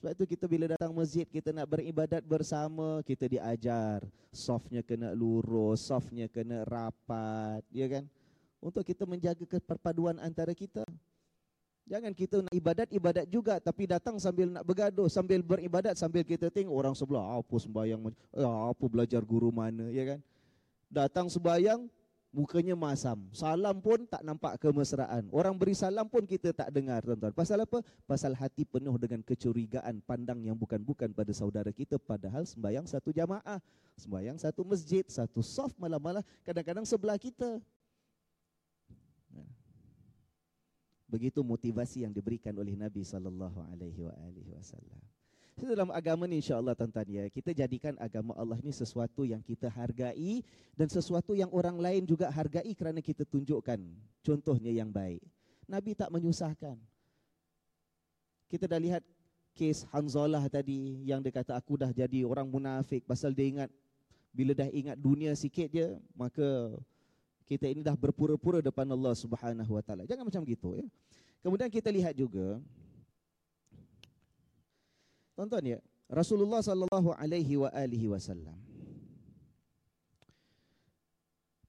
Sebab 0.03 0.19
itu 0.19 0.35
kita 0.35 0.45
bila 0.51 0.67
datang 0.67 0.91
masjid, 0.91 1.23
kita 1.23 1.55
nak 1.55 1.63
beribadat 1.71 2.19
bersama, 2.27 2.99
kita 3.07 3.23
diajar. 3.23 4.03
Softnya 4.35 4.83
kena 4.83 5.15
lurus, 5.15 5.87
softnya 5.87 6.27
kena 6.27 6.67
rapat, 6.67 7.63
ya 7.71 7.87
kan? 7.87 8.03
Untuk 8.59 8.83
kita 8.83 9.07
menjaga 9.07 9.47
perpaduan 9.63 10.19
antara 10.19 10.51
kita. 10.51 10.83
Jangan 11.83 12.15
kita 12.15 12.39
nak 12.39 12.53
ibadat-ibadat 12.55 13.27
juga 13.27 13.59
tapi 13.59 13.83
datang 13.83 14.15
sambil 14.15 14.47
nak 14.47 14.63
bergaduh, 14.63 15.11
sambil 15.11 15.43
beribadat 15.43 15.99
sambil 15.99 16.23
kita 16.23 16.47
tengok 16.47 16.71
orang 16.71 16.95
sebelah 16.95 17.43
apa 17.43 17.55
sembahyang 17.59 17.99
eh, 18.07 18.57
apa 18.71 18.85
belajar 18.87 19.19
guru 19.19 19.51
mana, 19.51 19.91
ya 19.91 20.15
kan? 20.15 20.19
Datang 20.87 21.27
sembahyang 21.27 21.83
mukanya 22.33 22.73
masam. 22.73 23.29
Salam 23.29 23.77
pun 23.77 24.09
tak 24.09 24.25
nampak 24.25 24.57
kemesraan. 24.57 25.29
Orang 25.29 25.59
beri 25.59 25.77
salam 25.77 26.09
pun 26.09 26.25
kita 26.25 26.49
tak 26.49 26.73
dengar, 26.73 27.05
tuan-tuan. 27.05 27.31
Pasal 27.31 27.61
apa? 27.61 27.85
Pasal 28.09 28.33
hati 28.33 28.65
penuh 28.65 28.97
dengan 28.97 29.21
kecurigaan, 29.21 30.01
pandang 30.01 30.41
yang 30.41 30.57
bukan-bukan 30.57 31.13
pada 31.13 31.29
saudara 31.29 31.69
kita 31.69 32.01
padahal 32.01 32.47
sembahyang 32.47 32.89
satu 32.89 33.13
jamaah, 33.13 33.61
sembahyang 34.01 34.41
satu 34.41 34.65
masjid, 34.65 35.05
satu 35.05 35.45
soft 35.45 35.77
malah-malah 35.77 36.25
kadang-kadang 36.41 36.83
sebelah 36.89 37.21
kita. 37.21 37.61
Begitu 41.13 41.45
motivasi 41.45 42.09
yang 42.09 42.09
diberikan 42.09 42.57
oleh 42.57 42.73
Nabi 42.73 43.05
sallallahu 43.05 43.61
alaihi 43.69 44.01
wasallam. 44.49 44.97
Dalam 45.53 45.93
agama 45.93 46.25
ni 46.25 46.41
insya-Allah 46.41 46.73
tuan-tuan 46.73 47.05
ya, 47.05 47.29
kita 47.29 47.53
jadikan 47.53 47.93
agama 48.01 48.33
Allah 48.33 48.57
ni 48.65 48.73
sesuatu 48.73 49.21
yang 49.21 49.37
kita 49.37 49.69
hargai 49.69 50.41
dan 50.73 50.89
sesuatu 50.89 51.37
yang 51.37 51.53
orang 51.53 51.77
lain 51.77 52.09
juga 52.09 52.33
hargai 52.33 52.73
kerana 52.73 52.97
kita 52.97 53.21
tunjukkan 53.29 53.77
contohnya 54.25 54.73
yang 54.73 54.89
baik. 54.89 55.21
Nabi 55.69 55.93
tak 55.93 56.09
menyusahkan. 56.09 56.81
Kita 58.49 58.65
dah 58.65 58.81
lihat 58.81 59.05
kes 59.53 59.85
Hanzalah 59.93 60.41
tadi 60.49 61.05
yang 61.05 61.21
dia 61.21 61.29
kata 61.29 61.53
aku 61.53 61.77
dah 61.77 61.93
jadi 61.93 62.25
orang 62.25 62.49
munafik 62.49 63.05
pasal 63.05 63.37
dia 63.37 63.45
ingat 63.45 63.69
bila 64.33 64.57
dah 64.57 64.65
ingat 64.73 64.97
dunia 64.97 65.37
sikit 65.37 65.69
je 65.69 65.93
maka 66.17 66.73
kita 67.43 67.67
ini 67.67 67.83
dah 67.83 67.95
berpura-pura 67.95 68.63
depan 68.63 68.87
Allah 68.87 69.13
Subhanahu 69.13 69.71
wa 69.75 69.83
taala. 69.83 70.07
Jangan 70.07 70.27
macam 70.27 70.41
gitu 70.47 70.79
ya. 70.79 70.85
Kemudian 71.43 71.67
kita 71.67 71.91
lihat 71.91 72.15
juga 72.15 72.59
Tonton 75.33 75.63
ya. 75.65 75.79
Rasulullah 76.07 76.61
sallallahu 76.61 77.15
alaihi 77.17 77.57
wa 77.57 77.69
alihi 77.73 78.05
wasallam 78.05 78.53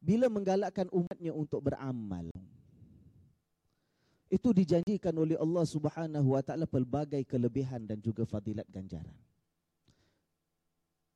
bila 0.05 0.29
menggalakkan 0.29 0.85
umatnya 0.93 1.33
untuk 1.33 1.65
beramal 1.65 2.29
itu 4.29 4.53
dijanjikan 4.53 5.17
oleh 5.17 5.41
Allah 5.41 5.65
Subhanahu 5.65 6.37
wa 6.37 6.43
taala 6.45 6.69
pelbagai 6.69 7.25
kelebihan 7.25 7.89
dan 7.89 8.03
juga 8.05 8.29
fadilat 8.29 8.69
ganjaran. 8.69 9.17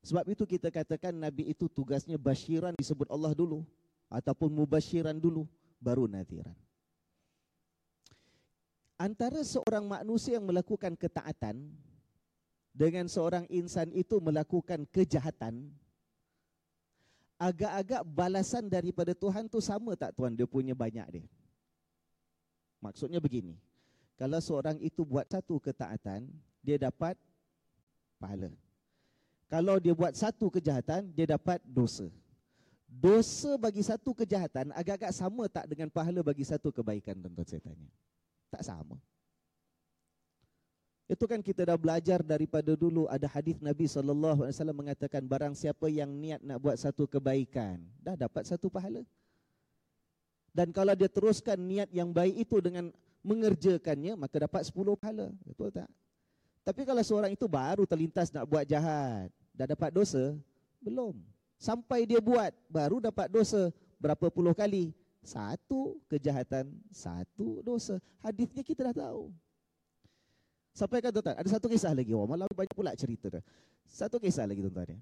Sebab 0.08 0.24
itu 0.32 0.48
kita 0.48 0.72
katakan 0.72 1.12
nabi 1.12 1.52
itu 1.52 1.68
tugasnya 1.68 2.16
basyiran 2.16 2.72
disebut 2.80 3.12
Allah 3.12 3.36
dulu 3.36 3.66
ataupun 4.08 4.52
mubasyiran 4.52 5.16
dulu 5.16 5.44
baru 5.78 6.08
nadhiran. 6.08 6.56
Antara 8.98 9.46
seorang 9.46 9.86
manusia 9.86 10.36
yang 10.40 10.48
melakukan 10.50 10.98
ketaatan 10.98 11.70
dengan 12.74 13.06
seorang 13.06 13.46
insan 13.46 13.94
itu 13.94 14.18
melakukan 14.18 14.82
kejahatan 14.90 15.70
agak-agak 17.38 18.02
balasan 18.02 18.66
daripada 18.66 19.14
Tuhan 19.14 19.46
tu 19.46 19.62
sama 19.62 19.94
tak 19.94 20.18
tuan? 20.18 20.34
Dia 20.34 20.50
punya 20.50 20.74
banyak 20.74 21.06
dia. 21.14 21.26
Maksudnya 22.82 23.22
begini 23.22 23.54
kalau 24.18 24.42
seorang 24.42 24.82
itu 24.82 25.06
buat 25.06 25.30
satu 25.30 25.62
ketaatan 25.62 26.26
dia 26.58 26.74
dapat 26.74 27.14
pahala. 28.18 28.50
Kalau 29.46 29.78
dia 29.78 29.94
buat 29.94 30.10
satu 30.18 30.50
kejahatan 30.50 31.14
dia 31.14 31.38
dapat 31.38 31.62
dosa 31.62 32.10
dosa 32.88 33.60
bagi 33.60 33.84
satu 33.84 34.16
kejahatan 34.16 34.72
agak-agak 34.72 35.12
sama 35.12 35.44
tak 35.46 35.68
dengan 35.68 35.92
pahala 35.92 36.24
bagi 36.24 36.42
satu 36.42 36.72
kebaikan 36.72 37.20
tuan-tuan 37.20 37.46
saya 37.46 37.60
tanya 37.60 37.88
tak 38.48 38.64
sama 38.64 38.96
itu 41.08 41.24
kan 41.24 41.40
kita 41.40 41.64
dah 41.64 41.78
belajar 41.80 42.20
daripada 42.20 42.76
dulu 42.76 43.08
ada 43.08 43.24
hadis 43.24 43.56
Nabi 43.64 43.88
wasallam 43.88 44.76
mengatakan 44.76 45.24
barang 45.24 45.56
siapa 45.56 45.88
yang 45.88 46.12
niat 46.12 46.44
nak 46.44 46.60
buat 46.60 46.76
satu 46.76 47.08
kebaikan 47.08 47.80
dah 48.04 48.12
dapat 48.12 48.44
satu 48.44 48.68
pahala. 48.68 49.00
Dan 50.52 50.68
kalau 50.68 50.92
dia 50.92 51.08
teruskan 51.08 51.56
niat 51.56 51.88
yang 51.96 52.12
baik 52.12 52.44
itu 52.44 52.60
dengan 52.60 52.92
mengerjakannya 53.24 54.20
maka 54.20 54.36
dapat 54.36 54.68
sepuluh 54.68 55.00
pahala. 55.00 55.32
Betul 55.48 55.72
tak? 55.72 55.88
Tapi 56.60 56.84
kalau 56.84 57.00
seorang 57.00 57.32
itu 57.32 57.48
baru 57.48 57.88
terlintas 57.88 58.28
nak 58.28 58.44
buat 58.44 58.68
jahat, 58.68 59.32
dah 59.56 59.64
dapat 59.64 59.88
dosa? 59.88 60.36
Belum. 60.76 61.16
Sampai 61.58 62.06
dia 62.06 62.22
buat 62.22 62.54
baru 62.70 63.02
dapat 63.02 63.26
dosa 63.28 63.74
berapa 63.98 64.30
puluh 64.30 64.54
kali? 64.54 64.94
Satu 65.26 65.98
kejahatan, 66.06 66.70
satu 66.88 67.60
dosa. 67.66 67.98
Hadisnya 68.22 68.62
kita 68.62 68.86
dah 68.88 69.10
tahu. 69.10 69.34
Sampai 70.70 71.02
kan 71.02 71.10
tuan-tuan, 71.10 71.34
ada 71.34 71.50
satu 71.50 71.66
kisah 71.66 71.90
lagi. 71.90 72.14
Oh, 72.14 72.22
malam 72.24 72.46
banyak 72.54 72.70
pula 72.70 72.94
cerita 72.94 73.26
dah. 73.26 73.42
Satu 73.90 74.22
kisah 74.22 74.46
lagi 74.46 74.62
tuan-tuan. 74.62 74.94
Ya. 74.94 74.98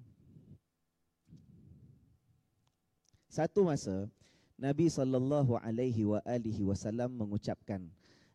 Satu 3.29 3.61
masa 3.61 4.09
Nabi 4.57 4.89
sallallahu 4.89 5.61
alaihi 5.61 6.01
wa 6.09 6.17
alihi 6.25 6.65
wasallam 6.65 7.13
mengucapkan 7.13 7.85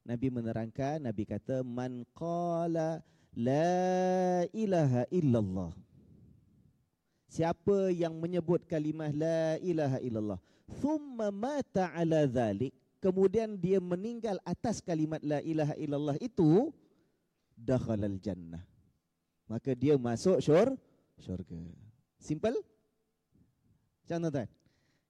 Nabi 0.07 0.31
menerangkan 0.31 1.03
Nabi 1.03 1.27
kata 1.27 1.67
man 1.67 2.07
qala 2.15 3.03
la 3.35 4.47
ilaha 4.55 5.03
illallah 5.11 5.75
Siapa 7.33 7.89
yang 7.89 8.13
menyebut 8.21 8.69
kalimah 8.69 9.09
la 9.09 9.57
ilaha 9.65 9.97
illallah 10.05 10.41
thumma 10.85 11.33
mata 11.33 11.89
ala 11.97 12.29
dhalik 12.29 12.77
kemudian 13.01 13.57
dia 13.57 13.81
meninggal 13.81 14.37
atas 14.45 14.85
kalimat 14.85 15.17
la 15.25 15.41
ilaha 15.41 15.73
illallah 15.81 16.17
itu 16.21 16.69
dakhalal 17.57 18.21
jannah. 18.21 18.61
Maka 19.49 19.73
dia 19.73 19.97
masuk 19.97 20.45
syur, 20.45 20.77
syurga. 21.25 21.57
Simple? 22.21 22.61
Macam 24.05 24.29
tuan 24.29 24.49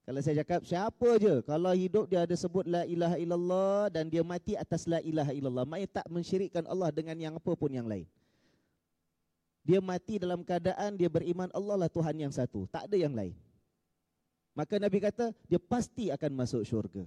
Kalau 0.03 0.21
saya 0.23 0.47
cakap 0.47 0.61
siapa 0.67 1.09
je 1.19 1.35
kalau 1.43 1.75
hidup 1.75 2.07
dia 2.07 2.23
ada 2.23 2.35
sebut 2.39 2.67
la 2.67 2.87
ilaha 2.87 3.19
illallah 3.19 3.91
dan 3.91 4.07
dia 4.07 4.23
mati 4.23 4.55
atas 4.55 4.87
la 4.87 5.03
ilaha 5.03 5.35
illallah, 5.35 5.67
maknanya 5.67 6.03
tak 6.03 6.07
mensyirikkan 6.07 6.67
Allah 6.71 6.95
dengan 6.95 7.19
yang 7.19 7.35
apa 7.35 7.53
pun 7.55 7.71
yang 7.71 7.87
lain. 7.87 8.07
Dia 9.63 9.79
mati 9.79 10.19
dalam 10.19 10.43
keadaan 10.43 10.99
dia 10.99 11.07
beriman 11.07 11.47
Allah 11.55 11.87
lah 11.87 11.91
Tuhan 11.91 12.19
yang 12.19 12.35
satu, 12.35 12.67
tak 12.67 12.91
ada 12.91 12.97
yang 12.99 13.15
lain. 13.15 13.35
Maka 14.53 14.77
Nabi 14.77 14.99
kata 15.01 15.31
dia 15.47 15.57
pasti 15.63 16.11
akan 16.11 16.31
masuk 16.35 16.67
syurga. 16.67 17.07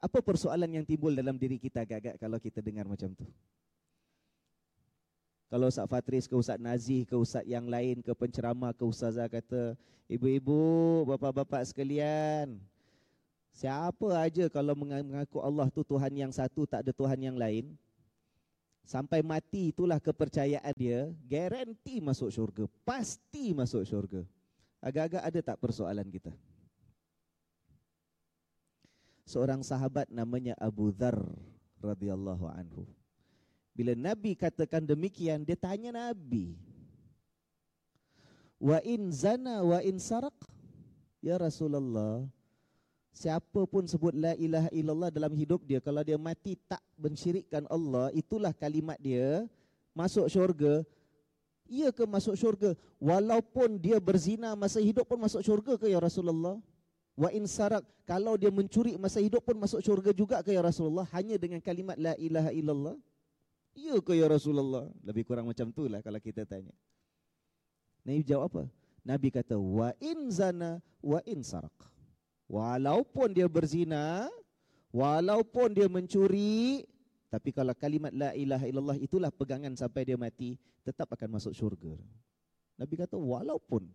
Apa 0.00 0.24
persoalan 0.24 0.80
yang 0.80 0.84
timbul 0.86 1.12
dalam 1.12 1.36
diri 1.36 1.60
kita 1.60 1.84
agak-agak 1.84 2.16
kalau 2.16 2.40
kita 2.40 2.64
dengar 2.64 2.88
macam 2.88 3.12
tu? 3.12 3.28
Kalau 5.50 5.66
Ustaz 5.66 5.90
Fatris 5.90 6.30
ke 6.30 6.32
Ustaz 6.38 6.56
Nazih 6.62 7.02
ke 7.04 7.18
Ustaz 7.18 7.42
yang 7.44 7.66
lain 7.66 8.00
ke 8.00 8.14
penceramah 8.14 8.70
ke 8.72 8.86
Ustazah 8.86 9.26
kata, 9.26 9.74
Ibu-ibu, 10.10 11.06
bapa-bapa 11.06 11.62
sekalian, 11.62 12.58
siapa 13.54 14.10
aja 14.18 14.50
kalau 14.50 14.74
mengaku 14.74 15.38
Allah 15.38 15.70
tu 15.70 15.86
Tuhan 15.86 16.10
yang 16.14 16.32
satu, 16.34 16.66
tak 16.66 16.82
ada 16.86 16.90
Tuhan 16.90 17.18
yang 17.18 17.36
lain, 17.38 17.78
sampai 18.84 19.24
mati 19.24 19.70
itulah 19.70 19.98
kepercayaan 20.02 20.74
dia, 20.76 21.08
garanti 21.26 21.98
masuk 22.02 22.28
syurga, 22.32 22.64
pasti 22.82 23.54
masuk 23.54 23.86
syurga. 23.86 24.22
Agak-agak 24.80 25.22
ada 25.22 25.40
tak 25.44 25.56
persoalan 25.60 26.08
kita? 26.08 26.32
seorang 29.30 29.62
sahabat 29.62 30.10
namanya 30.10 30.58
Abu 30.58 30.90
Dhar 30.90 31.14
radhiyallahu 31.78 32.50
anhu. 32.50 32.82
Bila 33.70 33.94
Nabi 33.94 34.34
katakan 34.34 34.82
demikian, 34.82 35.46
dia 35.46 35.54
tanya 35.54 35.94
Nabi. 35.94 36.58
Wa 38.58 38.82
in 38.82 39.14
zana 39.14 39.62
wa 39.62 39.78
in 39.86 40.02
sarak? 40.02 40.34
Ya 41.22 41.38
Rasulullah, 41.38 42.26
siapa 43.20 43.60
pun 43.68 43.84
sebut 43.84 44.16
la 44.16 44.32
ilaha 44.40 44.72
illallah 44.72 45.12
dalam 45.12 45.36
hidup 45.36 45.60
dia, 45.68 45.76
kalau 45.84 46.00
dia 46.00 46.16
mati 46.16 46.56
tak 46.64 46.80
mensyirikkan 46.96 47.68
Allah, 47.68 48.08
itulah 48.16 48.56
kalimat 48.56 48.96
dia, 48.96 49.44
masuk 49.92 50.24
syurga, 50.32 50.80
ia 51.68 51.92
ke 51.92 52.08
masuk 52.08 52.32
syurga? 52.32 52.72
Walaupun 52.96 53.76
dia 53.76 54.00
berzina 54.00 54.56
masa 54.56 54.80
hidup 54.80 55.04
pun 55.04 55.20
masuk 55.20 55.44
syurga 55.44 55.76
ke 55.76 55.92
ya 55.92 56.00
Rasulullah? 56.00 56.56
Wa 57.12 57.28
in 57.36 57.44
sarak 57.44 57.84
kalau 58.08 58.40
dia 58.40 58.48
mencuri 58.48 58.96
masa 58.96 59.20
hidup 59.20 59.44
pun 59.44 59.60
masuk 59.60 59.84
syurga 59.84 60.16
juga 60.16 60.40
ke 60.40 60.56
ya 60.56 60.64
Rasulullah 60.64 61.04
hanya 61.12 61.36
dengan 61.36 61.60
kalimat 61.60 62.00
la 62.00 62.16
ilaha 62.16 62.50
illallah? 62.56 62.96
Ya 63.76 64.00
ke 64.00 64.16
ya 64.16 64.26
Rasulullah? 64.26 64.88
Lebih 65.04 65.28
kurang 65.28 65.46
macam 65.46 65.68
tu 65.70 65.84
lah 65.86 66.00
kalau 66.00 66.18
kita 66.18 66.48
tanya. 66.48 66.72
Nabi 68.02 68.24
jawab 68.24 68.48
apa? 68.48 68.62
Nabi 69.04 69.28
kata 69.28 69.60
wa 69.60 69.92
in 70.00 70.32
zana 70.32 70.80
wa 71.04 71.20
in 71.28 71.44
sarak. 71.44 71.89
Walaupun 72.50 73.30
dia 73.30 73.46
berzina, 73.46 74.26
walaupun 74.90 75.70
dia 75.70 75.86
mencuri, 75.86 76.82
tapi 77.30 77.54
kalau 77.54 77.70
kalimat 77.78 78.10
la 78.10 78.34
ilaha 78.34 78.66
illallah 78.66 78.98
itulah 78.98 79.30
pegangan 79.30 79.70
sampai 79.78 80.02
dia 80.02 80.18
mati, 80.18 80.58
tetap 80.82 81.14
akan 81.14 81.38
masuk 81.38 81.54
syurga. 81.54 81.94
Nabi 82.74 82.98
kata 82.98 83.14
walaupun 83.14 83.86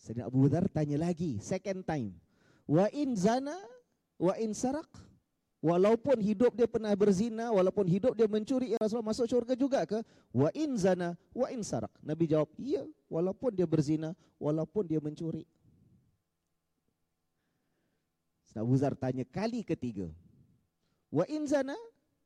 Sayyidina 0.00 0.26
Abu 0.26 0.50
Dhar 0.50 0.66
tanya 0.72 0.98
lagi, 0.98 1.38
second 1.38 1.86
time. 1.86 2.18
Wa 2.66 2.90
in 2.90 3.14
zana, 3.14 3.54
wa 4.18 4.34
in 4.42 4.56
sarak. 4.56 4.90
Walaupun 5.60 6.24
hidup 6.24 6.56
dia 6.56 6.64
pernah 6.64 6.88
berzina, 6.96 7.52
walaupun 7.52 7.84
hidup 7.84 8.16
dia 8.16 8.24
mencuri, 8.24 8.72
ya 8.72 8.80
Rasulullah 8.80 9.12
masuk 9.12 9.28
syurga 9.28 9.52
juga 9.52 9.84
ke? 9.84 10.00
Wa 10.32 10.48
in 10.56 10.72
zana, 10.80 11.14
wa 11.36 11.52
in 11.52 11.60
sarak. 11.60 11.92
Nabi 12.00 12.26
jawab, 12.26 12.48
iya. 12.56 12.88
Walaupun 13.12 13.52
dia 13.52 13.68
berzina, 13.68 14.16
walaupun 14.40 14.88
dia 14.88 14.98
mencuri. 15.04 15.44
Abu 18.58 18.74
Dhar 18.74 18.98
tanya 18.98 19.22
kali 19.22 19.62
ketiga. 19.62 20.10
Wa 21.10 21.26
in 21.30 21.46
zana, 21.46 21.74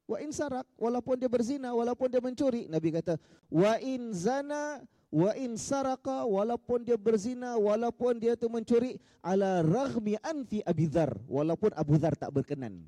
wa 0.09 0.17
in 0.21 0.33
sarak. 0.33 0.65
Walaupun 0.81 1.21
dia 1.21 1.29
berzina, 1.29 1.73
walaupun 1.77 2.09
dia 2.09 2.21
mencuri. 2.21 2.69
Nabi 2.69 2.89
kata, 2.93 3.21
wa 3.53 3.77
in 3.81 4.13
zana, 4.17 4.81
wa 5.15 5.31
in 5.39 5.55
saraka 5.55 6.27
walaupun 6.27 6.83
dia 6.83 6.99
berzina 6.99 7.55
walaupun 7.55 8.19
dia 8.19 8.35
tu 8.35 8.51
mencuri 8.51 8.99
ala 9.23 9.63
raghmi 9.63 10.19
anfi 10.19 10.59
Abi 10.67 10.91
Dzar 10.91 11.15
walaupun 11.31 11.71
Abu 11.79 11.95
Dzar 11.95 12.19
tak 12.19 12.35
berkenan 12.35 12.83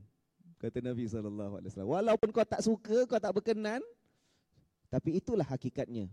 kata 0.58 0.82
Nabi 0.82 1.06
sallallahu 1.06 1.62
alaihi 1.62 1.70
wasallam 1.70 1.92
walaupun 1.94 2.28
kau 2.34 2.42
tak 2.42 2.66
suka 2.66 3.06
kau 3.06 3.22
tak 3.22 3.30
berkenan 3.30 3.78
tapi 4.90 5.22
itulah 5.22 5.46
hakikatnya 5.46 6.10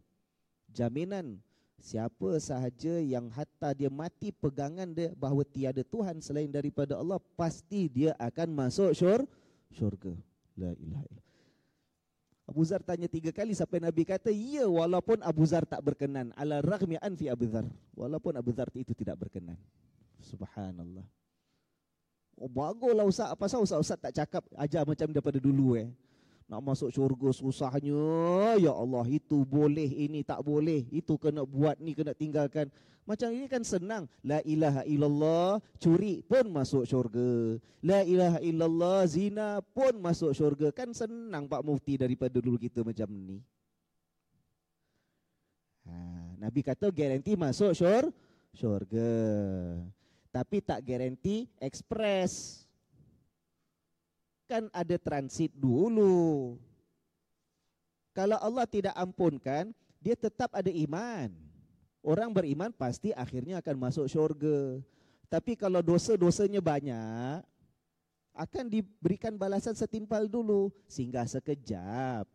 jaminan 0.69 1.41
siapa 1.79 2.39
sahaja 2.41 3.01
yang 3.01 3.29
hatta 3.29 3.73
dia 3.75 3.89
mati 3.91 4.33
pegangan 4.33 4.89
dia 4.91 5.11
bahawa 5.17 5.45
tiada 5.47 5.81
Tuhan 5.81 6.19
selain 6.19 6.49
daripada 6.49 6.97
Allah 6.97 7.21
pasti 7.37 7.89
dia 7.89 8.13
akan 8.17 8.49
masuk 8.53 8.91
syur 8.95 9.21
syurga 9.73 10.13
la 10.57 10.71
ilaha 10.77 11.03
illallah 11.05 11.31
Abu 12.43 12.61
Zar 12.67 12.83
tanya 12.83 13.07
tiga 13.07 13.31
kali 13.31 13.55
sampai 13.55 13.79
Nabi 13.79 14.03
kata, 14.03 14.27
ya 14.27 14.67
walaupun 14.67 15.23
Abu 15.23 15.47
Zar 15.47 15.63
tak 15.63 15.79
berkenan. 15.79 16.35
Ala 16.35 16.59
raghmi 16.59 16.99
anfi 16.99 17.31
Abu 17.31 17.47
Zar. 17.47 17.63
Walaupun 17.95 18.35
Abu 18.35 18.51
Zar 18.51 18.67
itu 18.75 18.91
tidak 18.91 19.15
berkenan. 19.15 19.55
Subhanallah. 20.19 21.07
Oh 22.35 22.49
baguslah 22.51 23.05
Ustaz, 23.07 23.31
apa 23.31 23.45
pasal 23.45 23.63
Ustaz-Ustaz 23.63 23.99
tak 24.09 24.13
cakap 24.13 24.43
ajar 24.57 24.83
macam 24.83 25.07
daripada 25.13 25.39
dulu 25.39 25.79
eh. 25.79 25.87
Nak 26.47 26.61
masuk 26.61 26.89
syurga 26.91 27.29
susahnya. 27.31 28.59
Ya 28.59 28.73
Allah, 28.75 29.05
itu 29.07 29.47
boleh, 29.47 29.87
ini 29.87 30.21
tak 30.21 30.43
boleh. 30.43 30.85
Itu 30.91 31.15
kena 31.15 31.47
buat, 31.47 31.79
ni 31.79 31.95
kena 31.95 32.11
tinggalkan. 32.11 32.67
Macam 33.03 33.35
ini 33.35 33.51
kan 33.51 33.63
senang. 33.67 34.07
La 34.23 34.39
ilaha 34.47 34.87
illallah, 34.87 35.59
curi 35.75 36.23
pun 36.23 36.47
masuk 36.47 36.87
syurga. 36.87 37.59
La 37.83 37.99
ilaha 38.07 38.39
illallah, 38.39 39.03
zina 39.07 39.59
pun 39.59 39.99
masuk 39.99 40.31
syurga. 40.31 40.71
Kan 40.71 40.95
senang 40.95 41.51
Pak 41.51 41.63
Mufti 41.67 41.99
daripada 41.99 42.39
dulu 42.39 42.55
kita 42.55 42.79
macam 42.79 43.11
ni. 43.11 43.43
Ha, 45.83 45.95
Nabi 46.39 46.63
kata 46.63 46.87
garanti 46.95 47.35
masuk 47.35 47.75
syur, 47.75 48.07
syurga. 48.55 49.11
Tapi 50.31 50.63
tak 50.63 50.79
garanti 50.87 51.45
ekspres 51.59 52.62
kan 54.47 54.67
ada 54.71 54.95
transit 54.99 55.51
dulu. 55.55 56.55
Kalau 58.13 58.37
Allah 58.37 58.69
tidak 58.69 58.93
ampunkan, 58.93 59.73
dia 59.97 60.13
tetap 60.13 60.53
ada 60.53 60.69
iman. 60.69 61.33
Orang 62.03 62.29
beriman 62.35 62.69
pasti 62.69 63.15
akhirnya 63.15 63.63
akan 63.63 63.75
masuk 63.79 64.05
syurga. 64.05 64.83
Tapi 65.31 65.57
kalau 65.57 65.81
dosa-dosanya 65.81 66.61
banyak, 66.61 67.41
akan 68.37 68.65
diberikan 68.69 69.33
balasan 69.33 69.73
setimpal 69.73 70.29
dulu. 70.29 70.69
Singgah 70.85 71.25
sekejap 71.25 72.27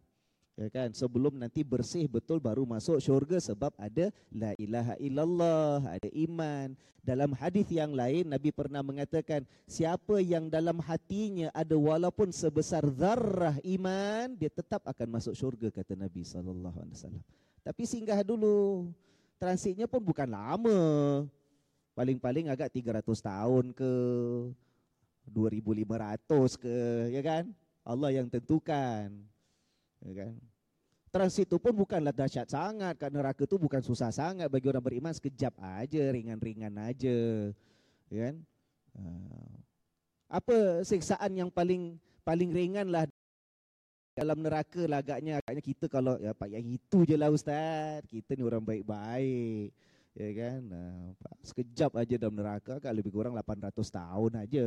ya 0.59 0.69
kan? 0.69 0.91
Sebelum 0.91 1.39
nanti 1.39 1.63
bersih 1.63 2.11
betul 2.11 2.43
baru 2.43 2.67
masuk 2.67 2.99
syurga 2.99 3.39
sebab 3.39 3.71
ada 3.79 4.11
la 4.35 4.53
ilaha 4.59 4.99
illallah 4.99 5.81
ada 5.87 6.11
iman. 6.11 6.75
Dalam 6.99 7.33
hadis 7.33 7.71
yang 7.71 7.95
lain 7.95 8.29
nabi 8.29 8.51
pernah 8.51 8.83
mengatakan 8.83 9.47
siapa 9.65 10.19
yang 10.21 10.51
dalam 10.51 10.83
hatinya 10.83 11.49
ada 11.55 11.79
walaupun 11.79 12.35
sebesar 12.35 12.85
zarrah 12.91 13.57
iman 13.65 14.35
dia 14.35 14.51
tetap 14.51 14.85
akan 14.85 15.17
masuk 15.17 15.33
syurga 15.39 15.71
kata 15.71 15.95
nabi 15.95 16.27
sallallahu 16.27 16.77
alaihi 16.77 16.99
wasallam. 16.99 17.25
Tapi 17.63 17.83
singgah 17.87 18.21
dulu. 18.27 18.91
Transitnya 19.39 19.87
pun 19.87 20.03
bukan 20.03 20.27
lama. 20.27 20.81
Paling-paling 21.95 22.51
agak 22.51 22.75
300 22.75 23.07
tahun 23.07 23.65
ke 23.71 23.93
2500 25.31 26.59
ke 26.59 26.77
ya 27.15 27.23
kan? 27.23 27.45
Allah 27.87 28.11
yang 28.13 28.27
tentukan 28.27 29.15
Ya 30.05 30.13
kan? 30.25 30.33
Transit 31.09 31.49
itu 31.49 31.57
pun 31.57 31.73
bukanlah 31.73 32.13
dahsyat 32.13 32.53
sangat 32.53 32.95
kat 33.01 33.09
neraka 33.09 33.49
tu 33.49 33.57
bukan 33.57 33.81
susah 33.81 34.13
sangat 34.13 34.47
bagi 34.53 34.69
orang 34.69 34.85
beriman 34.85 35.13
sekejap 35.15 35.57
aja, 35.57 36.03
ringan-ringan 36.13 36.75
aja. 36.77 37.49
Ya 38.13 38.19
kan? 38.29 38.35
Ah. 38.93 39.55
Apa 40.29 40.85
siksaan 40.85 41.33
yang 41.33 41.49
paling 41.49 41.97
paling 42.21 42.53
ringan 42.53 42.93
lah 42.93 43.09
dalam 44.13 44.39
neraka 44.43 44.83
lah 44.85 44.99
agaknya 44.99 45.39
agaknya 45.39 45.63
kita 45.63 45.87
kalau 45.87 46.19
ya 46.19 46.35
pak 46.35 46.51
yang 46.51 46.67
itu 46.67 47.07
je 47.07 47.15
lah 47.15 47.31
ustaz 47.31 48.03
kita 48.11 48.35
ni 48.35 48.43
orang 48.43 48.61
baik-baik 48.67 49.71
ya 50.19 50.31
kan 50.35 50.61
uh, 50.75 51.07
sekejap 51.47 51.95
aja 51.95 52.19
dalam 52.19 52.35
neraka 52.35 52.83
kan 52.83 52.91
lebih 52.91 53.15
kurang 53.15 53.39
800 53.39 53.79
tahun 53.79 54.33
aja 54.43 54.67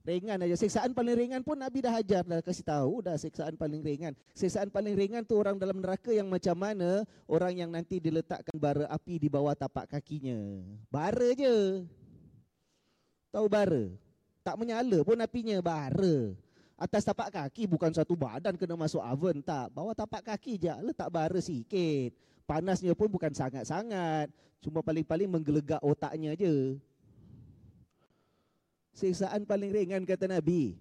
Ringan 0.00 0.40
aja. 0.40 0.56
Siksaan 0.56 0.96
paling 0.96 1.12
ringan 1.12 1.44
pun 1.44 1.60
Nabi 1.60 1.84
dah 1.84 1.92
ajar 2.00 2.24
dah 2.24 2.40
kasih 2.40 2.64
tahu 2.64 3.04
dah 3.04 3.20
siksaan 3.20 3.60
paling 3.60 3.84
ringan. 3.84 4.16
Siksaan 4.32 4.72
paling 4.72 4.96
ringan 4.96 5.28
tu 5.28 5.36
orang 5.36 5.60
dalam 5.60 5.76
neraka 5.76 6.08
yang 6.08 6.28
macam 6.32 6.56
mana? 6.56 7.04
Orang 7.28 7.52
yang 7.52 7.68
nanti 7.68 8.00
diletakkan 8.00 8.56
bara 8.56 8.88
api 8.88 9.20
di 9.20 9.28
bawah 9.28 9.52
tapak 9.52 9.92
kakinya. 9.92 10.40
Bara 10.88 11.36
je. 11.36 11.84
Tahu 13.28 13.46
bara? 13.46 13.92
Tak 14.40 14.56
menyala 14.56 15.04
pun 15.04 15.20
apinya, 15.20 15.60
bara. 15.60 16.32
Atas 16.80 17.04
tapak 17.04 17.28
kaki 17.28 17.68
bukan 17.68 17.92
satu 17.92 18.16
badan 18.16 18.56
kena 18.56 18.72
masuk 18.72 19.04
oven 19.04 19.44
tak. 19.44 19.68
Bawah 19.76 19.92
tapak 19.92 20.24
kaki 20.24 20.56
je 20.56 20.72
letak 20.80 21.12
bara 21.12 21.36
sikit. 21.36 22.16
Panasnya 22.48 22.96
pun 22.96 23.12
bukan 23.12 23.36
sangat-sangat. 23.36 24.32
Cuma 24.64 24.80
paling-paling 24.80 25.28
menggelegak 25.28 25.78
otaknya 25.84 26.32
je. 26.32 26.80
Siksaan 28.94 29.46
paling 29.46 29.70
ringan 29.70 30.02
kata 30.04 30.26
Nabi. 30.26 30.76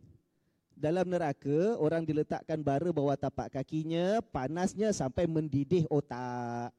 Dalam 0.80 1.12
neraka 1.12 1.76
orang 1.76 2.08
diletakkan 2.08 2.64
bara 2.64 2.88
bawah 2.96 3.20
tapak 3.20 3.52
kakinya, 3.52 4.24
panasnya 4.32 4.96
sampai 4.96 5.28
mendidih 5.28 5.84
otak. 5.92 6.72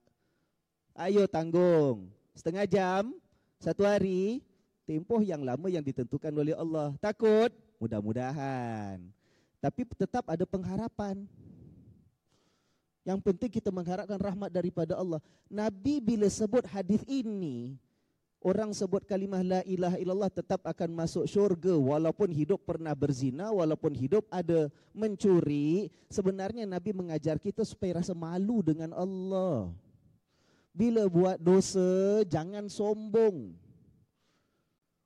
Ayo 0.97 1.28
tanggung. 1.28 2.09
Setengah 2.33 2.64
jam, 2.64 3.12
satu 3.61 3.85
hari, 3.85 4.41
tempoh 4.89 5.20
yang 5.20 5.45
lama 5.45 5.68
yang 5.68 5.85
ditentukan 5.85 6.33
oleh 6.33 6.57
Allah. 6.57 6.97
Takut? 6.97 7.53
Mudah-mudahan. 7.76 9.05
Tapi 9.61 9.85
tetap 9.93 10.24
ada 10.24 10.49
pengharapan. 10.49 11.28
Yang 13.05 13.20
penting 13.20 13.51
kita 13.53 13.68
mengharapkan 13.68 14.16
rahmat 14.16 14.49
daripada 14.49 14.97
Allah. 14.97 15.20
Nabi 15.49 16.01
bila 16.01 16.28
sebut 16.28 16.64
hadis 16.68 17.05
ini, 17.05 17.76
Orang 18.41 18.72
sebut 18.72 19.05
kalimah 19.05 19.45
la 19.45 19.61
ilaha 19.68 20.01
illallah 20.01 20.32
tetap 20.32 20.64
akan 20.64 20.97
masuk 20.97 21.28
syurga 21.28 21.76
walaupun 21.76 22.32
hidup 22.32 22.64
pernah 22.64 22.97
berzina, 22.97 23.53
walaupun 23.53 23.93
hidup 23.93 24.24
ada 24.32 24.72
mencuri. 24.97 25.93
Sebenarnya 26.09 26.64
Nabi 26.64 26.97
mengajar 26.97 27.36
kita 27.36 27.61
supaya 27.68 28.01
rasa 28.01 28.16
malu 28.16 28.64
dengan 28.64 28.97
Allah. 28.97 29.68
Bila 30.72 31.05
buat 31.05 31.36
dosa, 31.36 32.24
jangan 32.24 32.64
sombong. 32.72 33.53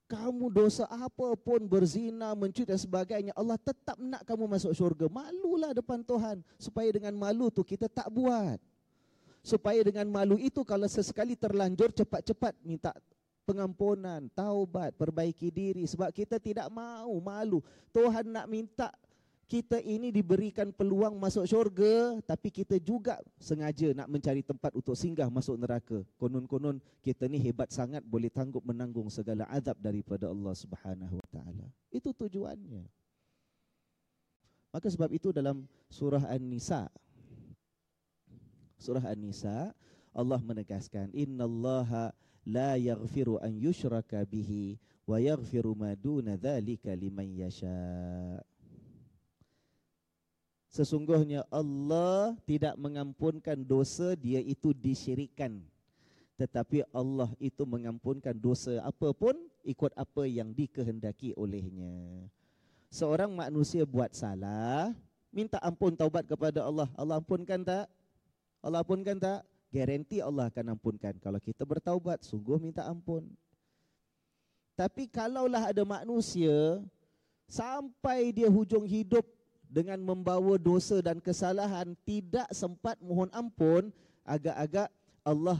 Kamu 0.07 0.55
dosa 0.55 0.87
apa 0.87 1.35
pun 1.35 1.66
berzina, 1.66 2.39
mencuri 2.39 2.70
dan 2.70 2.78
sebagainya, 2.78 3.35
Allah 3.35 3.59
tetap 3.59 3.99
nak 3.99 4.22
kamu 4.22 4.47
masuk 4.47 4.70
syurga. 4.78 5.11
Malulah 5.11 5.74
depan 5.74 6.07
Tuhan. 6.07 6.39
Supaya 6.55 6.87
dengan 6.95 7.18
malu 7.18 7.51
tu 7.51 7.66
kita 7.66 7.91
tak 7.91 8.07
buat. 8.14 8.62
Supaya 9.43 9.82
dengan 9.82 10.07
malu 10.07 10.39
itu 10.39 10.62
kalau 10.62 10.87
sesekali 10.87 11.35
terlanjur 11.35 11.91
cepat-cepat 11.91 12.55
minta 12.62 12.95
pengampunan, 13.45 14.26
taubat, 14.32 14.97
perbaiki 14.97 15.53
diri 15.53 15.84
sebab 15.84 16.11
kita 16.11 16.40
tidak 16.40 16.66
mau 16.72 17.12
malu. 17.20 17.61
Tuhan 17.92 18.32
nak 18.32 18.49
minta 18.49 18.88
kita 19.45 19.76
ini 19.84 20.09
diberikan 20.09 20.72
peluang 20.72 21.20
masuk 21.20 21.45
syurga 21.45 22.16
tapi 22.24 22.49
kita 22.49 22.80
juga 22.80 23.20
sengaja 23.36 23.92
nak 23.92 24.09
mencari 24.09 24.40
tempat 24.40 24.72
untuk 24.72 24.97
singgah 24.97 25.28
masuk 25.28 25.61
neraka. 25.61 26.01
Konon-konon 26.16 26.80
kita 27.05 27.28
ni 27.28 27.36
hebat 27.38 27.68
sangat 27.68 28.01
boleh 28.03 28.32
tanggup 28.32 28.64
menanggung 28.64 29.12
segala 29.12 29.45
azab 29.53 29.76
daripada 29.78 30.32
Allah 30.32 30.57
Subhanahu 30.57 31.20
wa 31.20 31.28
taala. 31.28 31.68
Itu 31.92 32.16
tujuannya. 32.16 32.88
Maka 34.74 34.90
sebab 34.90 35.12
itu 35.14 35.30
dalam 35.30 35.70
surah 35.86 36.26
An-Nisa 36.26 36.90
Surah 38.84 39.07
An-Nisa 39.07 39.70
Allah 40.14 40.40
menegaskan 40.42 41.14
innallaha 41.14 42.11
la 42.45 42.76
yaghfiru 42.76 43.40
an 43.40 43.57
yushraka 43.57 44.24
bihi 44.28 44.76
wa 45.09 45.16
yaghfiru 45.20 45.72
ma 45.76 45.97
duna 45.97 46.36
dzalika 46.36 46.92
liman 46.97 47.28
yasha. 47.32 47.72
Sesungguhnya 50.74 51.47
Allah 51.55 52.34
tidak 52.42 52.74
mengampunkan 52.74 53.62
dosa 53.62 54.18
dia 54.18 54.42
itu 54.42 54.74
disyirikkan. 54.74 55.62
Tetapi 56.34 56.82
Allah 56.90 57.30
itu 57.38 57.62
mengampunkan 57.62 58.34
dosa 58.34 58.82
apapun 58.82 59.38
ikut 59.62 59.95
apa 59.95 60.26
yang 60.26 60.51
dikehendaki 60.51 61.30
olehnya. 61.38 62.26
Seorang 62.90 63.30
manusia 63.30 63.86
buat 63.86 64.18
salah, 64.18 64.90
minta 65.30 65.62
ampun 65.62 65.95
taubat 65.95 66.26
kepada 66.26 66.66
Allah. 66.66 66.90
Allah 66.99 67.22
ampunkan 67.22 67.62
tak? 67.62 67.86
Allah 68.59 68.82
ampunkan 68.82 69.14
tak? 69.14 69.47
Garanti 69.75 70.22
Allah 70.22 70.47
akan 70.55 70.79
ampunkan. 70.79 71.18
Kalau 71.18 71.43
kita 71.43 71.66
bertaubat, 71.66 72.22
sungguh 72.22 72.62
minta 72.62 72.87
ampun. 72.87 73.27
Tapi 74.79 75.11
kalaulah 75.11 75.75
ada 75.75 75.83
manusia, 75.83 76.79
sampai 77.51 78.31
dia 78.31 78.47
hujung 78.47 78.87
hidup 78.87 79.27
dengan 79.66 79.99
membawa 79.99 80.55
dosa 80.55 81.03
dan 81.03 81.18
kesalahan, 81.18 81.99
tidak 82.07 82.47
sempat 82.55 82.95
mohon 83.03 83.27
ampun, 83.35 83.91
agak-agak 84.22 84.95
Allah 85.27 85.59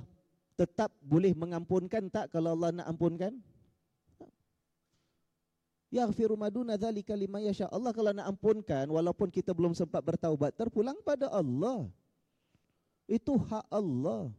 tetap 0.55 0.95
boleh 1.03 1.35
mengampunkan 1.35 2.07
tak 2.07 2.31
kalau 2.31 2.55
Allah 2.55 2.71
nak 2.71 2.87
ampunkan? 2.87 3.35
Yaghfiru 5.91 6.35
maduna 6.35 6.79
dzalika 6.79 7.15
liman 7.15 7.43
yasha. 7.43 7.67
Allah 7.71 7.91
kalau 7.91 8.11
nak 8.11 8.27
ampunkan 8.27 8.87
walaupun 8.91 9.31
kita 9.31 9.55
belum 9.55 9.75
sempat 9.75 10.03
bertaubat 10.03 10.55
terpulang 10.55 10.99
pada 11.03 11.31
Allah. 11.31 11.87
Itu 13.05 13.36
hak 13.36 13.68
Allah. 13.68 14.32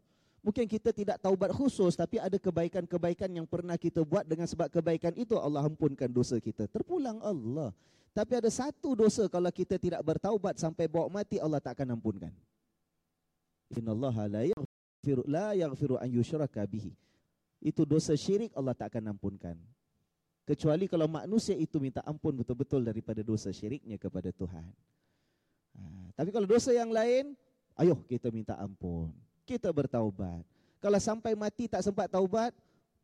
Mungkin 0.46 0.70
kita 0.70 0.94
tidak 0.94 1.18
taubat 1.18 1.50
khusus 1.50 1.98
tapi 1.98 2.22
ada 2.22 2.38
kebaikan-kebaikan 2.38 3.34
yang 3.34 3.50
pernah 3.50 3.82
kita 3.82 4.06
buat 4.06 4.30
dengan 4.30 4.46
sebab 4.46 4.70
kebaikan 4.70 5.18
itu 5.18 5.34
Allah 5.42 5.66
ampunkan 5.66 6.06
dosa 6.06 6.38
kita. 6.38 6.70
Terpulang 6.70 7.18
Allah. 7.26 7.74
Tapi 8.14 8.38
ada 8.38 8.48
satu 8.54 8.94
dosa 8.94 9.26
kalau 9.26 9.50
kita 9.50 9.82
tidak 9.82 10.06
bertaubat 10.06 10.62
sampai 10.62 10.86
bawa 10.86 11.10
mati 11.10 11.42
Allah 11.42 11.58
tak 11.58 11.82
akan 11.82 11.98
ampunkan. 11.98 12.30
Innallaha 13.74 14.30
la 14.30 14.44
yaghfiru 14.46 15.26
la 15.26 15.58
yaghfiru 15.58 15.98
an 15.98 16.14
yushraka 16.14 16.62
bihi. 16.70 16.94
Itu 17.58 17.82
dosa 17.82 18.14
syirik 18.14 18.54
Allah 18.54 18.78
tak 18.78 18.94
akan 18.94 19.18
ampunkan. 19.18 19.58
kecuali 20.46 20.86
kalau 20.86 21.10
manusia 21.10 21.58
itu 21.58 21.82
minta 21.82 22.06
ampun 22.06 22.38
betul-betul 22.38 22.86
daripada 22.86 23.26
dosa 23.26 23.50
syiriknya 23.50 23.98
kepada 23.98 24.30
Tuhan. 24.30 24.62
Ha, 25.74 25.82
tapi 26.14 26.30
kalau 26.30 26.46
dosa 26.46 26.70
yang 26.70 26.94
lain, 26.94 27.34
ayo 27.80 28.00
kita 28.08 28.32
minta 28.32 28.56
ampun. 28.60 29.12
Kita 29.46 29.70
bertaubat. 29.70 30.42
Kalau 30.82 31.00
sampai 31.02 31.34
mati 31.34 31.70
tak 31.70 31.82
sempat 31.86 32.10
taubat, 32.10 32.54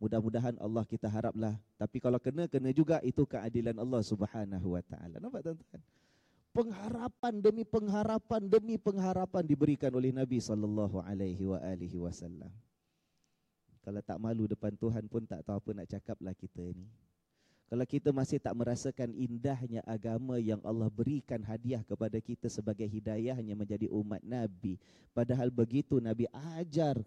mudah-mudahan 0.02 0.58
Allah 0.58 0.86
kita 0.86 1.06
haraplah. 1.06 1.54
Tapi 1.78 1.98
kalau 2.02 2.18
kena, 2.18 2.50
kena 2.50 2.74
juga 2.74 2.98
itu 3.06 3.26
keadilan 3.26 3.78
Allah 3.78 4.02
subhanahu 4.02 4.74
wa 4.78 4.82
ta'ala. 4.82 5.22
Nampak 5.22 5.42
tuan-tuan? 5.46 5.82
Pengharapan 6.52 7.34
demi 7.40 7.64
pengharapan 7.64 8.42
demi 8.44 8.76
pengharapan 8.76 9.44
diberikan 9.46 9.88
oleh 9.96 10.12
Nabi 10.12 10.44
sallallahu 10.44 11.00
alaihi 11.00 11.48
wasallam. 11.96 12.52
Kalau 13.82 14.02
tak 14.04 14.20
malu 14.22 14.46
depan 14.46 14.76
Tuhan 14.76 15.08
pun 15.08 15.26
tak 15.26 15.42
tahu 15.42 15.58
apa 15.58 15.70
nak 15.74 15.88
cakap 15.90 16.18
lah 16.22 16.36
kita 16.36 16.62
ni. 16.76 16.86
Kalau 17.72 17.88
kita 17.88 18.12
masih 18.12 18.36
tak 18.44 18.52
merasakan 18.52 19.16
indahnya 19.16 19.80
agama 19.88 20.36
yang 20.36 20.60
Allah 20.68 20.92
berikan 20.92 21.40
hadiah 21.40 21.80
kepada 21.88 22.20
kita 22.20 22.52
sebagai 22.52 22.84
hidayahnya 22.84 23.56
menjadi 23.56 23.88
umat 23.88 24.20
Nabi. 24.28 24.76
Padahal 25.16 25.48
begitu 25.56 26.04
Nabi 26.04 26.28
ajar 26.60 27.00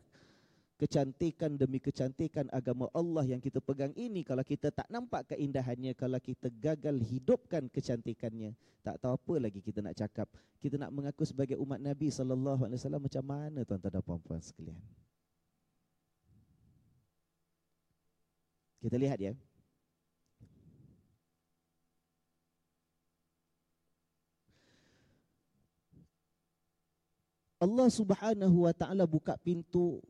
kecantikan 0.80 1.60
demi 1.60 1.84
kecantikan 1.84 2.48
agama 2.48 2.88
Allah 2.96 3.36
yang 3.36 3.44
kita 3.44 3.60
pegang 3.60 3.92
ini. 3.92 4.24
Kalau 4.24 4.40
kita 4.40 4.72
tak 4.72 4.88
nampak 4.88 5.36
keindahannya, 5.36 5.92
kalau 5.92 6.16
kita 6.16 6.48
gagal 6.48 6.96
hidupkan 7.12 7.68
kecantikannya, 7.68 8.56
tak 8.80 9.04
tahu 9.04 9.20
apa 9.20 9.34
lagi 9.44 9.60
kita 9.60 9.84
nak 9.84 10.00
cakap. 10.00 10.32
Kita 10.64 10.80
nak 10.80 10.96
mengaku 10.96 11.28
sebagai 11.28 11.60
umat 11.60 11.76
Nabi 11.76 12.08
SAW 12.08 12.72
macam 12.80 13.24
mana 13.28 13.68
tuan-tuan 13.68 13.92
dan 13.92 14.00
puan-puan 14.00 14.40
sekalian. 14.40 14.80
Kita 18.80 18.96
lihat 18.96 19.20
ya. 19.20 19.36
Allah 27.64 27.88
Subhanahu 27.88 28.68
wa 28.68 28.72
taala 28.76 29.08
buka 29.08 29.40
pintu 29.40 30.04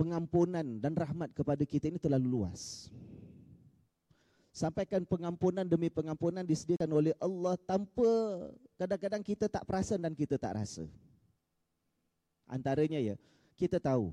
pengampunan 0.00 0.64
dan 0.80 0.96
rahmat 0.96 1.28
kepada 1.36 1.60
kita 1.68 1.92
ini 1.92 2.00
terlalu 2.00 2.40
luas. 2.40 2.88
Sampaikan 4.48 5.04
pengampunan 5.04 5.68
demi 5.68 5.92
pengampunan 5.92 6.40
disediakan 6.40 6.88
oleh 6.88 7.14
Allah 7.20 7.54
tanpa 7.68 8.08
kadang-kadang 8.80 9.20
kita 9.20 9.44
tak 9.46 9.68
perasan 9.68 10.00
dan 10.00 10.16
kita 10.16 10.40
tak 10.40 10.56
rasa. 10.56 10.88
Antaranya 12.48 12.98
ya, 12.98 13.14
kita 13.60 13.76
tahu 13.76 14.10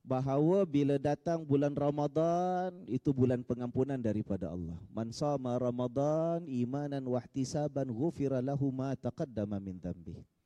bahawa 0.00 0.64
bila 0.64 0.96
datang 0.96 1.44
bulan 1.44 1.76
Ramadan 1.76 2.72
itu 2.88 3.12
bulan 3.12 3.44
pengampunan 3.44 4.00
daripada 4.00 4.48
Allah. 4.48 4.80
Man 4.88 5.12
sama 5.12 5.60
Ramadan 5.60 6.48
imanan 6.48 7.04
wahtisaban 7.04 7.92
ghufira 7.92 8.40
lahu 8.40 8.72
ma 8.72 8.96
taqaddama 8.96 9.60
min 9.60 9.76
dhanbihi. 9.76 10.37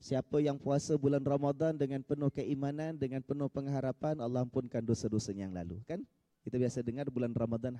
Siapa 0.00 0.40
yang 0.40 0.56
puasa 0.56 0.96
bulan 0.96 1.20
Ramadan 1.20 1.76
dengan 1.76 2.00
penuh 2.00 2.32
keimanan, 2.32 2.96
dengan 2.96 3.20
penuh 3.20 3.52
pengharapan, 3.52 4.16
Allah 4.16 4.48
ampunkan 4.48 4.80
dosa-dosa 4.80 5.36
yang 5.36 5.52
lalu. 5.52 5.76
Kan? 5.84 6.00
Kita 6.40 6.56
biasa 6.56 6.80
dengar 6.80 7.12
bulan 7.12 7.36
Ramadan 7.36 7.76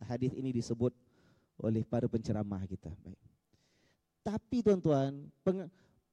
hadis 0.00 0.32
ini 0.32 0.56
disebut 0.56 0.96
oleh 1.60 1.84
para 1.84 2.08
penceramah 2.08 2.64
kita. 2.64 2.88
Baik. 3.04 3.20
Tapi 4.24 4.64
tuan-tuan, 4.64 5.28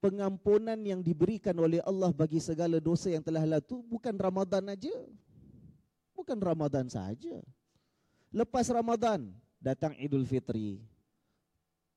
pengampunan 0.04 0.76
yang 0.84 1.00
diberikan 1.00 1.56
oleh 1.56 1.80
Allah 1.88 2.12
bagi 2.12 2.44
segala 2.44 2.84
dosa 2.84 3.08
yang 3.08 3.24
telah 3.24 3.48
lalu 3.48 3.80
bukan 3.88 4.16
Ramadan 4.20 4.68
aja. 4.68 4.96
Bukan 6.12 6.38
Ramadan 6.44 6.92
saja. 6.92 7.40
Lepas 8.36 8.68
Ramadan 8.68 9.32
datang 9.64 9.96
Idul 9.96 10.28
Fitri, 10.28 10.84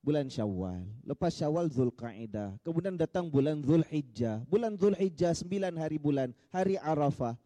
bulan 0.00 0.26
Syawal. 0.26 0.82
Lepas 1.04 1.36
Syawal 1.36 1.68
Zulkaidah. 1.68 2.56
Kemudian 2.64 2.96
datang 2.96 3.28
bulan 3.28 3.60
Zulhijjah. 3.60 4.42
Bulan 4.48 4.74
Zulhijjah 4.76 5.36
sembilan 5.36 5.76
hari 5.76 6.00
bulan, 6.00 6.32
hari 6.48 6.80
Arafah. 6.80 7.36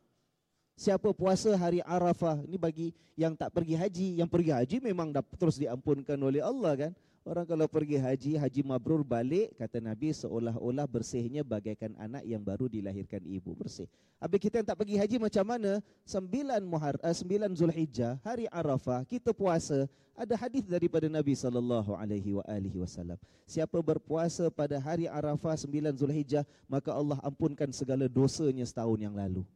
Siapa 0.74 1.14
puasa 1.14 1.55
hari 1.55 1.78
Arafah? 1.86 2.42
Ini 2.42 2.59
bagi 2.59 2.90
yang 3.14 3.38
tak 3.38 3.55
pergi 3.55 3.78
haji, 3.78 4.09
yang 4.18 4.26
pergi 4.26 4.50
haji 4.50 4.76
memang 4.82 5.14
dah 5.14 5.22
terus 5.38 5.55
diampunkan 5.55 6.18
oleh 6.18 6.42
Allah 6.42 6.74
kan? 6.74 6.92
Orang 7.25 7.49
kalau 7.49 7.64
pergi 7.64 7.97
haji, 7.97 8.37
haji 8.37 8.61
mabrur 8.68 9.01
balik, 9.01 9.57
kata 9.57 9.81
Nabi 9.81 10.12
seolah-olah 10.12 10.85
bersihnya 10.85 11.41
bagaikan 11.41 11.97
anak 11.97 12.20
yang 12.29 12.45
baru 12.45 12.68
dilahirkan 12.68 13.25
ibu 13.25 13.57
bersih. 13.57 13.89
Habis 14.20 14.45
kita 14.45 14.61
yang 14.61 14.68
tak 14.68 14.77
pergi 14.77 15.01
haji 15.01 15.16
macam 15.16 15.45
mana? 15.49 15.81
Sembilan, 16.05 16.61
Muhar, 16.68 17.01
uh, 17.01 17.16
sembilan 17.16 17.57
Zulhijjah, 17.57 18.20
hari 18.20 18.45
Arafah, 18.53 19.09
kita 19.09 19.33
puasa. 19.33 19.89
Ada 20.12 20.37
hadis 20.37 20.68
daripada 20.68 21.09
Nabi 21.09 21.33
sallallahu 21.33 21.97
alaihi 21.97 22.37
wasallam. 22.77 23.16
Siapa 23.49 23.81
berpuasa 23.81 24.53
pada 24.53 24.77
hari 24.77 25.09
Arafah 25.09 25.57
sembilan 25.57 25.97
Zulhijjah, 25.97 26.45
maka 26.68 26.93
Allah 26.93 27.16
ampunkan 27.25 27.72
segala 27.72 28.05
dosanya 28.05 28.68
setahun 28.68 29.01
yang 29.01 29.16
lalu. 29.16 29.49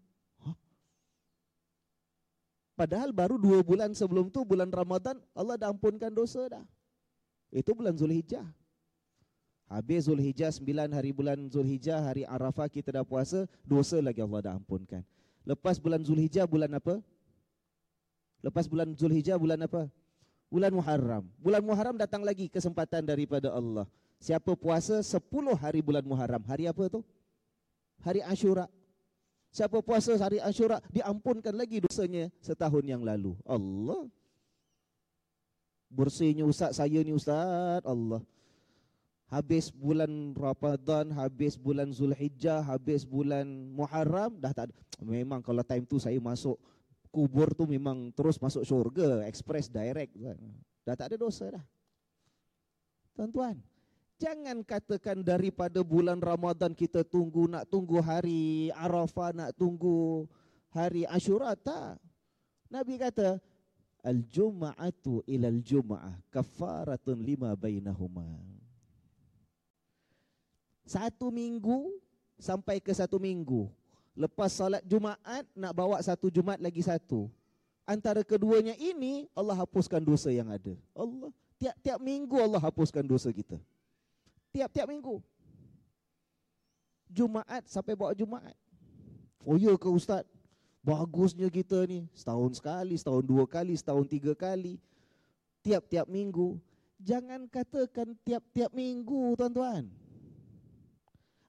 Padahal 2.73 3.13
baru 3.13 3.37
dua 3.37 3.61
bulan 3.61 3.93
sebelum 3.93 4.33
tu 4.33 4.47
bulan 4.47 4.71
Ramadan 4.71 5.19
Allah 5.35 5.59
dah 5.59 5.69
ampunkan 5.69 6.15
dosa 6.15 6.47
dah. 6.47 6.65
Itu 7.49 7.73
bulan 7.73 7.97
Zulhijjah. 7.97 8.45
Habis 9.69 10.09
Zulhijjah, 10.09 10.49
sembilan 10.49 10.89
hari 10.97 11.13
bulan 11.13 11.37
Zulhijjah, 11.53 12.01
hari 12.01 12.25
Arafah 12.25 12.73
kita 12.73 12.89
dah 12.89 13.05
puasa, 13.05 13.45
dosa 13.65 14.01
lagi 14.01 14.25
Allah 14.25 14.41
dah 14.41 14.55
ampunkan. 14.57 15.05
Lepas 15.45 15.77
bulan 15.77 16.01
Zulhijjah, 16.01 16.49
bulan 16.49 16.73
apa? 16.73 17.01
Lepas 18.41 18.65
bulan 18.65 18.97
Zulhijjah, 18.97 19.37
bulan 19.37 19.61
apa? 19.61 19.93
Bulan 20.49 20.73
Muharram. 20.73 21.25
Bulan 21.37 21.61
Muharram 21.61 21.97
datang 22.01 22.25
lagi 22.25 22.49
kesempatan 22.49 23.05
daripada 23.05 23.53
Allah. 23.53 23.85
Siapa 24.17 24.57
puasa 24.57 25.05
sepuluh 25.05 25.53
hari 25.53 25.85
bulan 25.85 26.05
Muharram. 26.05 26.41
Hari 26.49 26.65
apa 26.65 26.89
tu? 26.89 27.05
Hari 28.01 28.25
Ashura. 28.25 28.73
Siapa 29.53 29.81
puasa 29.81 30.17
hari 30.17 30.41
Ashura, 30.41 30.81
diampunkan 30.93 31.53
lagi 31.57 31.81
dosanya 31.81 32.29
setahun 32.41 32.85
yang 32.85 33.01
lalu. 33.01 33.37
Allah 33.45 34.09
bersihnya 35.89 36.45
ustaz 36.45 36.77
saya 36.77 37.01
ni 37.01 37.13
ustaz. 37.13 37.83
Allah. 37.85 38.23
Habis 39.29 39.69
bulan 39.69 40.33
Ramadan 40.33 41.13
habis 41.13 41.61
bulan 41.61 41.93
Zulhijjah 41.93 42.65
habis 42.65 43.05
bulan 43.05 43.45
Muharram 43.77 44.41
dah 44.41 44.57
tak 44.57 44.73
ada. 44.73 44.75
memang 45.05 45.45
kalau 45.45 45.61
time 45.61 45.85
tu 45.85 46.01
saya 46.01 46.17
masuk 46.17 46.57
kubur 47.13 47.53
tu 47.53 47.69
memang 47.69 48.09
terus 48.17 48.41
masuk 48.41 48.65
syurga 48.65 49.21
express 49.29 49.69
direct 49.69 50.17
dah 50.89 50.97
tak 50.97 51.13
ada 51.13 51.17
dosa 51.21 51.53
dah. 51.53 51.65
Tuan-tuan 53.13 53.61
jangan 54.17 54.65
katakan 54.65 55.21
daripada 55.21 55.85
bulan 55.85 56.19
Ramadan 56.25 56.73
kita 56.73 57.05
tunggu 57.05 57.47
nak 57.53 57.69
tunggu 57.69 58.01
hari 58.01 58.73
Arafah 58.73 59.37
nak 59.37 59.51
tunggu 59.61 60.25
hari 60.73 61.05
Ashura 61.05 61.53
tak. 61.53 62.01
Nabi 62.69 62.97
kata 62.97 63.41
Al-jum'atu 64.03 65.27
ilal 65.27 65.59
jum'ah 65.59 66.15
kafaratun 66.31 67.19
lima 67.19 67.51
bainahuma. 67.59 68.27
Satu 70.87 71.29
minggu 71.35 71.99
sampai 72.39 72.79
ke 72.79 72.95
satu 72.95 73.19
minggu. 73.19 73.69
Lepas 74.15 74.55
salat 74.55 74.83
Jumaat 74.87 75.45
nak 75.55 75.73
bawa 75.75 75.99
satu 76.01 76.31
Jumaat 76.31 76.63
lagi 76.63 76.81
satu. 76.81 77.27
Antara 77.85 78.23
keduanya 78.23 78.79
ini 78.79 79.27
Allah 79.35 79.59
hapuskan 79.59 80.01
dosa 80.01 80.31
yang 80.31 80.49
ada. 80.49 80.75
Allah 80.95 81.31
tiap-tiap 81.59 81.99
minggu 81.99 82.37
Allah 82.39 82.63
hapuskan 82.63 83.03
dosa 83.03 83.29
kita. 83.35 83.59
Tiap-tiap 84.55 84.87
minggu. 84.89 85.21
Jumaat 87.11 87.67
sampai 87.67 87.99
bawa 87.99 88.15
Jumaat. 88.15 88.55
Oh 89.43 89.59
ya 89.59 89.75
ke 89.75 89.89
ustaz? 89.91 90.25
Bagusnya 90.89 91.53
kita 91.53 91.85
ni 91.85 92.09
setahun 92.17 92.57
sekali, 92.57 92.97
setahun 92.97 93.21
dua 93.21 93.45
kali, 93.45 93.77
setahun 93.77 94.09
tiga 94.09 94.33
kali. 94.33 94.81
Tiap-tiap 95.61 96.09
minggu. 96.09 96.57
Jangan 96.97 97.45
katakan 97.45 98.17
tiap-tiap 98.25 98.73
minggu 98.73 99.37
tuan-tuan. 99.37 99.85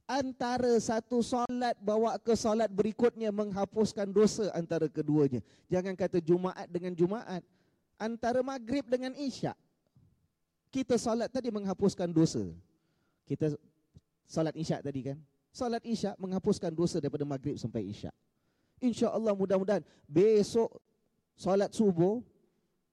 Antara 0.03 0.75
satu 0.83 1.23
solat 1.23 1.79
bawa 1.79 2.19
ke 2.19 2.35
solat 2.35 2.67
berikutnya 2.67 3.31
menghapuskan 3.31 4.11
dosa 4.11 4.51
antara 4.51 4.91
keduanya. 4.91 5.39
Jangan 5.71 5.95
kata 5.95 6.19
Jumaat 6.19 6.67
dengan 6.67 6.91
Jumaat. 6.91 7.39
Antara 7.95 8.43
maghrib 8.43 8.83
dengan 8.91 9.15
isyak. 9.15 9.55
Kita 10.67 10.99
solat 10.99 11.31
tadi 11.31 11.47
menghapuskan 11.47 12.11
dosa. 12.11 12.43
Kita 13.23 13.55
solat 14.27 14.51
isyak 14.59 14.83
tadi 14.83 14.99
kan. 15.15 15.17
Solat 15.55 15.79
isyak 15.87 16.19
menghapuskan 16.19 16.75
dosa 16.75 16.99
daripada 16.99 17.23
maghrib 17.23 17.55
sampai 17.55 17.87
isyak. 17.87 18.13
InsyaAllah 18.79 19.35
mudah-mudahan 19.35 19.83
besok 20.07 20.71
solat 21.35 21.71
subuh 21.71 22.23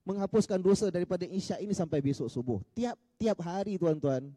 menghapuskan 0.07 0.63
dosa 0.63 0.91
daripada 0.91 1.27
isyak 1.27 1.63
ini 1.63 1.75
sampai 1.75 1.99
besok 1.99 2.31
subuh. 2.31 2.63
Tiap-tiap 2.79 3.39
hari 3.43 3.79
tuan-tuan. 3.79 4.31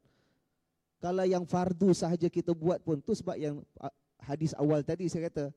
Kalau 1.00 1.24
yang 1.24 1.46
fardu 1.48 1.96
sahaja 1.96 2.28
kita 2.28 2.52
buat 2.52 2.82
pun 2.84 3.00
tu 3.00 3.16
sebab 3.16 3.38
yang 3.40 3.62
hadis 4.20 4.52
awal 4.58 4.84
tadi 4.84 5.08
saya 5.08 5.32
kata 5.32 5.54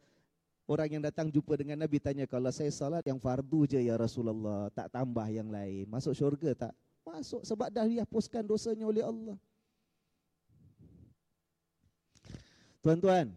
Orang 0.73 0.89
yang 0.89 1.03
datang 1.03 1.27
jumpa 1.27 1.59
dengan 1.59 1.75
Nabi 1.75 1.99
tanya, 1.99 2.23
kalau 2.23 2.47
saya 2.55 2.71
salat 2.71 3.03
yang 3.03 3.19
fardu 3.19 3.67
je 3.67 3.83
ya 3.83 3.99
Rasulullah, 3.99 4.71
tak 4.71 4.95
tambah 4.95 5.27
yang 5.27 5.51
lain. 5.51 5.91
Masuk 5.91 6.15
syurga 6.15 6.55
tak? 6.55 6.73
Masuk 7.03 7.43
sebab 7.43 7.67
dah 7.67 7.83
dihapuskan 7.83 8.47
dosanya 8.47 8.87
oleh 8.87 9.03
Allah. 9.03 9.35
Tuan-tuan, 12.79 13.35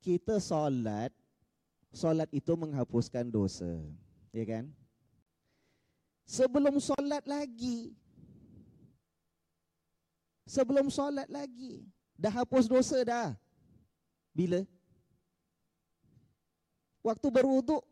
kita 0.00 0.40
solat, 0.40 1.12
solat 1.92 2.28
itu 2.32 2.52
menghapuskan 2.56 3.28
dosa. 3.28 3.68
Ya 4.32 4.44
kan? 4.48 4.64
Sebelum 6.24 6.80
solat 6.80 7.26
lagi, 7.28 7.92
sebelum 10.48 10.88
solat 10.88 11.28
lagi, 11.28 11.84
dah 12.16 12.32
hapus 12.32 12.70
dosa 12.70 12.98
dah. 13.04 13.36
Bila? 14.32 14.64
Waktu 17.00 17.26
berwuduk. 17.32 17.82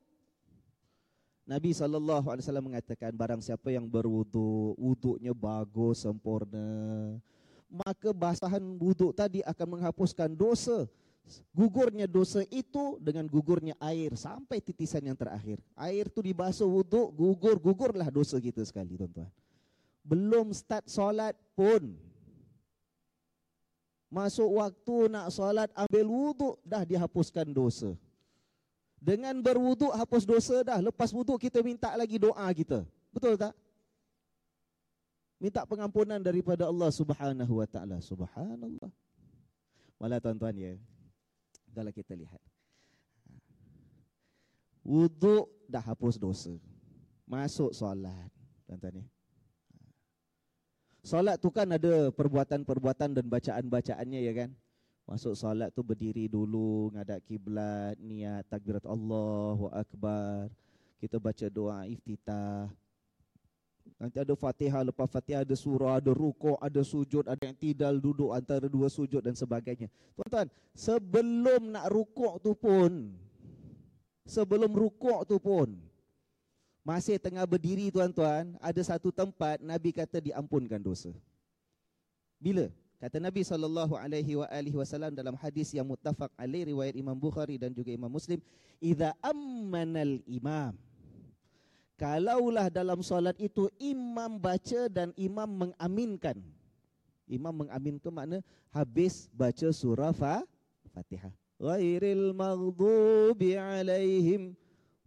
Nabi 1.48 1.72
SAW 1.72 2.60
mengatakan 2.60 3.08
barang 3.16 3.40
siapa 3.40 3.72
yang 3.72 3.88
berwuduk, 3.88 4.76
wuduknya 4.76 5.32
bagus, 5.32 6.04
sempurna. 6.04 7.16
Maka 7.72 8.12
basahan 8.12 8.60
wuduk 8.76 9.16
tadi 9.16 9.40
akan 9.40 9.80
menghapuskan 9.80 10.28
dosa. 10.36 10.84
Gugurnya 11.52 12.08
dosa 12.08 12.40
itu 12.48 12.96
dengan 13.02 13.28
gugurnya 13.28 13.76
air 13.82 14.16
sampai 14.16 14.64
titisan 14.64 15.04
yang 15.04 15.18
terakhir. 15.18 15.60
Air 15.76 16.08
tu 16.08 16.24
dibasuh 16.24 16.66
wuduk, 16.66 17.12
gugur, 17.12 17.56
gugurlah 17.60 18.08
dosa 18.08 18.40
kita 18.40 18.64
sekali 18.64 18.96
tuan-tuan. 18.96 19.28
Belum 20.00 20.48
start 20.56 20.88
solat 20.88 21.36
pun. 21.52 21.92
Masuk 24.08 24.48
waktu 24.56 25.12
nak 25.12 25.28
solat 25.28 25.68
ambil 25.76 26.06
wuduk 26.08 26.54
dah 26.64 26.80
dihapuskan 26.88 27.52
dosa. 27.52 27.92
Dengan 28.98 29.36
berwuduk 29.38 29.92
hapus 29.92 30.24
dosa 30.24 30.64
dah. 30.64 30.80
Lepas 30.80 31.12
wuduk 31.12 31.36
kita 31.38 31.60
minta 31.60 31.92
lagi 31.92 32.16
doa 32.16 32.48
kita. 32.56 32.88
Betul 33.12 33.36
tak? 33.36 33.52
Minta 35.38 35.62
pengampunan 35.68 36.18
daripada 36.18 36.66
Allah 36.66 36.90
Subhanahu 36.90 37.62
wa 37.62 37.66
taala. 37.68 38.02
Subhanallah. 38.02 38.90
Malah 40.02 40.18
tuan-tuan 40.18 40.54
ya. 40.56 40.74
Kalau 41.72 41.92
kita 41.94 42.12
lihat. 42.18 42.42
Wuduk 44.82 45.52
dah 45.68 45.84
hapus 45.84 46.16
dosa. 46.16 46.54
Masuk 47.28 47.76
solat. 47.76 48.32
Tuan-tuan 48.64 49.04
ya. 49.04 49.06
Solat 51.04 51.36
tu 51.40 51.48
kan 51.48 51.68
ada 51.68 52.12
perbuatan-perbuatan 52.12 53.16
dan 53.16 53.24
bacaan-bacaannya 53.28 54.20
ya 54.20 54.32
kan? 54.44 54.50
Masuk 55.08 55.32
solat 55.32 55.72
tu 55.72 55.80
berdiri 55.80 56.28
dulu, 56.28 56.92
ngadap 56.92 57.24
kiblat, 57.24 57.96
niat 57.96 58.44
takbirat 58.44 58.84
Allahu 58.84 59.72
Akbar. 59.72 60.52
Kita 61.00 61.16
baca 61.16 61.46
doa 61.48 61.88
iftitah. 61.88 62.68
Nanti 63.96 64.20
ada 64.20 64.36
Fatihah, 64.36 64.84
lepas 64.84 65.08
Fatihah 65.08 65.42
ada 65.42 65.56
surah, 65.56 65.96
ada 65.96 66.12
rukuk, 66.12 66.60
ada 66.60 66.84
sujud, 66.84 67.24
ada 67.24 67.40
yang 67.40 67.56
tidal 67.56 67.96
duduk 67.96 68.30
antara 68.36 68.68
dua 68.68 68.92
sujud 68.92 69.24
dan 69.24 69.32
sebagainya. 69.32 69.88
Tuan-tuan, 70.12 70.46
sebelum 70.76 71.72
nak 71.72 71.88
rukuk 71.88 72.38
tu 72.44 72.52
pun 72.52 73.16
sebelum 74.28 74.68
rukuk 74.76 75.24
tu 75.24 75.40
pun 75.40 75.72
masih 76.84 77.16
tengah 77.20 77.44
berdiri 77.44 77.88
tuan-tuan, 77.92 78.56
ada 78.60 78.80
satu 78.80 79.12
tempat 79.12 79.60
Nabi 79.60 79.92
kata 79.92 80.20
diampunkan 80.24 80.80
dosa. 80.80 81.12
Bila? 82.40 82.72
Kata 82.98 83.22
Nabi 83.22 83.46
sallallahu 83.46 83.94
alaihi 83.94 84.34
wa 84.34 84.46
alihi 84.50 84.74
wasallam 84.74 85.14
dalam 85.14 85.38
hadis 85.38 85.70
yang 85.70 85.86
muttafaq 85.86 86.34
alaih 86.34 86.66
riwayat 86.74 86.98
Imam 86.98 87.14
Bukhari 87.14 87.54
dan 87.54 87.70
juga 87.70 87.94
Imam 87.94 88.10
Muslim, 88.10 88.42
"Idza 88.82 89.14
ammanal 89.22 90.18
imam" 90.26 90.74
Kalaulah 91.98 92.70
dalam 92.70 93.02
solat 93.02 93.34
itu 93.42 93.66
imam 93.82 94.38
baca 94.38 94.86
dan 94.86 95.10
imam 95.18 95.50
mengaminkan. 95.50 96.38
Imam 97.26 97.66
mengaminkan 97.66 98.14
makna 98.14 98.38
habis 98.70 99.26
baca 99.34 99.74
surah 99.74 100.14
Fatihah. 100.14 101.34
Ghairil 101.58 102.30
maghdubi 102.38 103.58
alaihim 103.58 104.54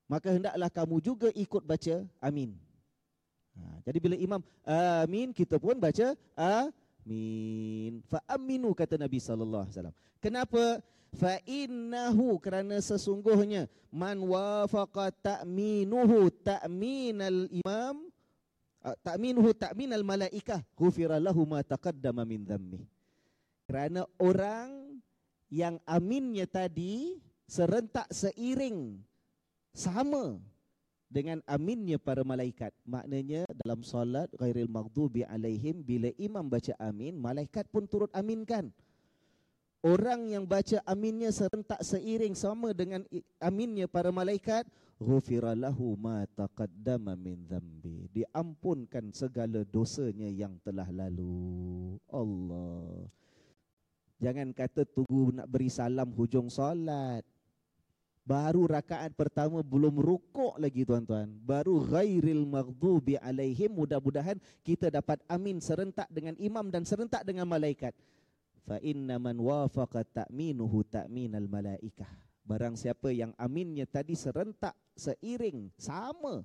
maka 0.05 0.29
hendaklah 0.29 0.69
kamu 0.69 1.01
juga 1.01 1.33
ikut 1.33 1.65
baca 1.65 2.05
amin 2.21 2.66
ha, 3.57 3.81
jadi 3.81 3.97
bila 3.97 4.15
imam 4.15 4.41
amin 4.61 5.33
kita 5.33 5.57
pun 5.57 5.75
baca 5.81 6.13
amin. 6.37 7.99
Fa 8.05 8.21
aminu 8.29 8.71
kata 8.77 8.95
nabi 8.95 9.17
sallallahu 9.17 9.65
alaihi 9.65 9.73
wasallam. 9.73 9.95
Kenapa? 10.21 10.81
Fa 11.15 11.39
innahu 11.47 12.35
kerana 12.37 12.83
sesungguhnya 12.83 13.71
man 13.89 14.19
wafaqa 14.21 15.09
ta'minuhu 15.15 16.29
ta'minal 16.43 17.47
imam 17.49 18.11
ta'minuhu 19.01 19.55
ta'minal 19.55 20.03
malaikah 20.03 20.59
ghufira 20.75 21.17
lahu 21.17 21.47
ma 21.47 21.63
taqaddama 21.63 22.27
min 22.27 22.43
dhammi 22.43 22.83
kerana 23.67 24.03
orang 24.19 24.99
yang 25.47 25.79
aminnya 25.87 26.47
tadi 26.47 27.19
serentak 27.47 28.07
seiring 28.11 28.99
sama 29.71 30.39
dengan 31.07 31.39
aminnya 31.47 31.97
para 31.97 32.21
malaikat. 32.21 32.75
Maknanya 32.83 33.47
dalam 33.63 33.81
solat 33.83 34.27
ghairil 34.35 34.69
maghdubi 34.69 35.23
alaihim 35.23 35.81
bila 35.83 36.11
imam 36.19 36.45
baca 36.47 36.75
amin, 36.79 37.15
malaikat 37.15 37.67
pun 37.71 37.87
turut 37.87 38.11
aminkan. 38.11 38.71
Orang 39.85 40.27
yang 40.27 40.43
baca 40.43 40.83
aminnya 40.83 41.31
serentak 41.31 41.79
seiring 41.79 42.35
sama 42.35 42.73
dengan 42.73 43.05
aminnya 43.39 43.85
para 43.87 44.09
malaikat, 44.11 44.67
ghufira 44.97 45.53
lahu 45.53 45.95
ma 45.95 46.25
taqaddama 46.33 47.13
min 47.15 47.45
dhanbi. 47.45 48.09
Diampunkan 48.11 49.13
segala 49.13 49.63
dosanya 49.63 50.27
yang 50.27 50.57
telah 50.65 50.89
lalu. 50.89 51.95
Allah. 52.09 53.05
Jangan 54.17 54.49
kata 54.49 54.81
tunggu 54.89 55.29
nak 55.29 55.45
beri 55.45 55.69
salam 55.69 56.09
hujung 56.09 56.49
solat. 56.49 57.21
Baru 58.27 58.67
rakaat 58.67 59.15
pertama 59.15 59.63
belum 59.63 60.03
rukuk 60.03 60.59
lagi 60.59 60.83
tuan-tuan. 60.83 61.31
Baru 61.47 61.79
ghairil 61.79 62.43
maghdubi 62.43 63.15
alaihim. 63.15 63.71
Mudah-mudahan 63.71 64.35
kita 64.67 64.91
dapat 64.91 65.23
amin 65.31 65.63
serentak 65.63 66.11
dengan 66.11 66.35
imam 66.35 66.67
dan 66.67 66.83
serentak 66.83 67.23
dengan 67.23 67.47
malaikat. 67.47 67.95
Fa 68.67 68.83
inna 68.83 69.15
man 69.15 69.39
wafaqa 69.39 70.03
ta'minuhu 70.03 70.83
ta'minal 70.91 71.47
malaikah. 71.47 72.11
Barang 72.43 72.75
siapa 72.75 73.15
yang 73.15 73.31
aminnya 73.39 73.87
tadi 73.87 74.11
serentak 74.11 74.75
seiring 74.99 75.71
sama 75.79 76.43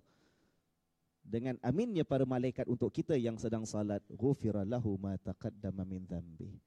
dengan 1.26 1.58
aminnya 1.66 2.06
para 2.06 2.22
malaikat 2.22 2.70
untuk 2.70 2.94
kita 2.94 3.18
yang 3.18 3.42
sedang 3.42 3.66
salat. 3.66 4.06
Ghufira 4.06 4.62
lahu 4.62 4.94
ma 5.02 5.18
taqaddama 5.18 5.82
min 5.82 6.06
dhanbi. 6.06 6.62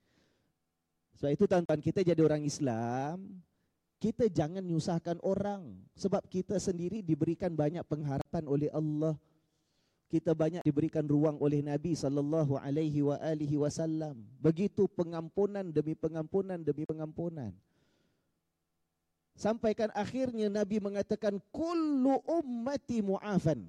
Sebab 1.16 1.32
itu 1.32 1.48
tuan-tuan 1.48 1.80
kita 1.80 2.04
jadi 2.04 2.20
orang 2.20 2.44
Islam, 2.44 3.40
kita 3.98 4.30
jangan 4.30 4.62
nyusahkan 4.62 5.18
orang 5.24 5.76
sebab 5.96 6.22
kita 6.28 6.60
sendiri 6.60 7.02
diberikan 7.02 7.54
banyak 7.54 7.82
pengharapan 7.88 8.44
oleh 8.46 8.70
Allah. 8.72 9.16
Kita 10.06 10.38
banyak 10.38 10.62
diberikan 10.62 11.04
ruang 11.10 11.42
oleh 11.42 11.66
Nabi 11.66 11.98
sallallahu 11.98 12.62
alaihi 12.62 13.02
wa 13.02 13.18
alihi 13.18 13.58
wasallam. 13.58 14.22
Begitu 14.38 14.86
pengampunan 14.86 15.66
demi 15.74 15.98
pengampunan 15.98 16.62
demi 16.62 16.86
pengampunan. 16.86 17.52
Sampaikan 19.36 19.92
akhirnya 19.92 20.48
Nabi 20.48 20.80
mengatakan 20.80 21.42
kullu 21.52 22.22
ummati 22.24 23.04
mu'afan 23.04 23.66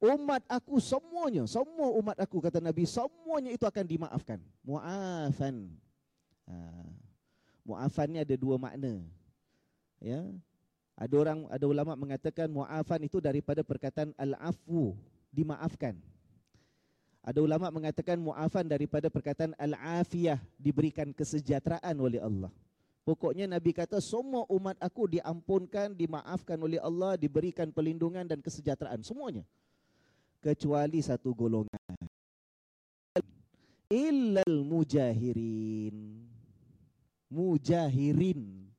umat 0.00 0.44
aku 0.46 0.76
semuanya, 0.78 1.48
semua 1.48 1.88
umat 1.96 2.16
aku 2.20 2.40
kata 2.44 2.60
Nabi, 2.60 2.84
semuanya 2.84 3.50
itu 3.52 3.64
akan 3.64 3.84
dimaafkan. 3.84 4.38
Mu'afan. 4.62 5.72
Ha. 6.46 6.54
Mu'afan 7.66 8.06
ni 8.14 8.18
ada 8.22 8.34
dua 8.38 8.54
makna. 8.56 9.02
Ya. 9.98 10.22
Ada 10.94 11.14
orang 11.18 11.38
ada 11.50 11.64
ulama 11.66 11.92
mengatakan 11.98 12.46
mu'afan 12.48 13.04
itu 13.04 13.18
daripada 13.20 13.60
perkataan 13.66 14.14
al-afu, 14.16 14.94
dimaafkan. 15.34 15.98
Ada 17.26 17.42
ulama 17.42 17.68
mengatakan 17.74 18.16
mu'afan 18.22 18.64
daripada 18.70 19.10
perkataan 19.10 19.52
al-afiyah, 19.58 20.38
diberikan 20.56 21.10
kesejahteraan 21.10 21.98
oleh 21.98 22.22
Allah. 22.22 22.54
Pokoknya 23.02 23.50
Nabi 23.50 23.74
kata 23.74 23.98
semua 23.98 24.46
umat 24.46 24.78
aku 24.78 25.10
diampunkan, 25.18 25.92
dimaafkan 25.92 26.56
oleh 26.58 26.78
Allah, 26.78 27.18
diberikan 27.18 27.68
perlindungan 27.74 28.24
dan 28.24 28.38
kesejahteraan 28.38 29.02
semuanya 29.02 29.42
kecuali 30.46 31.02
satu 31.02 31.34
golongan 31.34 31.82
illal 33.90 34.62
mujahirin 34.62 36.15
mujahirin 37.28 38.70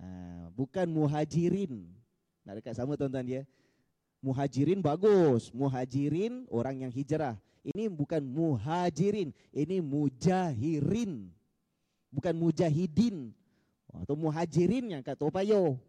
ha, 0.00 0.06
bukan 0.54 0.86
muhajirin 0.90 1.96
Nak 2.46 2.62
dekat 2.62 2.78
sama 2.78 2.94
tuan-tuan 2.94 3.26
dia. 3.26 3.42
Muhajirin 4.22 4.78
bagus. 4.78 5.50
Muhajirin 5.50 6.46
orang 6.46 6.86
yang 6.86 6.92
hijrah. 6.94 7.34
Ini 7.66 7.90
bukan 7.90 8.22
muhajirin. 8.22 9.34
Ini 9.50 9.82
mujahirin. 9.82 11.26
Bukan 12.14 12.34
mujahidin. 12.38 13.34
Atau 13.90 14.14
muhajirin 14.14 14.94
yang 14.94 15.02
kat 15.02 15.18
Topayo. 15.18 15.82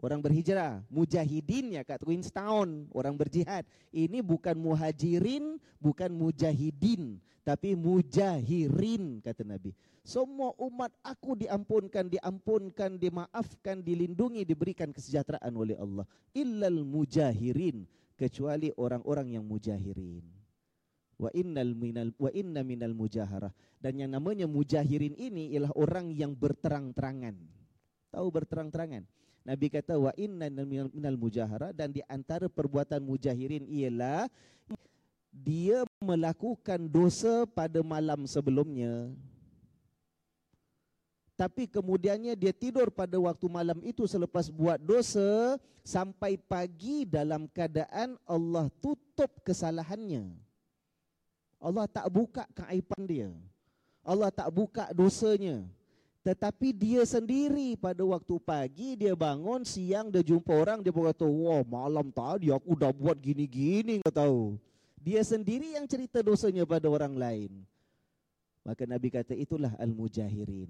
Orang 0.00 0.24
berhijrah. 0.24 0.80
Mujahidin 0.88 1.76
yang 1.76 1.84
kat 1.84 2.00
Queenstown. 2.00 2.88
Orang 2.96 3.20
berjihad. 3.20 3.68
Ini 3.92 4.24
bukan 4.24 4.56
muhajirin. 4.56 5.60
Bukan 5.76 6.08
mujahidin. 6.16 7.20
Tapi 7.44 7.76
mujahirin 7.76 9.20
kata 9.20 9.44
Nabi. 9.44 9.76
Semua 10.00 10.56
umat 10.56 10.92
aku 11.04 11.36
diampunkan, 11.36 12.08
diampunkan, 12.08 12.96
dimaafkan, 12.96 13.84
dilindungi, 13.84 14.48
diberikan 14.48 14.88
kesejahteraan 14.88 15.52
oleh 15.52 15.76
Allah. 15.76 16.08
Illal 16.32 16.80
mujahirin. 16.80 17.84
Kecuali 18.16 18.68
orang-orang 18.76 19.36
yang 19.36 19.44
mujahirin. 19.48 20.24
Wa 21.20 21.28
innal 21.36 21.76
minal 21.76 22.12
wa 22.16 22.32
inna 22.32 22.64
minal 22.64 22.96
mujaharah. 22.96 23.52
Dan 23.80 24.00
yang 24.00 24.12
namanya 24.12 24.44
mujahirin 24.48 25.16
ini 25.16 25.52
ialah 25.56 25.72
orang 25.76 26.12
yang 26.12 26.32
berterang-terangan. 26.36 27.36
Tahu 28.12 28.26
berterang-terangan? 28.28 29.04
Nabi 29.50 29.66
kata 29.66 29.98
wa 29.98 30.14
inna 30.14 30.46
minal 30.86 31.18
mujaharah 31.18 31.74
dan 31.74 31.90
di 31.90 32.06
antara 32.06 32.46
perbuatan 32.46 33.02
mujahirin 33.02 33.66
ialah 33.66 34.30
dia 35.34 35.82
melakukan 35.98 36.86
dosa 36.86 37.50
pada 37.50 37.82
malam 37.82 38.30
sebelumnya 38.30 39.10
tapi 41.40 41.64
kemudiannya 41.64 42.36
dia 42.36 42.52
tidur 42.52 42.92
pada 42.92 43.16
waktu 43.16 43.48
malam 43.48 43.80
itu 43.80 44.04
selepas 44.04 44.52
buat 44.52 44.76
dosa 44.76 45.56
sampai 45.80 46.36
pagi 46.36 47.08
dalam 47.08 47.48
keadaan 47.48 48.20
Allah 48.28 48.68
tutup 48.84 49.40
kesalahannya. 49.40 50.36
Allah 51.56 51.88
tak 51.88 52.12
buka 52.12 52.44
keaiban 52.52 53.02
dia. 53.08 53.32
Allah 54.04 54.28
tak 54.28 54.52
buka 54.52 54.92
dosanya. 54.92 55.64
Tetapi 56.20 56.76
dia 56.76 57.00
sendiri 57.08 57.80
pada 57.80 58.04
waktu 58.04 58.36
pagi 58.44 58.92
dia 58.92 59.16
bangun, 59.16 59.64
siang 59.64 60.12
dia 60.12 60.20
jumpa 60.20 60.52
orang, 60.52 60.84
dia 60.84 60.92
berkata, 60.92 61.24
wah 61.24 61.64
malam 61.64 62.12
tadi 62.12 62.52
aku 62.52 62.76
dah 62.76 62.92
buat 62.92 63.16
gini-gini, 63.16 64.04
kau 64.04 64.12
tahu. 64.12 64.42
Dia 65.00 65.24
sendiri 65.24 65.80
yang 65.80 65.88
cerita 65.88 66.20
dosanya 66.20 66.68
pada 66.68 66.92
orang 66.92 67.16
lain. 67.16 67.64
Maka 68.60 68.84
Nabi 68.84 69.08
kata 69.08 69.32
itulah 69.32 69.72
al-mujahirin. 69.80 70.68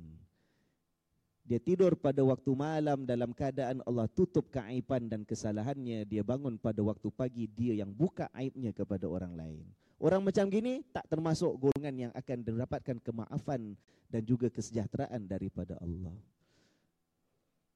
Dia 1.42 1.58
tidur 1.58 1.98
pada 1.98 2.22
waktu 2.22 2.54
malam 2.54 3.02
dalam 3.02 3.34
keadaan 3.34 3.82
Allah 3.82 4.06
tutup 4.06 4.54
keaiban 4.54 5.10
dan 5.10 5.26
kesalahannya. 5.26 6.06
Dia 6.06 6.22
bangun 6.22 6.62
pada 6.62 6.78
waktu 6.78 7.10
pagi 7.10 7.50
dia 7.50 7.74
yang 7.74 7.90
buka 7.90 8.30
aibnya 8.30 8.70
kepada 8.70 9.10
orang 9.10 9.34
lain. 9.34 9.66
Orang 10.00 10.24
macam 10.24 10.48
gini 10.48 10.80
tak 10.96 11.04
termasuk 11.12 11.52
golongan 11.60 12.08
yang 12.08 12.12
akan 12.16 12.40
mendapatkan 12.40 12.96
kemaafan 13.04 13.76
dan 14.08 14.22
juga 14.24 14.48
kesejahteraan 14.48 15.28
daripada 15.28 15.76
Allah. 15.76 16.16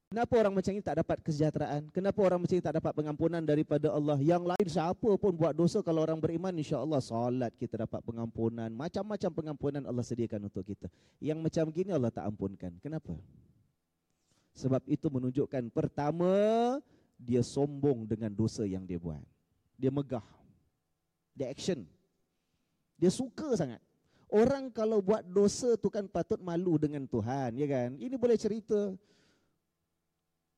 Kenapa 0.08 0.32
orang 0.40 0.54
macam 0.54 0.72
ini 0.72 0.80
tak 0.80 1.02
dapat 1.04 1.18
kesejahteraan? 1.26 1.90
Kenapa 1.90 2.22
orang 2.22 2.40
macam 2.40 2.54
ini 2.54 2.64
tak 2.64 2.78
dapat 2.78 2.92
pengampunan 2.96 3.42
daripada 3.42 3.90
Allah? 3.92 4.16
Yang 4.22 4.46
lain 4.46 4.66
siapa 4.70 5.10
pun 5.20 5.32
buat 5.34 5.52
dosa 5.52 5.82
kalau 5.84 6.06
orang 6.06 6.22
beriman 6.22 6.54
insya-Allah 6.54 7.02
salat 7.02 7.52
kita 7.58 7.82
dapat 7.82 8.00
pengampunan, 8.00 8.70
macam-macam 8.72 9.30
pengampunan 9.34 9.82
Allah 9.84 10.06
sediakan 10.06 10.48
untuk 10.48 10.64
kita. 10.64 10.86
Yang 11.18 11.38
macam 11.44 11.64
gini 11.74 11.90
Allah 11.92 12.14
tak 12.14 12.24
ampunkan. 12.30 12.72
Kenapa? 12.80 13.12
Sebab 14.54 14.86
itu 14.86 15.10
menunjukkan 15.10 15.68
pertama 15.74 16.30
dia 17.18 17.42
sombong 17.42 18.06
dengan 18.06 18.30
dosa 18.30 18.62
yang 18.62 18.86
dia 18.86 19.02
buat. 19.02 19.20
Dia 19.74 19.90
megah. 19.90 20.24
Dia 21.34 21.50
action. 21.50 21.90
Dia 22.98 23.10
suka 23.10 23.54
sangat. 23.58 23.82
Orang 24.30 24.72
kalau 24.74 24.98
buat 24.98 25.22
dosa 25.22 25.78
tu 25.78 25.92
kan 25.92 26.10
patut 26.10 26.42
malu 26.42 26.74
dengan 26.80 27.06
Tuhan, 27.06 27.54
ya 27.54 27.66
kan? 27.70 27.94
Ini 28.00 28.18
boleh 28.18 28.34
cerita 28.34 28.94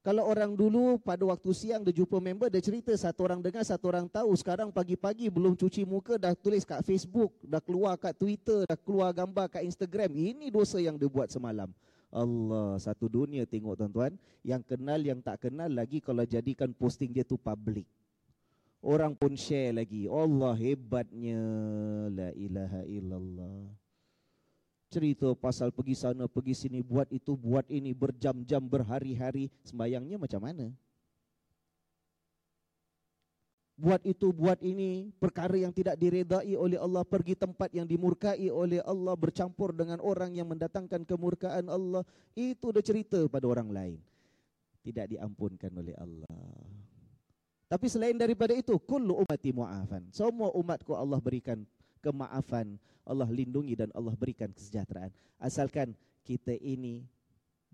kalau 0.06 0.22
orang 0.22 0.54
dulu 0.54 1.02
pada 1.02 1.26
waktu 1.26 1.50
siang 1.50 1.82
dia 1.82 1.90
jumpa 1.90 2.22
member, 2.22 2.46
dia 2.46 2.62
cerita 2.62 2.94
satu 2.94 3.26
orang 3.26 3.42
dengar, 3.42 3.66
satu 3.66 3.90
orang 3.90 4.06
tahu. 4.06 4.38
Sekarang 4.38 4.70
pagi-pagi 4.70 5.26
belum 5.26 5.58
cuci 5.58 5.82
muka, 5.82 6.14
dah 6.14 6.30
tulis 6.30 6.62
kat 6.62 6.78
Facebook, 6.86 7.34
dah 7.42 7.58
keluar 7.58 7.98
kat 7.98 8.14
Twitter, 8.14 8.62
dah 8.70 8.78
keluar 8.78 9.10
gambar 9.10 9.50
kat 9.50 9.66
Instagram. 9.66 10.14
Ini 10.14 10.46
dosa 10.54 10.78
yang 10.78 10.94
dia 10.94 11.10
buat 11.10 11.26
semalam. 11.26 11.74
Allah, 12.14 12.78
satu 12.78 13.10
dunia 13.10 13.50
tengok 13.50 13.82
tuan-tuan. 13.82 14.14
Yang 14.46 14.62
kenal, 14.70 15.02
yang 15.02 15.18
tak 15.18 15.42
kenal 15.42 15.66
lagi 15.74 15.98
kalau 15.98 16.22
jadikan 16.22 16.70
posting 16.70 17.10
dia 17.10 17.26
tu 17.26 17.34
public. 17.34 17.90
Orang 18.84 19.16
pun 19.16 19.34
share 19.34 19.76
lagi. 19.76 20.08
Allah 20.08 20.54
hebatnya. 20.56 21.40
La 22.12 22.30
ilaha 22.36 22.82
illallah 22.86 23.86
cerita 24.96 25.28
pasal 25.36 25.74
pergi 25.74 25.92
sana, 25.92 26.24
pergi 26.24 26.54
sini, 26.56 26.80
buat 26.80 27.10
itu, 27.10 27.34
buat 27.36 27.66
ini, 27.68 27.92
berjam-jam, 27.92 28.62
berhari-hari, 28.64 29.52
sembayangnya 29.66 30.16
macam 30.16 30.40
mana? 30.40 30.66
Buat 33.76 34.08
itu, 34.08 34.32
buat 34.32 34.56
ini, 34.64 35.12
perkara 35.20 35.52
yang 35.52 35.68
tidak 35.68 36.00
diredai 36.00 36.56
oleh 36.56 36.80
Allah, 36.80 37.04
pergi 37.04 37.36
tempat 37.36 37.68
yang 37.76 37.84
dimurkai 37.84 38.48
oleh 38.48 38.80
Allah, 38.88 39.12
bercampur 39.12 39.76
dengan 39.76 40.00
orang 40.00 40.32
yang 40.32 40.48
mendatangkan 40.48 41.04
kemurkaan 41.04 41.68
Allah, 41.68 42.00
itu 42.32 42.72
dah 42.72 42.80
cerita 42.80 43.20
pada 43.28 43.44
orang 43.44 43.68
lain. 43.68 44.00
Tidak 44.80 45.12
diampunkan 45.12 45.68
oleh 45.76 45.92
Allah. 46.00 46.40
Tapi 47.66 47.86
selain 47.90 48.14
daripada 48.14 48.54
itu, 48.54 48.78
kullu 48.78 49.26
umati 49.26 49.50
mu'afan. 49.50 50.06
Semua 50.14 50.54
umatku 50.54 50.94
Allah 50.94 51.18
berikan 51.18 51.66
kemaafan, 51.98 52.78
Allah 53.02 53.26
lindungi 53.26 53.74
dan 53.74 53.90
Allah 53.90 54.14
berikan 54.14 54.54
kesejahteraan. 54.54 55.10
Asalkan 55.42 55.90
kita 56.22 56.54
ini 56.54 57.02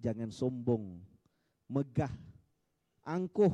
jangan 0.00 0.32
sombong, 0.32 0.96
megah, 1.68 2.12
angkuh, 3.04 3.52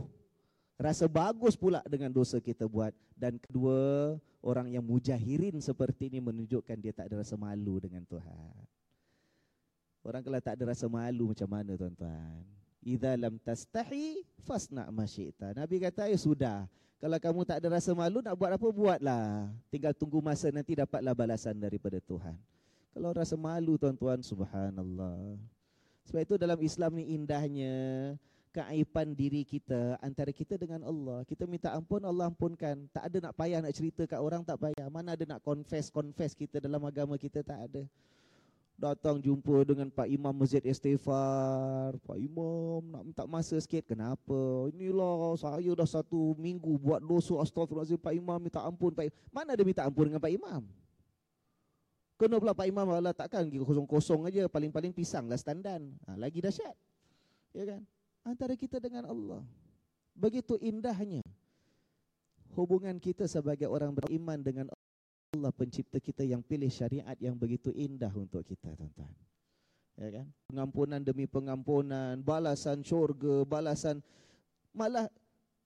rasa 0.78 1.10
bagus 1.10 1.58
pula 1.58 1.82
dengan 1.90 2.14
dosa 2.14 2.38
kita 2.38 2.70
buat. 2.70 2.94
Dan 3.18 3.42
kedua, 3.42 4.14
orang 4.38 4.70
yang 4.70 4.86
mujahirin 4.86 5.58
seperti 5.58 6.06
ini 6.06 6.22
menunjukkan 6.22 6.78
dia 6.78 6.94
tak 6.94 7.10
ada 7.10 7.26
rasa 7.26 7.34
malu 7.34 7.82
dengan 7.82 8.06
Tuhan. 8.06 8.54
Orang 10.06 10.22
kalau 10.22 10.38
tak 10.38 10.54
ada 10.54 10.70
rasa 10.70 10.86
malu 10.86 11.34
macam 11.34 11.50
mana 11.50 11.74
tuan-tuan? 11.74 12.57
Idza 12.82 13.18
lam 13.18 13.36
tastahi 13.42 14.22
fasna 14.46 14.88
ma 14.94 15.04
Nabi 15.56 15.76
kata 15.82 16.06
ya 16.08 16.18
sudah, 16.18 16.70
kalau 16.98 17.18
kamu 17.22 17.40
tak 17.46 17.62
ada 17.62 17.78
rasa 17.78 17.94
malu 17.94 18.18
nak 18.18 18.34
buat 18.34 18.50
apa 18.58 18.68
buatlah. 18.74 19.46
Tinggal 19.70 19.94
tunggu 19.94 20.18
masa 20.18 20.50
nanti 20.50 20.74
dapatlah 20.74 21.14
balasan 21.14 21.54
daripada 21.54 22.02
Tuhan. 22.02 22.34
Kalau 22.90 23.14
rasa 23.14 23.38
malu 23.38 23.78
tuan-tuan 23.78 24.18
subhanallah. 24.18 25.38
Sebab 26.10 26.20
itu 26.26 26.34
dalam 26.34 26.58
Islam 26.58 26.98
ni 26.98 27.14
indahnya 27.14 27.74
keaiban 28.50 29.14
diri 29.14 29.46
kita 29.46 29.94
antara 30.02 30.34
kita 30.34 30.58
dengan 30.58 30.82
Allah. 30.82 31.22
Kita 31.22 31.46
minta 31.46 31.70
ampun 31.70 32.02
Allah 32.02 32.34
ampunkan. 32.34 32.90
Tak 32.90 33.06
ada 33.06 33.30
nak 33.30 33.34
payah 33.38 33.62
nak 33.62 33.74
cerita 33.78 34.02
kat 34.02 34.18
orang 34.18 34.42
tak 34.42 34.58
payah. 34.58 34.90
Mana 34.90 35.14
ada 35.14 35.22
nak 35.22 35.38
confess 35.46 35.94
confess 35.94 36.34
kita 36.34 36.58
dalam 36.58 36.82
agama 36.82 37.14
kita 37.14 37.46
tak 37.46 37.70
ada 37.70 37.86
datang 38.78 39.18
jumpa 39.18 39.66
dengan 39.66 39.90
Pak 39.90 40.06
Imam 40.06 40.30
Masjid 40.30 40.62
Istighfar. 40.62 41.98
Pak 42.06 42.14
Imam 42.14 42.80
nak 42.94 43.02
minta 43.02 43.24
masa 43.26 43.58
sikit. 43.58 43.90
Kenapa? 43.90 44.70
Inilah 44.70 45.34
saya 45.34 45.74
dah 45.74 45.84
satu 45.84 46.38
minggu 46.38 46.78
buat 46.78 47.02
dosa 47.02 47.42
astagfirullahaladzim. 47.42 47.98
Pak 47.98 48.14
Imam 48.14 48.38
minta 48.38 48.62
ampun. 48.62 48.94
Pak 48.94 49.10
Imam. 49.10 49.18
Mana 49.34 49.58
ada 49.58 49.62
minta 49.66 49.82
ampun 49.82 50.06
dengan 50.06 50.22
Pak 50.22 50.30
Imam? 50.32 50.62
Kena 52.18 52.38
pula 52.38 52.54
Pak 52.54 52.66
Imam 52.70 52.86
Allah 52.94 53.14
takkan 53.14 53.50
kosong-kosong 53.50 54.30
aja. 54.30 54.46
Paling-paling 54.46 54.94
pisang 54.94 55.26
lah 55.26 55.36
standan. 55.36 55.98
Ha, 56.06 56.14
lagi 56.14 56.38
dahsyat. 56.38 56.74
Ya 57.52 57.66
kan? 57.66 57.82
Antara 58.22 58.54
kita 58.54 58.78
dengan 58.78 59.10
Allah. 59.10 59.42
Begitu 60.14 60.54
indahnya 60.62 61.22
hubungan 62.58 62.98
kita 62.98 63.30
sebagai 63.30 63.70
orang 63.70 63.94
beriman 63.94 64.42
dengan 64.42 64.66
Allah. 65.38 65.54
Pencipta 65.54 66.02
kita 66.02 66.26
yang 66.26 66.42
pilih 66.42 66.68
syariat 66.68 67.14
yang 67.22 67.38
begitu 67.38 67.70
indah 67.70 68.10
untuk 68.10 68.42
kita 68.42 68.74
tuan-tuan. 68.74 69.14
Ya 69.98 70.22
kan? 70.22 70.26
Pengampunan 70.50 71.00
demi 71.02 71.26
pengampunan, 71.30 72.18
balasan 72.22 72.82
syurga, 72.82 73.46
balasan 73.46 74.02
malah 74.70 75.10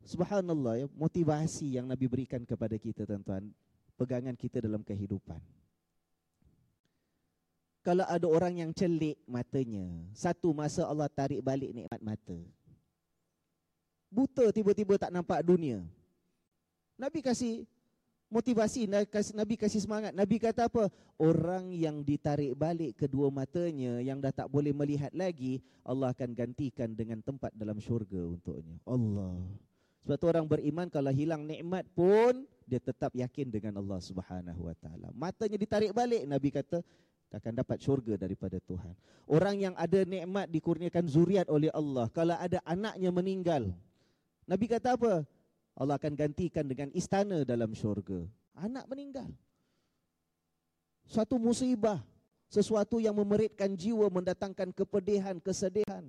subhanallah 0.04 0.84
ya, 0.84 0.86
motivasi 0.96 1.76
yang 1.76 1.84
Nabi 1.88 2.08
berikan 2.08 2.42
kepada 2.48 2.74
kita 2.80 3.04
tuan-tuan, 3.04 3.52
pegangan 4.00 4.32
kita 4.32 4.64
dalam 4.64 4.80
kehidupan. 4.80 5.40
Kalau 7.82 8.06
ada 8.06 8.26
orang 8.30 8.62
yang 8.62 8.70
celik 8.70 9.18
matanya, 9.26 9.84
satu 10.14 10.54
masa 10.54 10.86
Allah 10.86 11.10
tarik 11.10 11.42
balik 11.42 11.74
nikmat 11.74 11.98
mata. 11.98 12.38
Buta 14.06 14.46
tiba-tiba 14.54 14.94
tak 15.02 15.10
nampak 15.10 15.42
dunia. 15.42 15.82
Nabi 16.94 17.18
kasih 17.24 17.66
motivasi 18.32 18.88
Nabi 19.36 19.54
kasih 19.60 19.84
semangat. 19.84 20.16
Nabi 20.16 20.40
kata 20.40 20.66
apa? 20.72 20.88
Orang 21.20 21.70
yang 21.70 22.00
ditarik 22.00 22.56
balik 22.56 22.96
kedua 22.96 23.28
matanya 23.28 24.00
yang 24.00 24.18
dah 24.18 24.32
tak 24.32 24.48
boleh 24.48 24.72
melihat 24.72 25.12
lagi, 25.12 25.60
Allah 25.84 26.16
akan 26.16 26.32
gantikan 26.32 26.96
dengan 26.96 27.20
tempat 27.20 27.52
dalam 27.52 27.76
syurga 27.76 28.24
untuknya. 28.24 28.80
Allah. 28.88 29.36
Sebab 30.02 30.16
tu 30.18 30.26
orang 30.26 30.48
beriman 30.48 30.90
kalau 30.90 31.14
hilang 31.14 31.46
nikmat 31.46 31.86
pun 31.94 32.42
dia 32.66 32.82
tetap 32.82 33.14
yakin 33.14 33.52
dengan 33.52 33.78
Allah 33.78 34.00
Subhanahu 34.02 34.66
wa 34.66 34.74
taala. 34.74 35.12
Matanya 35.14 35.60
ditarik 35.60 35.92
balik 35.94 36.26
Nabi 36.26 36.48
kata 36.50 36.82
akan 37.32 37.52
dapat 37.64 37.80
syurga 37.80 38.18
daripada 38.20 38.60
Tuhan. 38.60 38.92
Orang 39.24 39.56
yang 39.56 39.72
ada 39.78 40.04
nikmat 40.04 40.52
dikurniakan 40.52 41.04
zuriat 41.08 41.46
oleh 41.48 41.72
Allah, 41.72 42.10
kalau 42.12 42.36
ada 42.36 42.60
anaknya 42.66 43.08
meninggal, 43.08 43.72
Nabi 44.44 44.66
kata 44.68 45.00
apa? 45.00 45.24
Allah 45.72 45.96
akan 45.96 46.12
gantikan 46.12 46.68
dengan 46.68 46.92
istana 46.92 47.42
dalam 47.48 47.72
syurga. 47.72 48.24
Anak 48.56 48.84
meninggal. 48.88 49.28
Suatu 51.08 51.40
musibah. 51.40 52.00
Sesuatu 52.52 53.00
yang 53.00 53.16
memeritkan 53.16 53.72
jiwa, 53.72 54.12
mendatangkan 54.12 54.76
kepedihan, 54.76 55.40
kesedihan. 55.40 56.04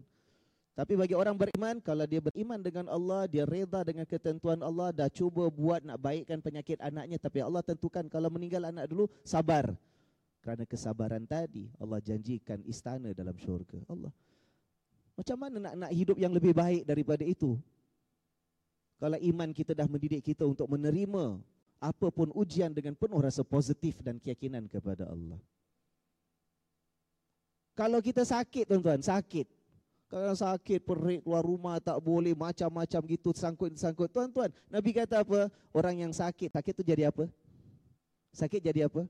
Tapi 0.76 1.00
bagi 1.00 1.16
orang 1.16 1.40
beriman, 1.40 1.80
kalau 1.80 2.04
dia 2.04 2.20
beriman 2.20 2.60
dengan 2.60 2.92
Allah, 2.92 3.30
dia 3.32 3.48
reda 3.48 3.86
dengan 3.88 4.04
ketentuan 4.04 4.60
Allah, 4.60 4.92
dah 4.92 5.08
cuba 5.08 5.48
buat 5.48 5.86
nak 5.86 6.02
baikkan 6.02 6.44
penyakit 6.44 6.82
anaknya, 6.84 7.16
tapi 7.16 7.40
Allah 7.40 7.64
tentukan 7.64 8.04
kalau 8.12 8.28
meninggal 8.28 8.68
anak 8.68 8.92
dulu, 8.92 9.08
sabar. 9.24 9.72
Kerana 10.44 10.68
kesabaran 10.68 11.24
tadi, 11.24 11.72
Allah 11.80 12.04
janjikan 12.04 12.60
istana 12.68 13.16
dalam 13.16 13.38
syurga. 13.40 13.80
Allah. 13.88 14.12
Macam 15.16 15.38
mana 15.40 15.58
nak 15.62 15.74
nak 15.88 15.92
hidup 15.94 16.18
yang 16.20 16.34
lebih 16.36 16.52
baik 16.52 16.84
daripada 16.84 17.24
itu? 17.24 17.56
Kalau 19.04 19.20
iman 19.20 19.52
kita 19.52 19.76
dah 19.76 19.84
mendidik 19.84 20.24
kita 20.24 20.48
untuk 20.48 20.64
menerima 20.72 21.36
apapun 21.84 22.32
ujian 22.32 22.72
dengan 22.72 22.96
penuh 22.96 23.20
rasa 23.20 23.44
positif 23.44 24.00
dan 24.00 24.16
keyakinan 24.16 24.64
kepada 24.72 25.12
Allah. 25.12 25.36
Kalau 27.76 28.00
kita 28.00 28.24
sakit 28.24 28.64
tuan-tuan, 28.64 29.04
sakit. 29.04 29.44
Kalau 30.08 30.32
sakit, 30.32 30.80
perit, 30.88 31.20
keluar 31.20 31.44
rumah 31.44 31.84
tak 31.84 32.00
boleh, 32.00 32.32
macam-macam 32.32 33.02
gitu, 33.12 33.36
sangkut-sangkut. 33.36 34.08
Tuan-tuan, 34.08 34.48
Nabi 34.72 34.96
kata 34.96 35.20
apa? 35.20 35.52
Orang 35.76 36.00
yang 36.00 36.16
sakit, 36.16 36.56
sakit 36.56 36.72
tu 36.72 36.84
jadi 36.88 37.12
apa? 37.12 37.28
Sakit 38.32 38.64
jadi 38.64 38.88
apa? 38.88 39.04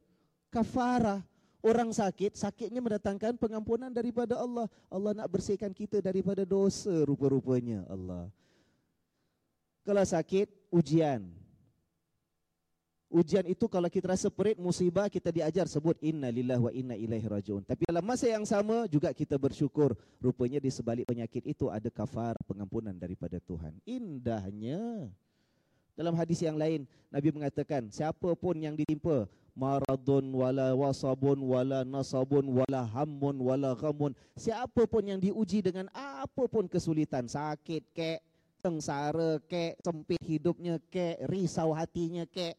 Kafarah. 0.49 1.21
Orang 1.61 1.93
sakit, 1.93 2.33
sakitnya 2.33 2.81
mendatangkan 2.81 3.37
pengampunan 3.37 3.93
daripada 3.93 4.41
Allah. 4.41 4.65
Allah 4.89 5.11
nak 5.21 5.29
bersihkan 5.29 5.69
kita 5.69 6.01
daripada 6.01 6.41
dosa 6.49 7.05
rupa-rupanya. 7.05 7.85
Allah. 7.93 8.33
Kalau 9.83 10.03
sakit, 10.03 10.47
ujian. 10.71 11.27
Ujian 13.13 13.45
itu 13.45 13.69
kalau 13.69 13.85
kita 13.93 14.09
rasa 14.09 14.31
perit, 14.33 14.57
musibah, 14.57 15.05
kita 15.05 15.29
diajar 15.29 15.69
sebut 15.69 15.93
inna 16.01 16.33
lillah 16.33 16.57
wa 16.57 16.73
inna 16.73 16.97
ilaihi 16.97 17.29
rajiun. 17.29 17.61
Tapi 17.61 17.85
dalam 17.85 18.01
masa 18.01 18.25
yang 18.25 18.41
sama 18.41 18.89
juga 18.89 19.13
kita 19.13 19.37
bersyukur. 19.37 19.93
Rupanya 20.17 20.57
di 20.57 20.73
sebalik 20.73 21.05
penyakit 21.05 21.45
itu 21.45 21.69
ada 21.69 21.93
kafar 21.93 22.33
pengampunan 22.49 22.95
daripada 22.97 23.37
Tuhan. 23.37 23.77
Indahnya. 23.85 25.13
Dalam 25.93 26.17
hadis 26.17 26.41
yang 26.41 26.57
lain, 26.57 26.89
Nabi 27.13 27.29
mengatakan, 27.29 27.85
siapa 27.93 28.33
pun 28.33 28.57
yang 28.57 28.73
ditimpa 28.73 29.29
maradun 29.53 30.33
wala 30.33 30.73
wasabun 30.73 31.37
wala 31.45 31.85
nasabun 31.85 32.49
wala 32.49 32.81
hammun 32.89 33.37
wala 33.37 33.77
ghamun. 33.77 34.17
Siapa 34.33 34.89
pun 34.89 35.05
yang 35.05 35.21
diuji 35.21 35.61
dengan 35.61 35.85
apa 35.93 36.49
pun 36.49 36.65
kesulitan, 36.65 37.29
sakit 37.29 37.93
kek, 37.93 38.25
sengsara 38.63 39.43
kek, 39.43 39.75
sempit 39.83 40.23
hidupnya 40.23 40.79
kek, 40.87 41.19
risau 41.27 41.75
hatinya 41.75 42.23
kek, 42.23 42.55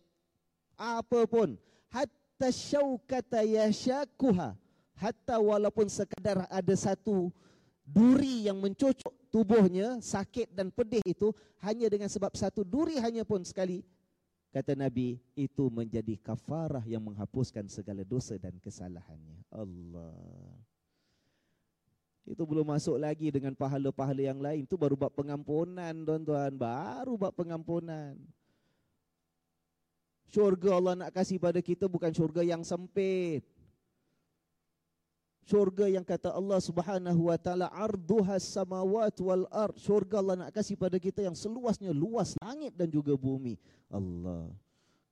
apa 0.76 1.24
pun. 1.24 1.56
Hatta 1.88 2.52
syaukata 2.52 3.40
yashakuha. 3.40 4.52
Hatta 4.94 5.40
walaupun 5.40 5.88
sekadar 5.88 6.44
ada 6.52 6.74
satu 6.76 7.32
duri 7.82 8.44
yang 8.46 8.60
mencocok 8.60 9.10
tubuhnya, 9.32 9.98
sakit 10.04 10.52
dan 10.52 10.68
pedih 10.68 11.02
itu, 11.08 11.32
hanya 11.64 11.88
dengan 11.88 12.12
sebab 12.12 12.36
satu 12.36 12.62
duri 12.62 13.00
hanya 13.00 13.24
pun 13.24 13.42
sekali, 13.42 13.82
kata 14.54 14.78
Nabi, 14.78 15.18
itu 15.34 15.66
menjadi 15.66 16.14
kafarah 16.20 16.86
yang 16.86 17.02
menghapuskan 17.02 17.66
segala 17.66 18.06
dosa 18.06 18.38
dan 18.38 18.54
kesalahannya. 18.62 19.42
Allah. 19.50 20.14
Itu 22.24 22.48
belum 22.48 22.64
masuk 22.64 22.96
lagi 22.96 23.28
dengan 23.28 23.52
pahala-pahala 23.52 24.22
yang 24.24 24.40
lain. 24.40 24.64
Itu 24.64 24.80
baru 24.80 24.96
buat 24.96 25.12
pengampunan 25.12 25.92
tuan-tuan. 25.92 26.56
Baru 26.56 27.20
buat 27.20 27.36
pengampunan. 27.36 28.16
Syurga 30.32 30.80
Allah 30.80 30.94
nak 30.98 31.10
kasih 31.14 31.36
pada 31.36 31.60
kita 31.60 31.84
bukan 31.86 32.10
syurga 32.10 32.40
yang 32.40 32.64
sempit. 32.64 33.44
Syurga 35.44 35.84
yang 35.92 36.02
kata 36.02 36.32
Allah 36.32 36.56
subhanahu 36.56 37.28
wa 37.28 37.36
ta'ala 37.36 37.68
arduhas 37.68 38.48
samawat 38.48 39.12
wal 39.20 39.44
ard. 39.52 39.76
Syurga 39.76 40.24
Allah 40.24 40.48
nak 40.48 40.50
kasih 40.56 40.80
pada 40.80 40.96
kita 40.96 41.20
yang 41.20 41.36
seluasnya 41.36 41.92
luas 41.92 42.32
langit 42.40 42.72
dan 42.72 42.88
juga 42.88 43.12
bumi. 43.12 43.60
Allah. 43.92 44.48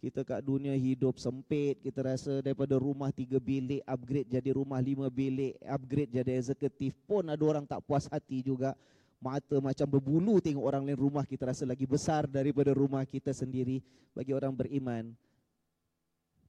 Kita 0.03 0.27
kat 0.27 0.43
dunia 0.43 0.75
hidup 0.75 1.15
sempit, 1.23 1.79
kita 1.79 2.03
rasa 2.03 2.43
daripada 2.43 2.75
rumah 2.75 3.15
tiga 3.15 3.39
bilik, 3.39 3.87
upgrade 3.87 4.27
jadi 4.27 4.51
rumah 4.51 4.83
lima 4.83 5.07
bilik, 5.07 5.55
upgrade 5.63 6.11
jadi 6.11 6.43
eksekutif 6.43 6.99
pun 7.07 7.23
ada 7.31 7.39
orang 7.39 7.63
tak 7.63 7.87
puas 7.87 8.11
hati 8.11 8.43
juga. 8.43 8.75
Mata 9.23 9.63
macam 9.63 9.87
berbulu 9.87 10.43
tengok 10.43 10.67
orang 10.67 10.83
lain 10.83 10.99
rumah 10.99 11.23
kita 11.23 11.47
rasa 11.55 11.63
lagi 11.63 11.87
besar 11.87 12.27
daripada 12.27 12.75
rumah 12.75 13.07
kita 13.07 13.31
sendiri. 13.31 13.79
Bagi 14.11 14.35
orang 14.35 14.51
beriman, 14.51 15.15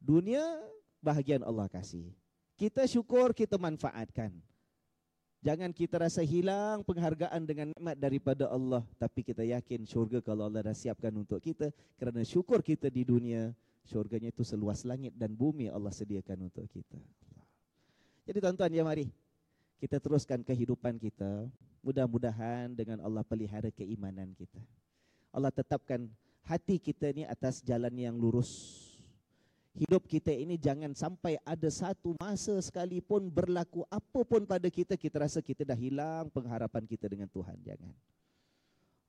dunia 0.01 0.41
bahagian 0.97 1.45
Allah 1.45 1.69
kasih. 1.69 2.09
Kita 2.57 2.89
syukur, 2.89 3.37
kita 3.37 3.61
manfaatkan. 3.61 4.33
Jangan 5.43 5.75
kita 5.75 5.99
rasa 5.99 6.23
hilang 6.23 6.87
penghargaan 6.87 7.43
dengan 7.43 7.75
nikmat 7.75 7.99
daripada 7.99 8.47
Allah. 8.47 8.79
Tapi 8.95 9.27
kita 9.27 9.43
yakin 9.43 9.83
syurga 9.83 10.23
kalau 10.23 10.47
Allah 10.47 10.71
dah 10.71 10.75
siapkan 10.75 11.11
untuk 11.11 11.43
kita. 11.43 11.67
Kerana 11.99 12.23
syukur 12.23 12.63
kita 12.63 12.87
di 12.87 13.03
dunia, 13.03 13.51
syurganya 13.83 14.31
itu 14.31 14.47
seluas 14.47 14.87
langit 14.87 15.11
dan 15.19 15.35
bumi 15.35 15.67
Allah 15.67 15.91
sediakan 15.91 16.47
untuk 16.47 16.63
kita. 16.71 16.95
Jadi 18.23 18.39
tuan-tuan, 18.39 18.71
ya 18.71 18.87
mari. 18.87 19.11
Kita 19.83 19.99
teruskan 19.99 20.47
kehidupan 20.47 20.95
kita. 20.95 21.51
Mudah-mudahan 21.83 22.71
dengan 22.71 23.03
Allah 23.03 23.27
pelihara 23.27 23.67
keimanan 23.67 24.31
kita. 24.39 24.63
Allah 25.35 25.51
tetapkan 25.51 26.07
hati 26.47 26.79
kita 26.79 27.11
ni 27.11 27.27
atas 27.27 27.59
jalan 27.59 27.91
yang 27.91 28.15
lurus 28.15 28.82
hidup 29.73 30.05
kita 30.05 30.29
ini 30.29 30.53
jangan 30.55 30.93
sampai 30.93 31.41
ada 31.41 31.69
satu 31.73 32.13
masa 32.21 32.53
sekalipun 32.61 33.25
berlaku 33.29 33.81
apa 33.89 34.21
pun 34.21 34.45
pada 34.45 34.69
kita 34.69 34.93
kita 34.93 35.25
rasa 35.25 35.41
kita 35.41 35.65
dah 35.65 35.77
hilang 35.77 36.29
pengharapan 36.29 36.85
kita 36.85 37.09
dengan 37.09 37.25
Tuhan 37.29 37.57
jangan. 37.65 37.93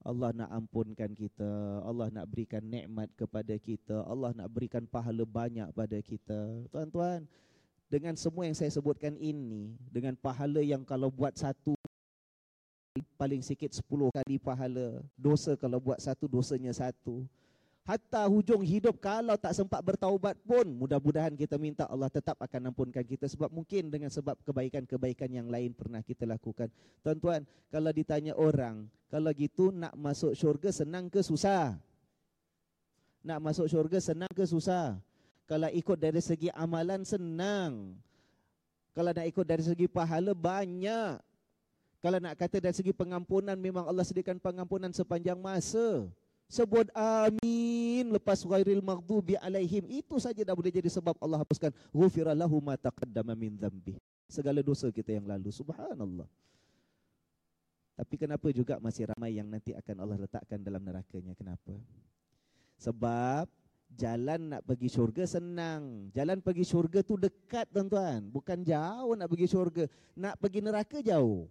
Allah 0.04 0.36
nak 0.36 0.50
ampunkan 0.52 1.16
kita 1.16 1.80
Allah 1.80 2.12
nak 2.12 2.28
berikan 2.28 2.60
nikmat 2.60 3.08
kepada 3.16 3.56
kita 3.56 4.04
Allah 4.04 4.36
nak 4.36 4.52
berikan 4.52 4.84
pahala 4.84 5.24
banyak 5.24 5.68
pada 5.72 5.96
kita. 6.00 6.64
Tuan-tuan 6.72 7.24
dengan 7.88 8.16
semua 8.16 8.48
yang 8.48 8.56
saya 8.56 8.72
sebutkan 8.72 9.16
ini 9.20 9.76
dengan 9.92 10.16
pahala 10.16 10.64
yang 10.64 10.84
kalau 10.84 11.12
buat 11.12 11.36
satu 11.36 11.76
paling 13.20 13.42
sikit 13.44 13.74
sepuluh 13.74 14.08
kali 14.14 14.40
pahala 14.40 15.02
dosa 15.18 15.58
kalau 15.60 15.82
buat 15.82 16.00
satu 16.00 16.30
dosanya 16.30 16.72
satu 16.72 17.26
Hatta 17.84 18.24
hujung 18.32 18.64
hidup 18.64 18.96
kalau 18.96 19.36
tak 19.36 19.52
sempat 19.52 19.84
bertaubat 19.84 20.40
pun 20.48 20.64
mudah-mudahan 20.64 21.36
kita 21.36 21.60
minta 21.60 21.84
Allah 21.84 22.08
tetap 22.08 22.40
akan 22.40 22.72
ampunkan 22.72 23.04
kita 23.04 23.28
sebab 23.28 23.52
mungkin 23.52 23.92
dengan 23.92 24.08
sebab 24.08 24.40
kebaikan-kebaikan 24.40 25.28
yang 25.28 25.52
lain 25.52 25.76
pernah 25.76 26.00
kita 26.00 26.24
lakukan. 26.24 26.72
Tuan-tuan, 27.04 27.44
kalau 27.68 27.92
ditanya 27.92 28.32
orang, 28.40 28.88
kalau 29.12 29.28
gitu 29.36 29.68
nak 29.68 29.92
masuk 30.00 30.32
syurga 30.32 30.72
senang 30.72 31.12
ke 31.12 31.20
susah? 31.20 31.76
Nak 33.20 33.38
masuk 33.44 33.68
syurga 33.68 34.00
senang 34.00 34.32
ke 34.32 34.48
susah? 34.48 34.96
Kalau 35.44 35.68
ikut 35.68 36.00
dari 36.00 36.24
segi 36.24 36.48
amalan 36.56 37.04
senang. 37.04 38.00
Kalau 38.96 39.12
nak 39.12 39.28
ikut 39.28 39.44
dari 39.44 39.60
segi 39.60 39.84
pahala 39.92 40.32
banyak. 40.32 41.20
Kalau 42.00 42.16
nak 42.16 42.32
kata 42.40 42.64
dari 42.64 42.72
segi 42.72 42.96
pengampunan 42.96 43.60
memang 43.60 43.84
Allah 43.84 44.08
sediakan 44.08 44.40
pengampunan 44.40 44.88
sepanjang 44.88 45.36
masa 45.36 46.08
sebut 46.48 46.86
amin 46.94 48.08
lepas 48.12 48.40
ghairil 48.44 48.84
maghdubi 48.84 49.34
alaihim. 49.40 49.88
Itu 49.90 50.20
saja 50.20 50.44
dah 50.44 50.54
boleh 50.54 50.70
jadi 50.70 50.88
sebab 50.88 51.16
Allah 51.18 51.40
hapuskan. 51.40 51.72
Ghufira 51.90 52.32
lahu 52.36 52.60
ma 52.60 52.78
taqaddama 52.78 53.32
min 53.34 53.56
dhanbi. 53.56 53.96
Segala 54.28 54.60
dosa 54.64 54.88
kita 54.90 55.14
yang 55.14 55.28
lalu. 55.28 55.52
Subhanallah. 55.52 56.26
Tapi 57.94 58.14
kenapa 58.18 58.50
juga 58.50 58.82
masih 58.82 59.06
ramai 59.06 59.38
yang 59.38 59.46
nanti 59.46 59.70
akan 59.70 60.02
Allah 60.02 60.18
letakkan 60.26 60.58
dalam 60.58 60.82
nerakanya? 60.82 61.30
Kenapa? 61.38 61.78
Sebab 62.82 63.46
jalan 63.94 64.50
nak 64.50 64.66
pergi 64.66 64.90
syurga 64.90 65.22
senang. 65.30 66.10
Jalan 66.10 66.42
pergi 66.42 66.66
syurga 66.66 67.06
tu 67.06 67.14
dekat 67.14 67.70
tuan-tuan. 67.70 68.26
Bukan 68.34 68.66
jauh 68.66 69.14
nak 69.14 69.30
pergi 69.30 69.46
syurga. 69.46 69.86
Nak 70.18 70.42
pergi 70.42 70.58
neraka 70.58 70.98
jauh 70.98 71.46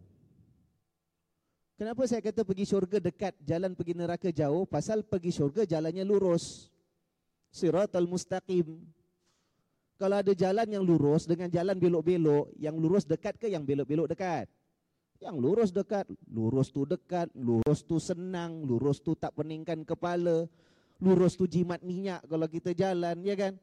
Kenapa 1.83 2.07
saya 2.07 2.23
kata 2.23 2.47
pergi 2.47 2.63
syurga 2.63 2.95
dekat, 2.95 3.35
jalan 3.43 3.75
pergi 3.75 3.91
neraka 3.91 4.31
jauh? 4.31 4.63
Pasal 4.63 5.03
pergi 5.03 5.35
syurga 5.35 5.67
jalannya 5.67 6.07
lurus. 6.07 6.71
siratal 7.51 8.07
mustaqim. 8.07 8.87
Kalau 9.99 10.15
ada 10.15 10.31
jalan 10.31 10.63
yang 10.63 10.79
lurus 10.79 11.27
dengan 11.27 11.51
jalan 11.51 11.75
belok-belok, 11.75 12.55
yang 12.55 12.79
lurus 12.79 13.03
dekat 13.03 13.35
ke 13.35 13.51
yang 13.51 13.67
belok-belok 13.67 14.15
dekat? 14.15 14.47
Yang 15.19 15.35
lurus 15.43 15.69
dekat, 15.75 16.07
lurus 16.31 16.71
tu 16.71 16.87
dekat, 16.87 17.27
lurus 17.35 17.83
tu 17.83 17.99
senang, 17.99 18.63
lurus 18.63 19.03
tu 19.03 19.11
tak 19.19 19.35
peningkan 19.35 19.83
kepala, 19.83 20.47
lurus 21.03 21.35
tu 21.35 21.51
jimat 21.51 21.83
minyak 21.83 22.23
kalau 22.31 22.47
kita 22.47 22.71
jalan, 22.71 23.19
ya 23.27 23.35
kan? 23.35 23.59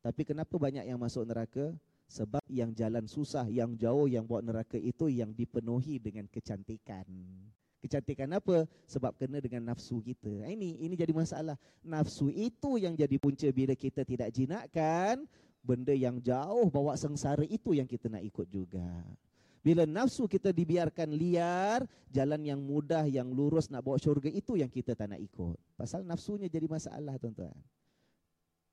Tapi 0.00 0.24
kenapa 0.24 0.56
banyak 0.56 0.88
yang 0.88 0.96
masuk 0.96 1.28
neraka? 1.28 1.68
Sebab 2.12 2.44
yang 2.52 2.76
jalan 2.76 3.08
susah, 3.08 3.48
yang 3.48 3.72
jauh, 3.72 4.04
yang 4.04 4.28
buat 4.28 4.44
neraka 4.44 4.76
itu 4.76 5.08
yang 5.08 5.32
dipenuhi 5.32 5.96
dengan 5.96 6.28
kecantikan. 6.28 7.08
Kecantikan 7.80 8.28
apa? 8.36 8.68
Sebab 8.84 9.16
kena 9.16 9.40
dengan 9.40 9.72
nafsu 9.72 10.04
kita. 10.04 10.44
Ini 10.44 10.84
ini 10.84 10.92
jadi 10.92 11.16
masalah. 11.16 11.56
Nafsu 11.80 12.28
itu 12.28 12.76
yang 12.76 12.92
jadi 12.92 13.16
punca 13.16 13.48
bila 13.48 13.72
kita 13.72 14.04
tidak 14.04 14.28
jinakkan, 14.28 15.24
benda 15.64 15.96
yang 15.96 16.20
jauh 16.20 16.68
bawa 16.68 17.00
sengsara 17.00 17.48
itu 17.48 17.72
yang 17.72 17.88
kita 17.88 18.12
nak 18.12 18.20
ikut 18.28 18.44
juga. 18.44 19.08
Bila 19.64 19.88
nafsu 19.88 20.28
kita 20.28 20.52
dibiarkan 20.52 21.16
liar, 21.16 21.80
jalan 22.12 22.44
yang 22.44 22.60
mudah, 22.60 23.08
yang 23.08 23.32
lurus 23.32 23.72
nak 23.72 23.88
bawa 23.88 23.96
syurga 23.96 24.28
itu 24.28 24.60
yang 24.60 24.68
kita 24.68 24.92
tak 24.92 25.16
nak 25.16 25.22
ikut. 25.22 25.56
Pasal 25.80 26.04
nafsunya 26.04 26.44
jadi 26.50 26.68
masalah 26.68 27.16
tuan-tuan. 27.16 27.56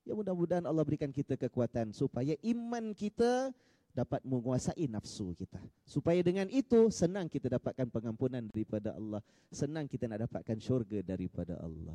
Ya 0.09 0.17
mudah-mudahan 0.17 0.65
Allah 0.65 0.81
berikan 0.81 1.13
kita 1.13 1.37
kekuatan 1.37 1.93
supaya 1.93 2.33
iman 2.41 2.97
kita 2.97 3.53
dapat 3.93 4.25
menguasai 4.25 4.89
nafsu 4.89 5.37
kita. 5.37 5.61
Supaya 5.85 6.17
dengan 6.25 6.49
itu 6.49 6.89
senang 6.89 7.29
kita 7.29 7.45
dapatkan 7.61 7.85
pengampunan 7.93 8.41
daripada 8.49 8.97
Allah. 8.97 9.21
Senang 9.53 9.85
kita 9.85 10.09
nak 10.09 10.25
dapatkan 10.25 10.57
syurga 10.57 11.05
daripada 11.05 11.61
Allah. 11.61 11.93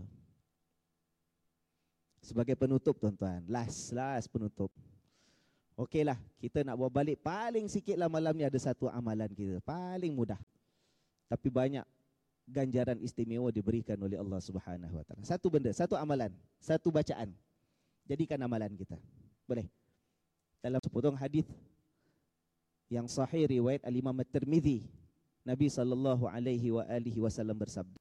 Sebagai 2.22 2.54
penutup 2.54 3.02
tuan-tuan. 3.02 3.42
Last, 3.50 3.90
last 3.90 4.30
penutup. 4.30 4.70
Okeylah, 5.74 6.14
kita 6.38 6.62
nak 6.62 6.78
bawa 6.78 6.94
balik 6.94 7.18
paling 7.18 7.66
sikitlah 7.66 8.06
malam 8.06 8.38
ni 8.38 8.46
ada 8.46 8.62
satu 8.62 8.86
amalan 8.86 9.26
kita. 9.34 9.58
Paling 9.58 10.14
mudah. 10.14 10.38
Tapi 11.26 11.50
banyak 11.50 11.82
ganjaran 12.46 13.02
istimewa 13.02 13.50
diberikan 13.50 13.98
oleh 13.98 14.22
Allah 14.22 14.38
Subhanahu 14.38 15.02
Wa 15.02 15.02
Taala. 15.02 15.26
Satu 15.26 15.50
benda, 15.50 15.74
satu 15.74 15.98
amalan, 15.98 16.30
satu 16.62 16.94
bacaan 16.94 17.34
jadikan 18.04 18.40
amalan 18.44 18.76
kita. 18.76 19.00
Boleh. 19.48 19.64
Dalam 20.60 20.80
sepotong 20.80 21.16
hadis 21.16 21.44
yang 22.88 23.08
sahih 23.08 23.48
riwayat 23.48 23.84
Al-Imam 23.84 24.16
At-Tirmizi, 24.20 24.84
Nabi 25.44 25.68
sallallahu 25.68 26.24
alaihi 26.24 26.72
wa 26.72 26.88
alihi 26.88 27.20
wasallam 27.20 27.60
bersabda, 27.60 28.00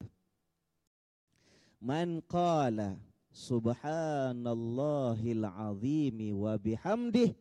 "Man 1.76 2.24
qala 2.24 2.96
subhanallahil 3.28 5.44
azim 5.44 6.18
wa 6.32 6.56
bihamdih" 6.56 7.36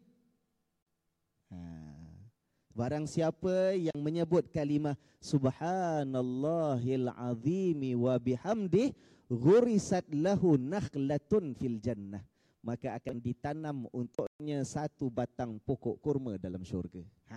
ha. 1.51 1.59
Barang 2.73 3.05
siapa 3.07 3.77
yang 3.77 4.01
menyebut 4.01 4.49
kalimah 4.51 4.99
subhanallahil 5.23 7.07
azim 7.15 7.81
wa 7.95 8.19
bihamdih, 8.19 8.91
ghurisat 9.31 10.03
lahu 10.11 10.59
nakhlatun 10.59 11.55
fil 11.55 11.79
jannah 11.79 12.27
maka 12.63 12.95
akan 12.95 13.19
ditanam 13.19 13.91
untuknya 13.91 14.63
satu 14.63 15.11
batang 15.11 15.59
pokok 15.67 15.99
kurma 15.99 16.39
dalam 16.39 16.63
syurga. 16.63 17.03
Ha. 17.27 17.35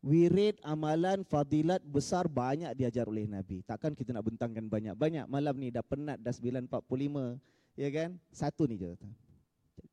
Wirid 0.00 0.56
amalan 0.64 1.28
fadilat 1.28 1.84
besar 1.84 2.24
banyak 2.24 2.72
diajar 2.72 3.04
oleh 3.04 3.28
Nabi. 3.28 3.60
Takkan 3.68 3.92
kita 3.92 4.16
nak 4.16 4.32
bentangkan 4.32 4.64
banyak-banyak. 4.64 5.28
Malam 5.28 5.60
ni 5.60 5.68
dah 5.68 5.84
penat 5.84 6.16
dah 6.16 6.32
9.45. 6.32 7.36
Ya 7.76 7.92
kan? 7.92 8.16
Satu 8.32 8.64
ni 8.64 8.80
je. 8.80 8.96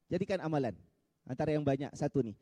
Jadikan 0.08 0.40
amalan. 0.40 0.72
Antara 1.28 1.52
yang 1.52 1.68
banyak, 1.68 1.92
satu 1.92 2.24
ni. 2.24 2.40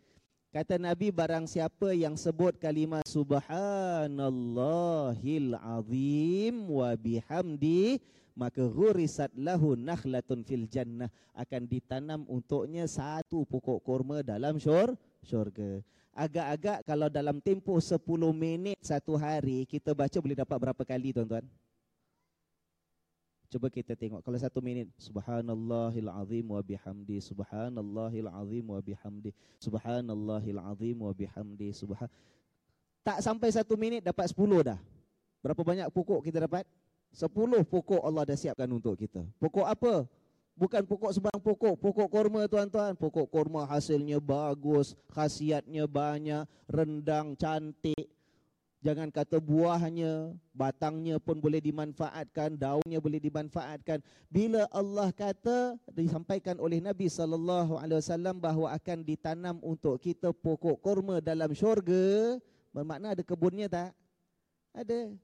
Kata 0.53 0.77
Nabi 0.77 1.10
barang 1.10 1.49
siapa 1.49 1.97
yang 1.97 2.14
sebut 2.14 2.53
kalimah 2.61 3.02
subhanallahil 3.10 5.57
azim 5.57 6.69
wa 6.69 6.93
bihamdi 6.95 7.97
maka 8.36 8.68
ghurisat 8.68 9.32
lahu 9.34 9.80
nakhlatun 9.80 10.44
fil 10.44 10.68
jannah 10.68 11.07
akan 11.32 11.64
ditanam 11.66 12.22
untuknya 12.28 12.84
satu 12.86 13.48
pokok 13.48 13.80
kurma 13.82 14.20
dalam 14.22 14.60
syur 14.60 14.94
syurga. 15.24 15.80
Agak-agak 16.16 16.88
kalau 16.88 17.12
dalam 17.12 17.44
tempoh 17.44 17.80
10 17.80 17.99
minit 18.36 18.80
satu 18.80 19.16
hari 19.20 19.64
kita 19.68 19.91
baca 19.91 20.16
boleh 20.20 20.36
dapat 20.36 20.57
berapa 20.60 20.84
kali 20.84 21.12
tuan-tuan? 21.12 21.44
Cuba 23.52 23.72
kita 23.72 23.95
tengok 23.95 24.20
kalau 24.20 24.36
satu 24.36 24.60
minit 24.60 24.91
subhanallahil 24.99 26.12
azim 26.12 26.45
wa 26.52 26.60
bihamdi 26.60 27.24
subhanallahil 27.24 28.28
azim 28.28 28.66
wa 28.68 28.80
bihamdi 28.84 29.32
subhanallahil 29.64 30.60
azim 30.60 30.98
wa 30.99 31.12
bihamdi 31.16 31.72
subhan 31.72 32.12
tak 33.06 33.22
sampai 33.22 33.53
satu 33.53 33.78
minit 33.78 34.02
dapat 34.02 34.28
10 34.34 34.66
dah. 34.66 34.80
Berapa 35.45 35.62
banyak 35.62 35.88
pokok 35.94 36.26
kita 36.26 36.41
dapat? 36.49 36.66
Sepuluh 37.15 37.63
pokok 37.63 38.03
Allah 38.03 38.27
dah 38.27 38.35
siapkan 38.35 38.67
untuk 38.67 38.99
kita. 38.99 39.23
Pokok 39.39 39.63
apa? 39.63 40.03
Bukan 40.59 40.83
pokok 40.83 41.15
sebarang 41.15 41.39
pokok. 41.39 41.79
Pokok 41.79 42.07
korma 42.11 42.43
tuan-tuan. 42.51 42.91
Pokok 42.99 43.31
korma 43.31 43.63
hasilnya 43.63 44.19
bagus. 44.19 44.99
Khasiatnya 45.15 45.87
banyak. 45.87 46.43
Rendang, 46.67 47.39
cantik. 47.39 48.11
Jangan 48.85 49.09
kata 49.09 49.41
buahnya, 49.41 50.37
batangnya 50.53 51.17
pun 51.17 51.41
boleh 51.41 51.57
dimanfaatkan, 51.57 52.53
daunnya 52.53 53.01
boleh 53.01 53.17
dimanfaatkan. 53.17 53.97
Bila 54.29 54.69
Allah 54.69 55.09
kata 55.09 55.73
disampaikan 55.89 56.61
oleh 56.61 56.77
Nabi 56.77 57.09
sallallahu 57.09 57.81
alaihi 57.81 57.97
wasallam 57.97 58.37
bahawa 58.37 58.77
akan 58.77 59.01
ditanam 59.01 59.57
untuk 59.65 59.97
kita 59.97 60.29
pokok 60.29 60.77
korma 60.85 61.17
dalam 61.17 61.49
syurga, 61.57 62.37
bermakna 62.69 63.17
ada 63.17 63.25
kebunnya 63.25 63.65
tak? 63.65 63.89
Ada. 64.69 65.17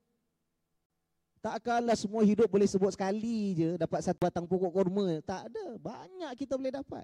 Takkanlah 1.42 1.98
semua 1.98 2.22
hidup 2.22 2.46
boleh 2.46 2.70
sebut 2.70 2.94
sekali 2.94 3.58
je 3.58 3.70
dapat 3.74 4.06
satu 4.06 4.22
batang 4.22 4.46
pokok 4.46 4.70
kurma. 4.70 5.18
Tak 5.26 5.50
ada. 5.50 5.66
Banyak 5.82 6.32
kita 6.38 6.54
boleh 6.54 6.70
dapat. 6.70 7.02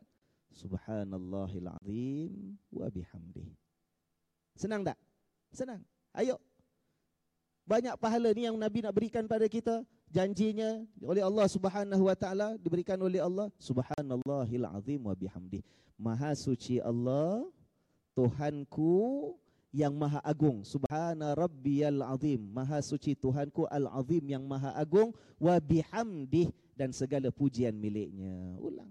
Subhanallahil 0.54 1.70
azim 1.82 2.54
wa 2.70 2.86
bihamdih. 2.86 3.50
Senang 4.54 4.86
tak? 4.86 4.98
Senang. 5.50 5.82
Ayo. 6.14 6.38
Banyak 7.66 7.98
pahala 7.98 8.30
ni 8.32 8.46
yang 8.46 8.56
Nabi 8.56 8.86
nak 8.86 8.94
berikan 8.94 9.26
pada 9.26 9.50
kita. 9.50 9.82
Janjinya 10.08 10.86
oleh 11.04 11.20
Allah 11.20 11.52
Subhanahu 11.52 12.08
wa 12.08 12.16
taala 12.16 12.56
diberikan 12.62 12.96
oleh 13.02 13.20
Allah 13.20 13.52
Subhanallahil 13.60 14.70
azim 14.72 15.02
wa 15.04 15.18
bihamdih. 15.18 15.66
Maha 15.98 16.32
suci 16.38 16.78
Allah 16.80 17.44
Tuhanku 18.14 19.34
yang 19.78 19.94
maha 19.94 20.18
agung. 20.26 20.66
Subhana 20.66 21.38
rabbiyal 21.38 22.02
azim. 22.10 22.42
Maha 22.50 22.82
suci 22.82 23.14
tuhanku 23.14 23.70
al 23.70 23.86
azim 23.94 24.26
yang 24.26 24.42
maha 24.42 24.74
agung. 24.74 25.14
Wa 25.38 25.62
bihamdih 25.62 26.50
dan 26.74 26.90
segala 26.90 27.30
pujian 27.30 27.78
miliknya. 27.78 28.58
Ulang. 28.58 28.90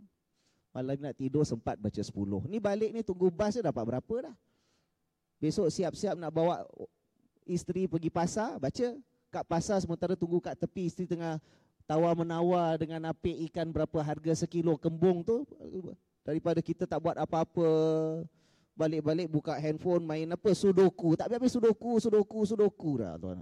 Malam 0.71 1.11
nak 1.11 1.19
tidur 1.19 1.43
sempat 1.43 1.81
baca 1.81 1.99
10 1.99 2.13
ni 2.53 2.61
balik 2.61 2.93
ni 2.93 3.01
tunggu 3.01 3.33
bas 3.33 3.57
dah 3.57 3.73
dapat 3.73 3.97
berapa 3.97 4.15
dah? 4.29 4.37
Besok 5.41 5.73
siap-siap 5.73 6.21
nak 6.21 6.31
bawa 6.31 6.69
isteri 7.49 7.91
pergi 7.91 8.13
pasar 8.13 8.61
baca. 8.63 8.95
Kat 9.33 9.45
pasar 9.49 9.83
sementara 9.83 10.15
tunggu 10.15 10.39
kat 10.39 10.55
tepi 10.55 10.87
isteri 10.87 11.09
tengah 11.09 11.43
tawar 11.89 12.15
menawar 12.15 12.79
dengan 12.79 13.11
apik 13.11 13.35
ikan 13.51 13.73
berapa 13.73 13.99
harga 14.05 14.47
sekilo 14.47 14.79
kembung 14.79 15.27
tu. 15.27 15.43
Daripada 16.23 16.61
kita 16.61 16.85
tak 16.85 17.01
buat 17.01 17.17
apa-apa 17.17 17.69
balik-balik 18.77 19.27
buka 19.33 19.57
handphone 19.57 20.05
main 20.05 20.29
apa 20.29 20.53
sudoku. 20.53 21.17
Tak 21.17 21.33
habis 21.33 21.57
sudoku 21.57 21.97
sudoku 21.97 22.45
sudoku 22.45 23.01
dah 23.01 23.17
tuan 23.17 23.41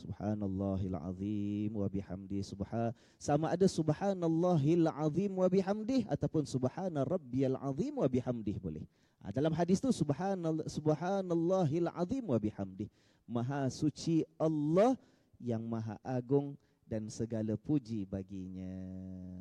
subhanallahil 0.00 0.96
azim 0.96 1.70
wa 1.76 1.86
bihamdi 1.90 2.40
subhan 2.40 2.94
sama 3.20 3.52
ada 3.52 3.66
subhanallahil 3.68 4.88
azim 4.88 5.32
wa 5.34 5.46
bihamdi 5.50 6.08
ataupun 6.08 6.46
subhana 6.46 7.04
rabbiyal 7.04 7.58
azim 7.58 7.94
wa 7.98 8.08
bihamdi 8.08 8.56
boleh. 8.58 8.84
Ha, 9.20 9.28
dalam 9.34 9.52
hadis 9.52 9.78
tu 9.78 9.92
subhanallah 9.92 10.64
subhanallahil 10.66 11.88
azim 11.92 12.24
wa 12.24 12.38
bihamdi 12.40 12.88
maha 13.28 13.68
suci 13.68 14.24
Allah 14.40 14.96
yang 15.36 15.62
maha 15.64 16.00
agung 16.02 16.56
dan 16.90 17.06
segala 17.06 17.54
puji 17.54 18.02
baginya. 18.02 18.74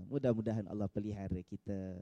Mudah-mudahan 0.06 0.70
Allah 0.70 0.86
pelihara 0.86 1.42
kita 1.42 1.98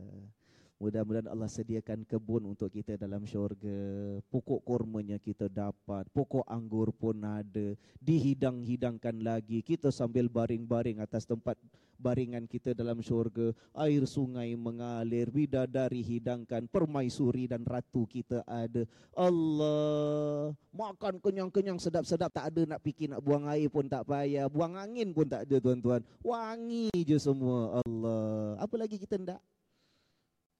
Mudah-mudahan 0.77 1.25
Allah 1.25 1.49
sediakan 1.49 2.05
kebun 2.05 2.53
untuk 2.53 2.69
kita 2.69 3.01
dalam 3.01 3.25
syurga. 3.25 4.21
Pokok 4.29 4.61
kurmanya 4.61 5.17
kita 5.17 5.49
dapat. 5.49 6.05
Pokok 6.13 6.45
anggur 6.45 6.93
pun 6.93 7.17
ada. 7.25 7.73
Dihidang-hidangkan 7.97 9.25
lagi. 9.25 9.65
Kita 9.65 9.89
sambil 9.89 10.29
baring-baring 10.29 11.01
atas 11.01 11.25
tempat 11.25 11.57
baringan 11.97 12.45
kita 12.45 12.77
dalam 12.77 13.01
syurga. 13.01 13.57
Air 13.73 14.05
sungai 14.05 14.53
mengalir. 14.53 15.33
Bidadari 15.33 16.05
hidangkan. 16.05 16.69
Permaisuri 16.69 17.49
dan 17.49 17.65
ratu 17.65 18.05
kita 18.05 18.45
ada. 18.45 18.85
Allah. 19.17 20.53
Makan 20.77 21.17
kenyang-kenyang 21.25 21.81
sedap-sedap. 21.81 22.29
Tak 22.29 22.53
ada 22.53 22.77
nak 22.77 22.85
fikir 22.85 23.17
nak 23.17 23.25
buang 23.25 23.49
air 23.49 23.65
pun 23.65 23.89
tak 23.89 24.05
payah. 24.05 24.45
Buang 24.45 24.77
angin 24.77 25.09
pun 25.09 25.25
tak 25.25 25.49
ada 25.49 25.57
tuan-tuan. 25.57 26.05
Wangi 26.21 26.93
je 27.01 27.17
semua. 27.17 27.81
Allah. 27.81 28.61
Apa 28.61 28.77
lagi 28.77 29.01
kita 29.01 29.17
nak? 29.17 29.41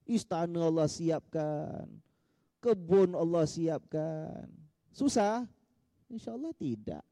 Istana 0.08 0.72
Allah 0.72 0.88
siapkan. 0.88 1.84
Kebun 2.64 3.12
Allah 3.12 3.44
siapkan. 3.44 4.48
Susah? 4.88 5.44
InsyaAllah 6.08 6.56
tidak. 6.56 7.04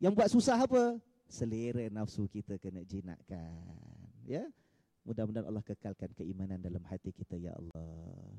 Yang 0.00 0.12
buat 0.16 0.28
susah 0.32 0.56
apa? 0.64 0.96
Selera 1.28 1.84
nafsu 1.92 2.24
kita 2.24 2.56
kena 2.56 2.80
jinakkan. 2.88 4.08
Ya? 4.24 4.48
Mudah-mudahan 5.04 5.44
Allah 5.44 5.60
kekalkan 5.60 6.08
keimanan 6.16 6.56
dalam 6.56 6.80
hati 6.88 7.12
kita, 7.12 7.36
Ya 7.36 7.52
Allah. 7.52 8.32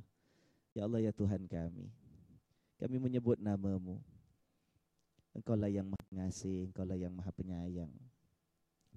Ya 0.73 0.89
Allah, 0.89 0.99
Ya 1.05 1.13
Tuhan 1.13 1.45
kami. 1.45 1.85
Kami 2.81 2.97
menyebut 2.97 3.37
namamu. 3.37 4.01
Engkau 5.37 5.53
lah 5.53 5.69
yang 5.69 5.85
maha 5.85 6.01
pengasih, 6.09 6.65
engkau 6.73 6.81
lah 6.81 6.97
yang 6.97 7.13
maha 7.13 7.29
penyayang. 7.29 7.93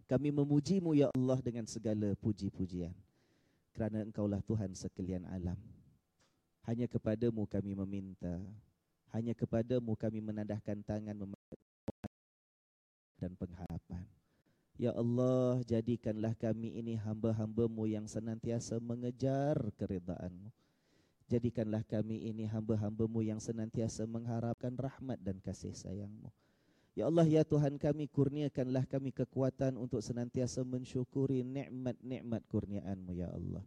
Kami 0.09 0.33
memujimu, 0.33 0.97
Ya 0.97 1.13
Allah, 1.13 1.39
dengan 1.45 1.69
segala 1.69 2.17
puji-pujian 2.17 2.97
kerana 3.73 4.05
engkaulah 4.05 4.44
Tuhan 4.44 4.77
sekalian 4.77 5.24
alam. 5.28 5.59
Hanya 6.69 6.86
kepadamu 6.86 7.49
kami 7.49 7.74
meminta. 7.74 8.39
Hanya 9.12 9.35
kepadamu 9.36 9.93
kami 9.99 10.24
menadahkan 10.24 10.81
tangan 10.85 11.16
dan 13.20 13.32
pengharapan. 13.36 14.05
Ya 14.81 14.90
Allah, 14.97 15.61
jadikanlah 15.69 16.32
kami 16.35 16.74
ini 16.81 16.97
hamba-hambamu 16.97 17.85
yang 17.85 18.09
senantiasa 18.09 18.81
mengejar 18.81 19.55
keredaanmu. 19.77 20.49
Jadikanlah 21.28 21.85
kami 21.86 22.28
ini 22.28 22.49
hamba-hambamu 22.49 23.20
yang 23.23 23.39
senantiasa 23.39 24.09
mengharapkan 24.09 24.74
rahmat 24.74 25.20
dan 25.20 25.39
kasih 25.39 25.77
sayangmu. 25.77 26.28
Ya 26.93 27.09
Allah, 27.09 27.24
ya 27.24 27.40
Tuhan 27.40 27.81
kami, 27.81 28.05
kurniakanlah 28.05 28.85
kami 28.85 29.16
kekuatan 29.16 29.81
untuk 29.81 30.05
senantiasa 30.05 30.60
mensyukuri 30.60 31.40
nikmat-nikmat 31.40 32.44
kurniaanmu, 32.52 33.16
ya 33.16 33.32
Allah. 33.32 33.64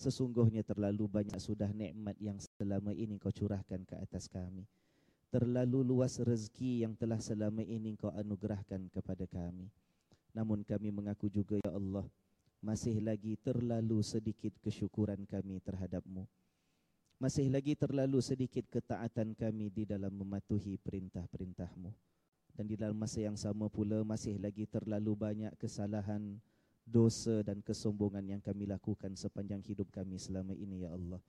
Sesungguhnya 0.00 0.64
terlalu 0.64 1.04
banyak 1.04 1.36
sudah 1.36 1.68
nikmat 1.68 2.16
yang 2.16 2.40
selama 2.56 2.96
ini 2.96 3.20
kau 3.20 3.28
curahkan 3.28 3.84
ke 3.84 4.00
atas 4.00 4.32
kami. 4.32 4.64
Terlalu 5.28 5.84
luas 5.84 6.16
rezeki 6.16 6.88
yang 6.88 6.96
telah 6.96 7.20
selama 7.20 7.60
ini 7.60 7.92
kau 7.92 8.08
anugerahkan 8.08 8.88
kepada 8.88 9.28
kami. 9.28 9.68
Namun 10.32 10.64
kami 10.64 10.88
mengaku 10.88 11.28
juga, 11.28 11.60
ya 11.60 11.76
Allah, 11.76 12.08
masih 12.64 13.04
lagi 13.04 13.36
terlalu 13.36 14.00
sedikit 14.00 14.56
kesyukuran 14.64 15.28
kami 15.28 15.60
terhadapmu. 15.60 16.24
Masih 17.20 17.52
lagi 17.52 17.76
terlalu 17.76 18.24
sedikit 18.24 18.64
ketaatan 18.72 19.36
kami 19.36 19.68
di 19.68 19.84
dalam 19.84 20.16
mematuhi 20.16 20.80
perintah-perintahmu 20.80 22.15
dan 22.56 22.64
di 22.64 22.74
dalam 22.80 22.96
masa 22.96 23.20
yang 23.20 23.36
sama 23.36 23.68
pula 23.68 24.00
masih 24.00 24.40
lagi 24.40 24.64
terlalu 24.64 25.12
banyak 25.12 25.52
kesalahan, 25.60 26.40
dosa 26.88 27.44
dan 27.44 27.60
kesombongan 27.60 28.24
yang 28.24 28.40
kami 28.40 28.64
lakukan 28.64 29.12
sepanjang 29.12 29.60
hidup 29.60 29.92
kami 29.92 30.16
selama 30.16 30.56
ini 30.56 30.88
ya 30.88 30.96
Allah. 30.96 31.20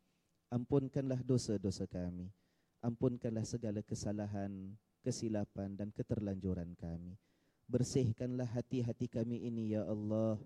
Ampunkanlah 0.47 1.19
dosa-dosa 1.27 1.83
kami. 1.83 2.31
Ampunkanlah 2.79 3.43
segala 3.43 3.83
kesalahan, 3.83 4.79
kesilapan 5.03 5.75
dan 5.75 5.91
keterlanjuran 5.91 6.71
kami. 6.79 7.19
Bersihkanlah 7.67 8.47
hati-hati 8.47 9.11
kami 9.11 9.43
ini 9.43 9.75
ya 9.75 9.83
Allah. 9.83 10.39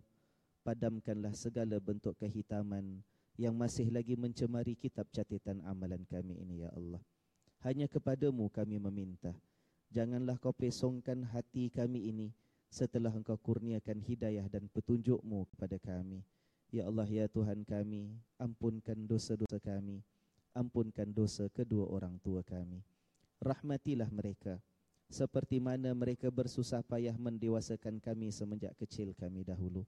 Padamkanlah 0.65 1.37
segala 1.37 1.77
bentuk 1.77 2.17
kehitaman 2.17 3.05
yang 3.37 3.53
masih 3.53 3.93
lagi 3.93 4.17
mencemari 4.17 4.73
kitab 4.73 5.05
catatan 5.13 5.61
amalan 5.69 6.01
kami 6.09 6.41
ini 6.41 6.65
ya 6.65 6.73
Allah. 6.73 7.01
Hanya 7.61 7.85
kepadamu 7.85 8.49
kami 8.49 8.81
meminta. 8.81 9.37
Janganlah 9.91 10.39
kau 10.39 10.55
pesongkan 10.55 11.27
hati 11.35 11.67
kami 11.67 12.07
ini 12.15 12.31
setelah 12.71 13.11
engkau 13.11 13.35
kurniakan 13.35 13.99
hidayah 13.99 14.47
dan 14.47 14.71
petunjukmu 14.71 15.51
kepada 15.51 15.75
kami. 15.83 16.23
Ya 16.71 16.87
Allah, 16.87 17.03
ya 17.11 17.27
Tuhan 17.27 17.67
kami, 17.67 18.15
ampunkan 18.39 18.95
dosa-dosa 19.03 19.59
kami. 19.59 19.99
Ampunkan 20.55 21.11
dosa 21.11 21.51
kedua 21.51 21.91
orang 21.91 22.15
tua 22.23 22.39
kami. 22.39 22.79
Rahmatilah 23.43 24.07
mereka. 24.15 24.63
Seperti 25.11 25.59
mana 25.59 25.91
mereka 25.91 26.31
bersusah 26.31 26.87
payah 26.87 27.19
mendewasakan 27.19 27.99
kami 27.99 28.31
semenjak 28.31 28.71
kecil 28.79 29.11
kami 29.11 29.43
dahulu. 29.43 29.83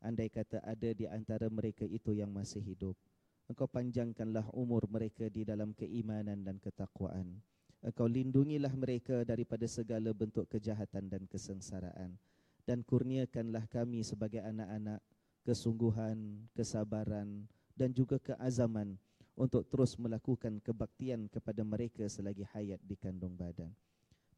Andai 0.00 0.32
kata 0.32 0.64
ada 0.64 0.88
di 0.96 1.04
antara 1.04 1.52
mereka 1.52 1.84
itu 1.84 2.16
yang 2.16 2.32
masih 2.32 2.64
hidup. 2.64 2.96
Engkau 3.44 3.68
panjangkanlah 3.68 4.48
umur 4.56 4.88
mereka 4.88 5.28
di 5.28 5.44
dalam 5.44 5.76
keimanan 5.76 6.40
dan 6.40 6.56
ketakwaan. 6.56 7.44
Engkau 7.84 8.08
lindungilah 8.08 8.72
mereka 8.72 9.28
daripada 9.28 9.68
segala 9.68 10.08
bentuk 10.16 10.48
kejahatan 10.48 11.04
dan 11.12 11.28
kesengsaraan 11.28 12.16
dan 12.64 12.80
kurniakanlah 12.80 13.68
kami 13.68 14.00
sebagai 14.00 14.40
anak-anak 14.40 15.04
kesungguhan, 15.44 16.48
kesabaran 16.56 17.44
dan 17.76 17.92
juga 17.92 18.16
keazaman 18.16 18.96
untuk 19.36 19.68
terus 19.68 20.00
melakukan 20.00 20.64
kebaktian 20.64 21.28
kepada 21.28 21.60
mereka 21.60 22.08
selagi 22.08 22.48
hayat 22.56 22.80
di 22.80 22.96
kandung 22.96 23.36
badan. 23.36 23.68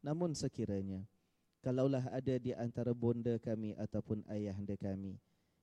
Namun 0.03 0.35
sekiranya 0.35 1.07
kalaulah 1.63 2.03
ada 2.11 2.35
di 2.35 2.51
antara 2.51 2.91
bonda 2.91 3.39
kami 3.39 3.79
ataupun 3.79 4.27
ayahanda 4.27 4.75
kami 4.75 5.15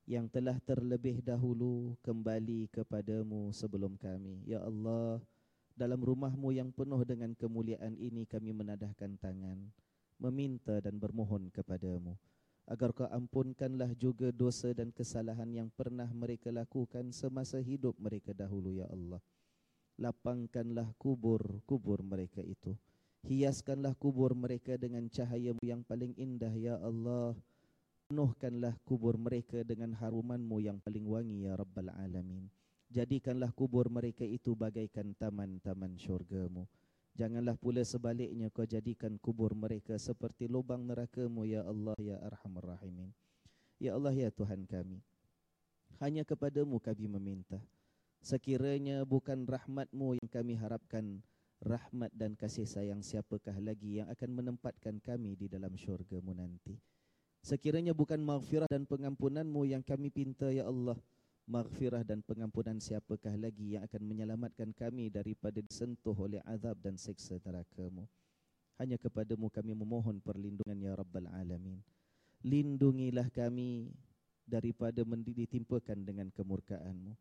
yang 0.08 0.28
telah 0.28 0.56
terlebih 0.64 1.20
dahulu 1.20 1.96
kembali 2.04 2.68
kepadamu 2.72 3.52
sebelum 3.52 3.96
kami, 3.96 4.44
ya 4.44 4.60
Allah, 4.60 5.20
dalam 5.74 5.98
rumahmu 5.98 6.54
yang 6.54 6.70
penuh 6.70 7.02
dengan 7.02 7.34
kemuliaan 7.34 7.98
ini 7.98 8.24
kami 8.30 8.54
menadahkan 8.54 9.18
tangan 9.18 9.74
Meminta 10.22 10.78
dan 10.78 11.02
bermohon 11.02 11.50
kepadamu. 11.50 12.14
Agar 12.70 12.94
kau 12.94 13.10
ampunkanlah 13.10 13.92
juga 13.98 14.30
dosa 14.30 14.70
dan 14.72 14.94
kesalahan 14.94 15.50
yang 15.50 15.68
pernah 15.74 16.06
mereka 16.14 16.48
lakukan 16.54 17.10
semasa 17.10 17.58
hidup 17.60 17.98
mereka 17.98 18.30
dahulu 18.32 18.72
ya 18.72 18.86
Allah. 18.88 19.20
Lapangkanlah 19.98 20.94
kubur-kubur 20.96 22.00
mereka 22.06 22.40
itu. 22.40 22.72
Hiaskanlah 23.26 23.98
kubur 23.98 24.32
mereka 24.38 24.78
dengan 24.78 25.10
cahayamu 25.10 25.60
yang 25.60 25.82
paling 25.82 26.14
indah 26.16 26.54
ya 26.54 26.78
Allah. 26.78 27.36
Penuhkanlah 28.08 28.78
kubur 28.86 29.18
mereka 29.18 29.66
dengan 29.66 29.92
harumanmu 29.98 30.56
yang 30.62 30.78
paling 30.78 31.04
wangi 31.04 31.50
ya 31.50 31.58
Rabbal 31.58 31.90
Alamin 31.90 32.63
Jadikanlah 32.94 33.50
kubur 33.50 33.90
mereka 33.90 34.22
itu 34.22 34.54
bagaikan 34.54 35.18
taman-taman 35.18 35.98
syurgamu. 35.98 36.70
Janganlah 37.18 37.58
pula 37.58 37.82
sebaliknya 37.82 38.54
kau 38.54 38.62
jadikan 38.62 39.18
kubur 39.18 39.50
mereka 39.58 39.98
seperti 39.98 40.46
lubang 40.46 40.86
nerakamu, 40.86 41.42
Ya 41.42 41.66
Allah, 41.66 41.98
Ya 41.98 42.22
Arhamar 42.22 42.78
Rahimin. 42.78 43.10
Ya 43.82 43.98
Allah, 43.98 44.14
Ya 44.14 44.30
Tuhan 44.30 44.62
kami. 44.70 45.02
Hanya 45.98 46.22
kepadamu 46.22 46.78
kami 46.78 47.10
meminta. 47.10 47.58
Sekiranya 48.22 49.02
bukan 49.02 49.42
rahmatmu 49.42 50.14
yang 50.22 50.30
kami 50.30 50.54
harapkan, 50.54 51.18
rahmat 51.66 52.14
dan 52.14 52.38
kasih 52.38 52.66
sayang 52.66 53.02
siapakah 53.02 53.58
lagi 53.58 53.98
yang 53.98 54.06
akan 54.06 54.38
menempatkan 54.38 55.02
kami 55.02 55.34
di 55.34 55.50
dalam 55.50 55.74
syurgamu 55.74 56.30
nanti. 56.30 56.78
Sekiranya 57.42 57.90
bukan 57.90 58.22
maghfirah 58.22 58.70
dan 58.70 58.86
pengampunanmu 58.86 59.66
yang 59.66 59.82
kami 59.82 60.14
pinta, 60.14 60.54
Ya 60.54 60.70
Allah, 60.70 60.94
maghfirah 61.44 62.02
dan 62.08 62.24
pengampunan 62.24 62.80
siapakah 62.80 63.36
lagi 63.36 63.76
yang 63.76 63.84
akan 63.84 64.02
menyelamatkan 64.04 64.72
kami 64.72 65.12
daripada 65.12 65.60
disentuh 65.60 66.16
oleh 66.16 66.40
azab 66.48 66.80
dan 66.80 66.96
seksa 66.96 67.36
neraka-Mu. 67.44 68.08
Hanya 68.80 68.98
kepadamu 68.98 69.52
kami 69.52 69.76
memohon 69.76 70.18
perlindungan 70.24 70.80
ya 70.80 70.96
Rabbal 70.96 71.30
Alamin. 71.30 71.78
Lindungilah 72.42 73.28
kami 73.30 73.92
daripada 74.44 75.04
ditimpakan 75.04 76.04
dengan 76.04 76.28
kemurkaan-Mu. 76.32 77.12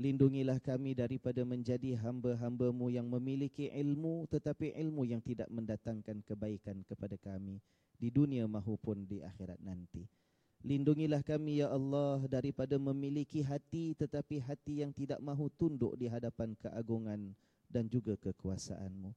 Lindungilah 0.00 0.62
kami 0.62 0.94
daripada 0.94 1.42
menjadi 1.42 1.98
hamba-hambamu 1.98 2.88
yang 2.88 3.10
memiliki 3.10 3.68
ilmu 3.68 4.24
tetapi 4.30 4.72
ilmu 4.78 5.04
yang 5.04 5.20
tidak 5.20 5.50
mendatangkan 5.50 6.24
kebaikan 6.24 6.86
kepada 6.86 7.18
kami 7.20 7.60
di 8.00 8.08
dunia 8.08 8.48
maupun 8.48 9.04
di 9.04 9.20
akhirat 9.20 9.60
nanti. 9.60 10.19
Lindungilah 10.60 11.24
kami 11.24 11.64
ya 11.64 11.72
Allah 11.72 12.20
daripada 12.28 12.76
memiliki 12.76 13.40
hati 13.40 13.96
tetapi 13.96 14.44
hati 14.44 14.84
yang 14.84 14.92
tidak 14.92 15.16
mahu 15.24 15.48
tunduk 15.56 15.96
di 15.96 16.04
hadapan 16.04 16.52
keagungan 16.60 17.32
dan 17.72 17.88
juga 17.88 18.12
kekuasaanmu. 18.20 19.08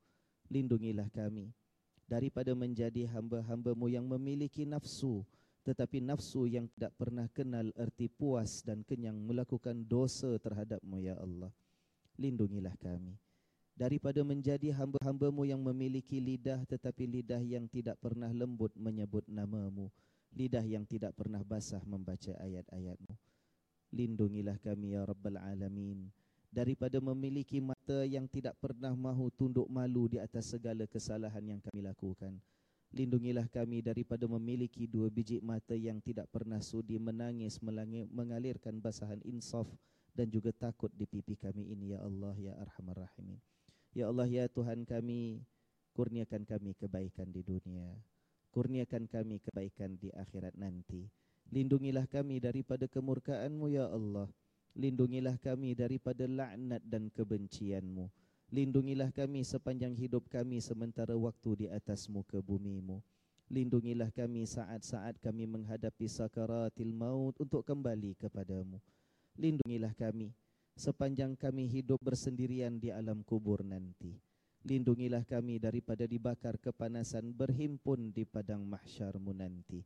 Lindungilah 0.47 1.11
kami 1.11 1.51
daripada 2.07 2.55
menjadi 2.55 3.11
hamba-hambamu 3.11 3.91
yang 3.91 4.07
memiliki 4.07 4.63
nafsu 4.63 5.27
tetapi 5.67 5.99
nafsu 5.99 6.47
yang 6.47 6.67
tidak 6.75 6.95
pernah 6.95 7.27
kenal 7.31 7.71
erti 7.75 8.07
puas 8.07 8.63
dan 8.63 8.83
kenyang 8.83 9.15
melakukan 9.15 9.83
dosa 9.83 10.39
terhadapmu 10.39 11.03
ya 11.03 11.19
Allah. 11.19 11.51
Lindungilah 12.15 12.75
kami 12.79 13.19
daripada 13.73 14.21
menjadi 14.21 14.69
hamba-hambamu 14.71 15.43
yang 15.49 15.59
memiliki 15.59 16.21
lidah 16.21 16.61
tetapi 16.69 17.09
lidah 17.09 17.41
yang 17.41 17.65
tidak 17.67 17.97
pernah 17.99 18.29
lembut 18.29 18.71
menyebut 18.79 19.25
namamu. 19.27 19.89
Lidah 20.33 20.65
yang 20.65 20.89
tidak 20.89 21.13
pernah 21.13 21.45
basah 21.45 21.81
membaca 21.85 22.33
ayat-ayatmu. 22.41 23.13
Lindungilah 23.93 24.57
kami 24.57 24.97
ya 24.97 25.05
Rabbal 25.05 25.37
Alamin 25.37 26.09
daripada 26.53 27.01
memiliki 27.01 27.57
mata 27.57 28.05
yang 28.05 28.29
tidak 28.29 28.53
pernah 28.61 28.93
mahu 28.93 29.33
tunduk 29.33 29.65
malu 29.65 30.05
di 30.05 30.21
atas 30.21 30.53
segala 30.53 30.85
kesalahan 30.85 31.41
yang 31.41 31.59
kami 31.61 31.81
lakukan. 31.81 32.37
Lindungilah 32.93 33.49
kami 33.49 33.81
daripada 33.81 34.29
memiliki 34.29 34.85
dua 34.85 35.09
biji 35.09 35.41
mata 35.41 35.73
yang 35.73 35.97
tidak 35.97 36.29
pernah 36.29 36.61
sudi 36.61 37.01
menangis 37.01 37.57
mengalirkan 38.13 38.77
basahan 38.77 39.17
insaf 39.25 39.65
dan 40.13 40.29
juga 40.29 40.53
takut 40.53 40.93
di 40.93 41.09
pipi 41.09 41.33
kami 41.33 41.73
ini 41.73 41.97
ya 41.97 42.05
Allah 42.05 42.37
ya 42.37 42.53
Arhamar 42.61 43.01
Rahimin. 43.01 43.41
Ya 43.97 44.13
Allah 44.13 44.29
ya 44.29 44.45
Tuhan 44.45 44.85
kami 44.85 45.41
kurniakan 45.97 46.45
kami 46.45 46.77
kebaikan 46.77 47.33
di 47.33 47.41
dunia. 47.41 47.97
Kurniakan 48.53 49.09
kami 49.09 49.41
kebaikan 49.41 49.97
di 49.97 50.13
akhirat 50.13 50.53
nanti. 50.53 51.09
Lindungilah 51.49 52.05
kami 52.05 52.37
daripada 52.37 52.85
kemurkaanmu 52.85 53.65
ya 53.73 53.89
Allah. 53.89 54.29
Lindungilah 54.77 55.41
kami 55.41 55.73
daripada 55.73 56.29
laknat 56.29 56.85
dan 56.85 57.09
kebencianmu. 57.09 58.13
Lindungilah 58.53 59.09
kami 59.09 59.41
sepanjang 59.41 59.97
hidup 59.97 60.29
kami 60.29 60.61
sementara 60.61 61.17
waktu 61.17 61.65
di 61.65 61.67
atas 61.73 62.05
muka 62.05 62.45
bumimu. 62.45 63.01
Lindungilah 63.49 64.13
kami 64.13 64.45
saat-saat 64.45 65.17
kami 65.17 65.49
menghadapi 65.49 66.05
sakaratil 66.05 66.93
maut 66.93 67.33
untuk 67.41 67.65
kembali 67.65 68.13
kepadamu. 68.21 68.77
Lindungilah 69.33 69.97
kami 69.97 70.29
sepanjang 70.77 71.33
kami 71.33 71.65
hidup 71.65 71.97
bersendirian 72.05 72.77
di 72.77 72.93
alam 72.93 73.25
kubur 73.25 73.65
nanti. 73.65 74.32
Lindungilah 74.63 75.27
kami 75.27 75.59
daripada 75.59 76.07
dibakar 76.07 76.55
kepanasan 76.55 77.35
berhimpun 77.35 78.15
di 78.15 78.23
padang 78.23 78.63
mahsyarmu 78.63 79.35
nanti. 79.35 79.83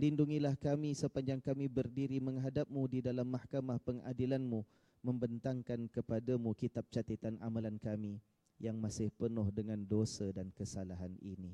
Lindungilah 0.00 0.56
kami 0.56 0.96
sepanjang 0.96 1.44
kami 1.44 1.68
berdiri 1.68 2.18
menghadapmu 2.24 2.88
di 2.88 3.04
dalam 3.04 3.28
mahkamah 3.28 3.76
pengadilanmu 3.84 4.64
membentangkan 5.04 5.92
kepadamu 5.92 6.56
kitab 6.56 6.88
catatan 6.88 7.36
amalan 7.44 7.76
kami 7.76 8.16
yang 8.56 8.80
masih 8.80 9.12
penuh 9.12 9.52
dengan 9.52 9.84
dosa 9.84 10.32
dan 10.32 10.48
kesalahan 10.56 11.12
ini. 11.20 11.52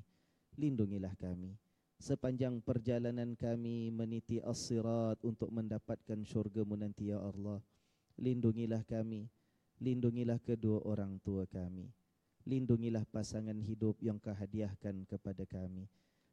Lindungilah 0.55 1.19
kami 1.19 1.59
sepanjang 2.01 2.65
perjalanan 2.65 3.37
kami 3.37 3.93
meniti 3.93 4.41
as-sirat 4.41 5.21
untuk 5.21 5.53
mendapatkan 5.53 6.25
syurga-Mu 6.25 6.81
nanti 6.81 7.13
ya 7.13 7.21
Allah. 7.21 7.61
Lindungilah 8.17 8.87
kami, 8.89 9.29
lindungilah 9.85 10.41
kedua 10.41 10.81
orang 10.89 11.21
tua 11.21 11.45
kami. 11.45 12.00
Lindungilah 12.49 13.05
pasangan 13.09 13.57
hidup 13.61 14.01
yang 14.01 14.17
kau 14.17 14.33
hadiahkan 14.33 15.05
kepada 15.05 15.45
kami. 15.45 15.85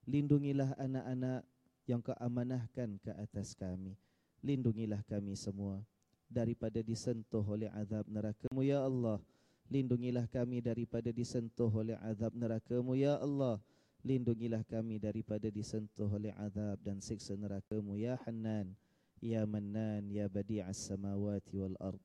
Lindungilah 0.08 0.72
anak-anak 0.80 1.44
yang 1.84 2.00
kau 2.00 2.16
amanahkan 2.16 2.96
ke 3.04 3.12
atas 3.12 3.56
kami. 3.56 4.00
Lindungilah 4.40 5.04
kami 5.04 5.36
semua 5.36 5.84
daripada 6.28 6.84
disentuh 6.84 7.44
oleh 7.44 7.72
azab 7.72 8.08
neraka-Mu 8.08 8.62
ya 8.64 8.84
Allah. 8.84 9.20
Lindungilah 9.68 10.28
kami 10.32 10.64
daripada 10.64 11.12
disentuh 11.12 11.68
oleh 11.72 12.00
azab 12.00 12.32
neraka-Mu 12.36 12.96
ya 12.96 13.20
Allah. 13.20 13.60
Lindungilah 14.06 14.64
kami 14.64 15.02
daripada 15.02 15.52
disentuh 15.52 16.08
oleh 16.08 16.32
azab 16.40 16.80
dan 16.84 17.04
siksa 17.04 17.36
neraka-Mu 17.36 18.00
ya 18.00 18.16
Hannan. 18.24 18.76
Ya 19.18 19.44
Mannan 19.50 20.08
ya 20.14 20.30
Badi'as 20.30 20.78
samawati 20.78 21.58
wal 21.58 21.76
ard. 21.82 22.00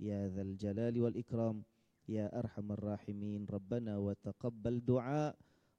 Ya 0.00 0.26
Dzal 0.26 0.56
Jalali 0.56 0.98
wal 0.98 1.14
Ikram. 1.14 1.62
Taqabbal 4.20 4.80
du'a. 4.84 5.32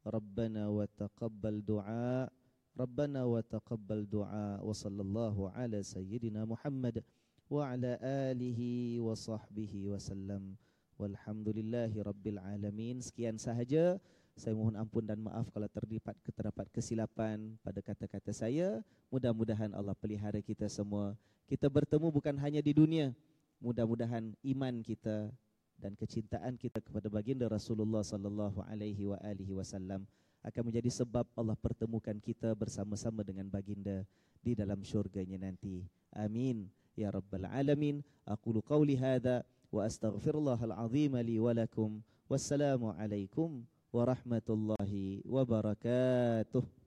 Rabbana 0.05 0.69
wa 0.69 0.85
taqabbal 0.85 1.65
du'a. 1.65 2.29
Rabbana 2.77 3.25
wa 3.25 3.41
taqabbal 3.41 4.05
du'a. 4.05 4.61
Wa 4.61 4.69
sallallahu 4.69 5.49
ala 5.53 5.81
sayyidina 5.81 6.45
Muhammad 6.45 7.01
wa 7.49 7.73
ala 7.73 7.97
alihi 8.29 9.01
wa 9.01 9.17
sahbihi 9.17 9.89
wa 9.89 9.97
sallam. 9.97 10.57
Walhamdulillahi 11.01 11.97
rabbil 12.01 12.37
alamin. 12.37 13.01
Sekian 13.01 13.41
sahaja. 13.41 13.97
Saya 14.35 14.51
mohon 14.51 14.75
ampun 14.75 15.07
dan 15.07 15.23
maaf 15.23 15.47
kalau 15.49 15.69
terdapat 15.71 16.11
terdapat 16.27 16.67
kesilapan 16.69 17.55
pada 17.63 17.79
kata-kata 17.79 18.29
saya. 18.35 18.83
Mudah-mudahan 19.07 19.71
Allah 19.71 19.95
pelihara 19.95 20.43
kita 20.43 20.67
semua. 20.67 21.15
Kita 21.47 21.71
bertemu 21.71 22.11
bukan 22.11 22.35
hanya 22.41 22.59
di 22.59 22.75
dunia. 22.75 23.15
Mudah-mudahan 23.63 24.35
iman 24.43 24.75
kita 24.83 25.31
dan 25.79 25.93
kecintaan 25.93 26.55
kita 26.55 26.79
kepada 26.79 27.11
baginda 27.11 27.45
Rasulullah 27.51 28.01
sallallahu 28.01 28.63
alaihi 28.65 29.07
wa 29.07 29.19
alihi 29.21 29.53
wasallam 29.53 30.07
akan 30.45 30.61
menjadi 30.69 30.93
sebab 30.93 31.25
Allah 31.33 31.57
pertemukan 31.57 32.15
kita 32.21 32.53
bersama-sama 32.53 33.25
dengan 33.25 33.49
baginda 33.49 34.05
di 34.45 34.53
dalam 34.53 34.85
syurganya 34.85 35.49
nanti. 35.49 35.81
Amin 36.13 36.69
ya 36.95 37.11
rabbal 37.11 37.45
alamin. 37.51 38.01
Aqulu 38.25 38.63
qawli 38.63 38.95
hadha 38.97 39.43
wa 39.69 39.85
astaghfirullahal 39.85 40.73
azim 40.87 41.13
li 41.21 41.37
wa 41.37 41.51
lakum. 41.51 42.01
Wassalamu 42.25 42.95
alaikum 42.97 43.67
warahmatullahi 43.93 45.21
wabarakatuh. 45.27 46.84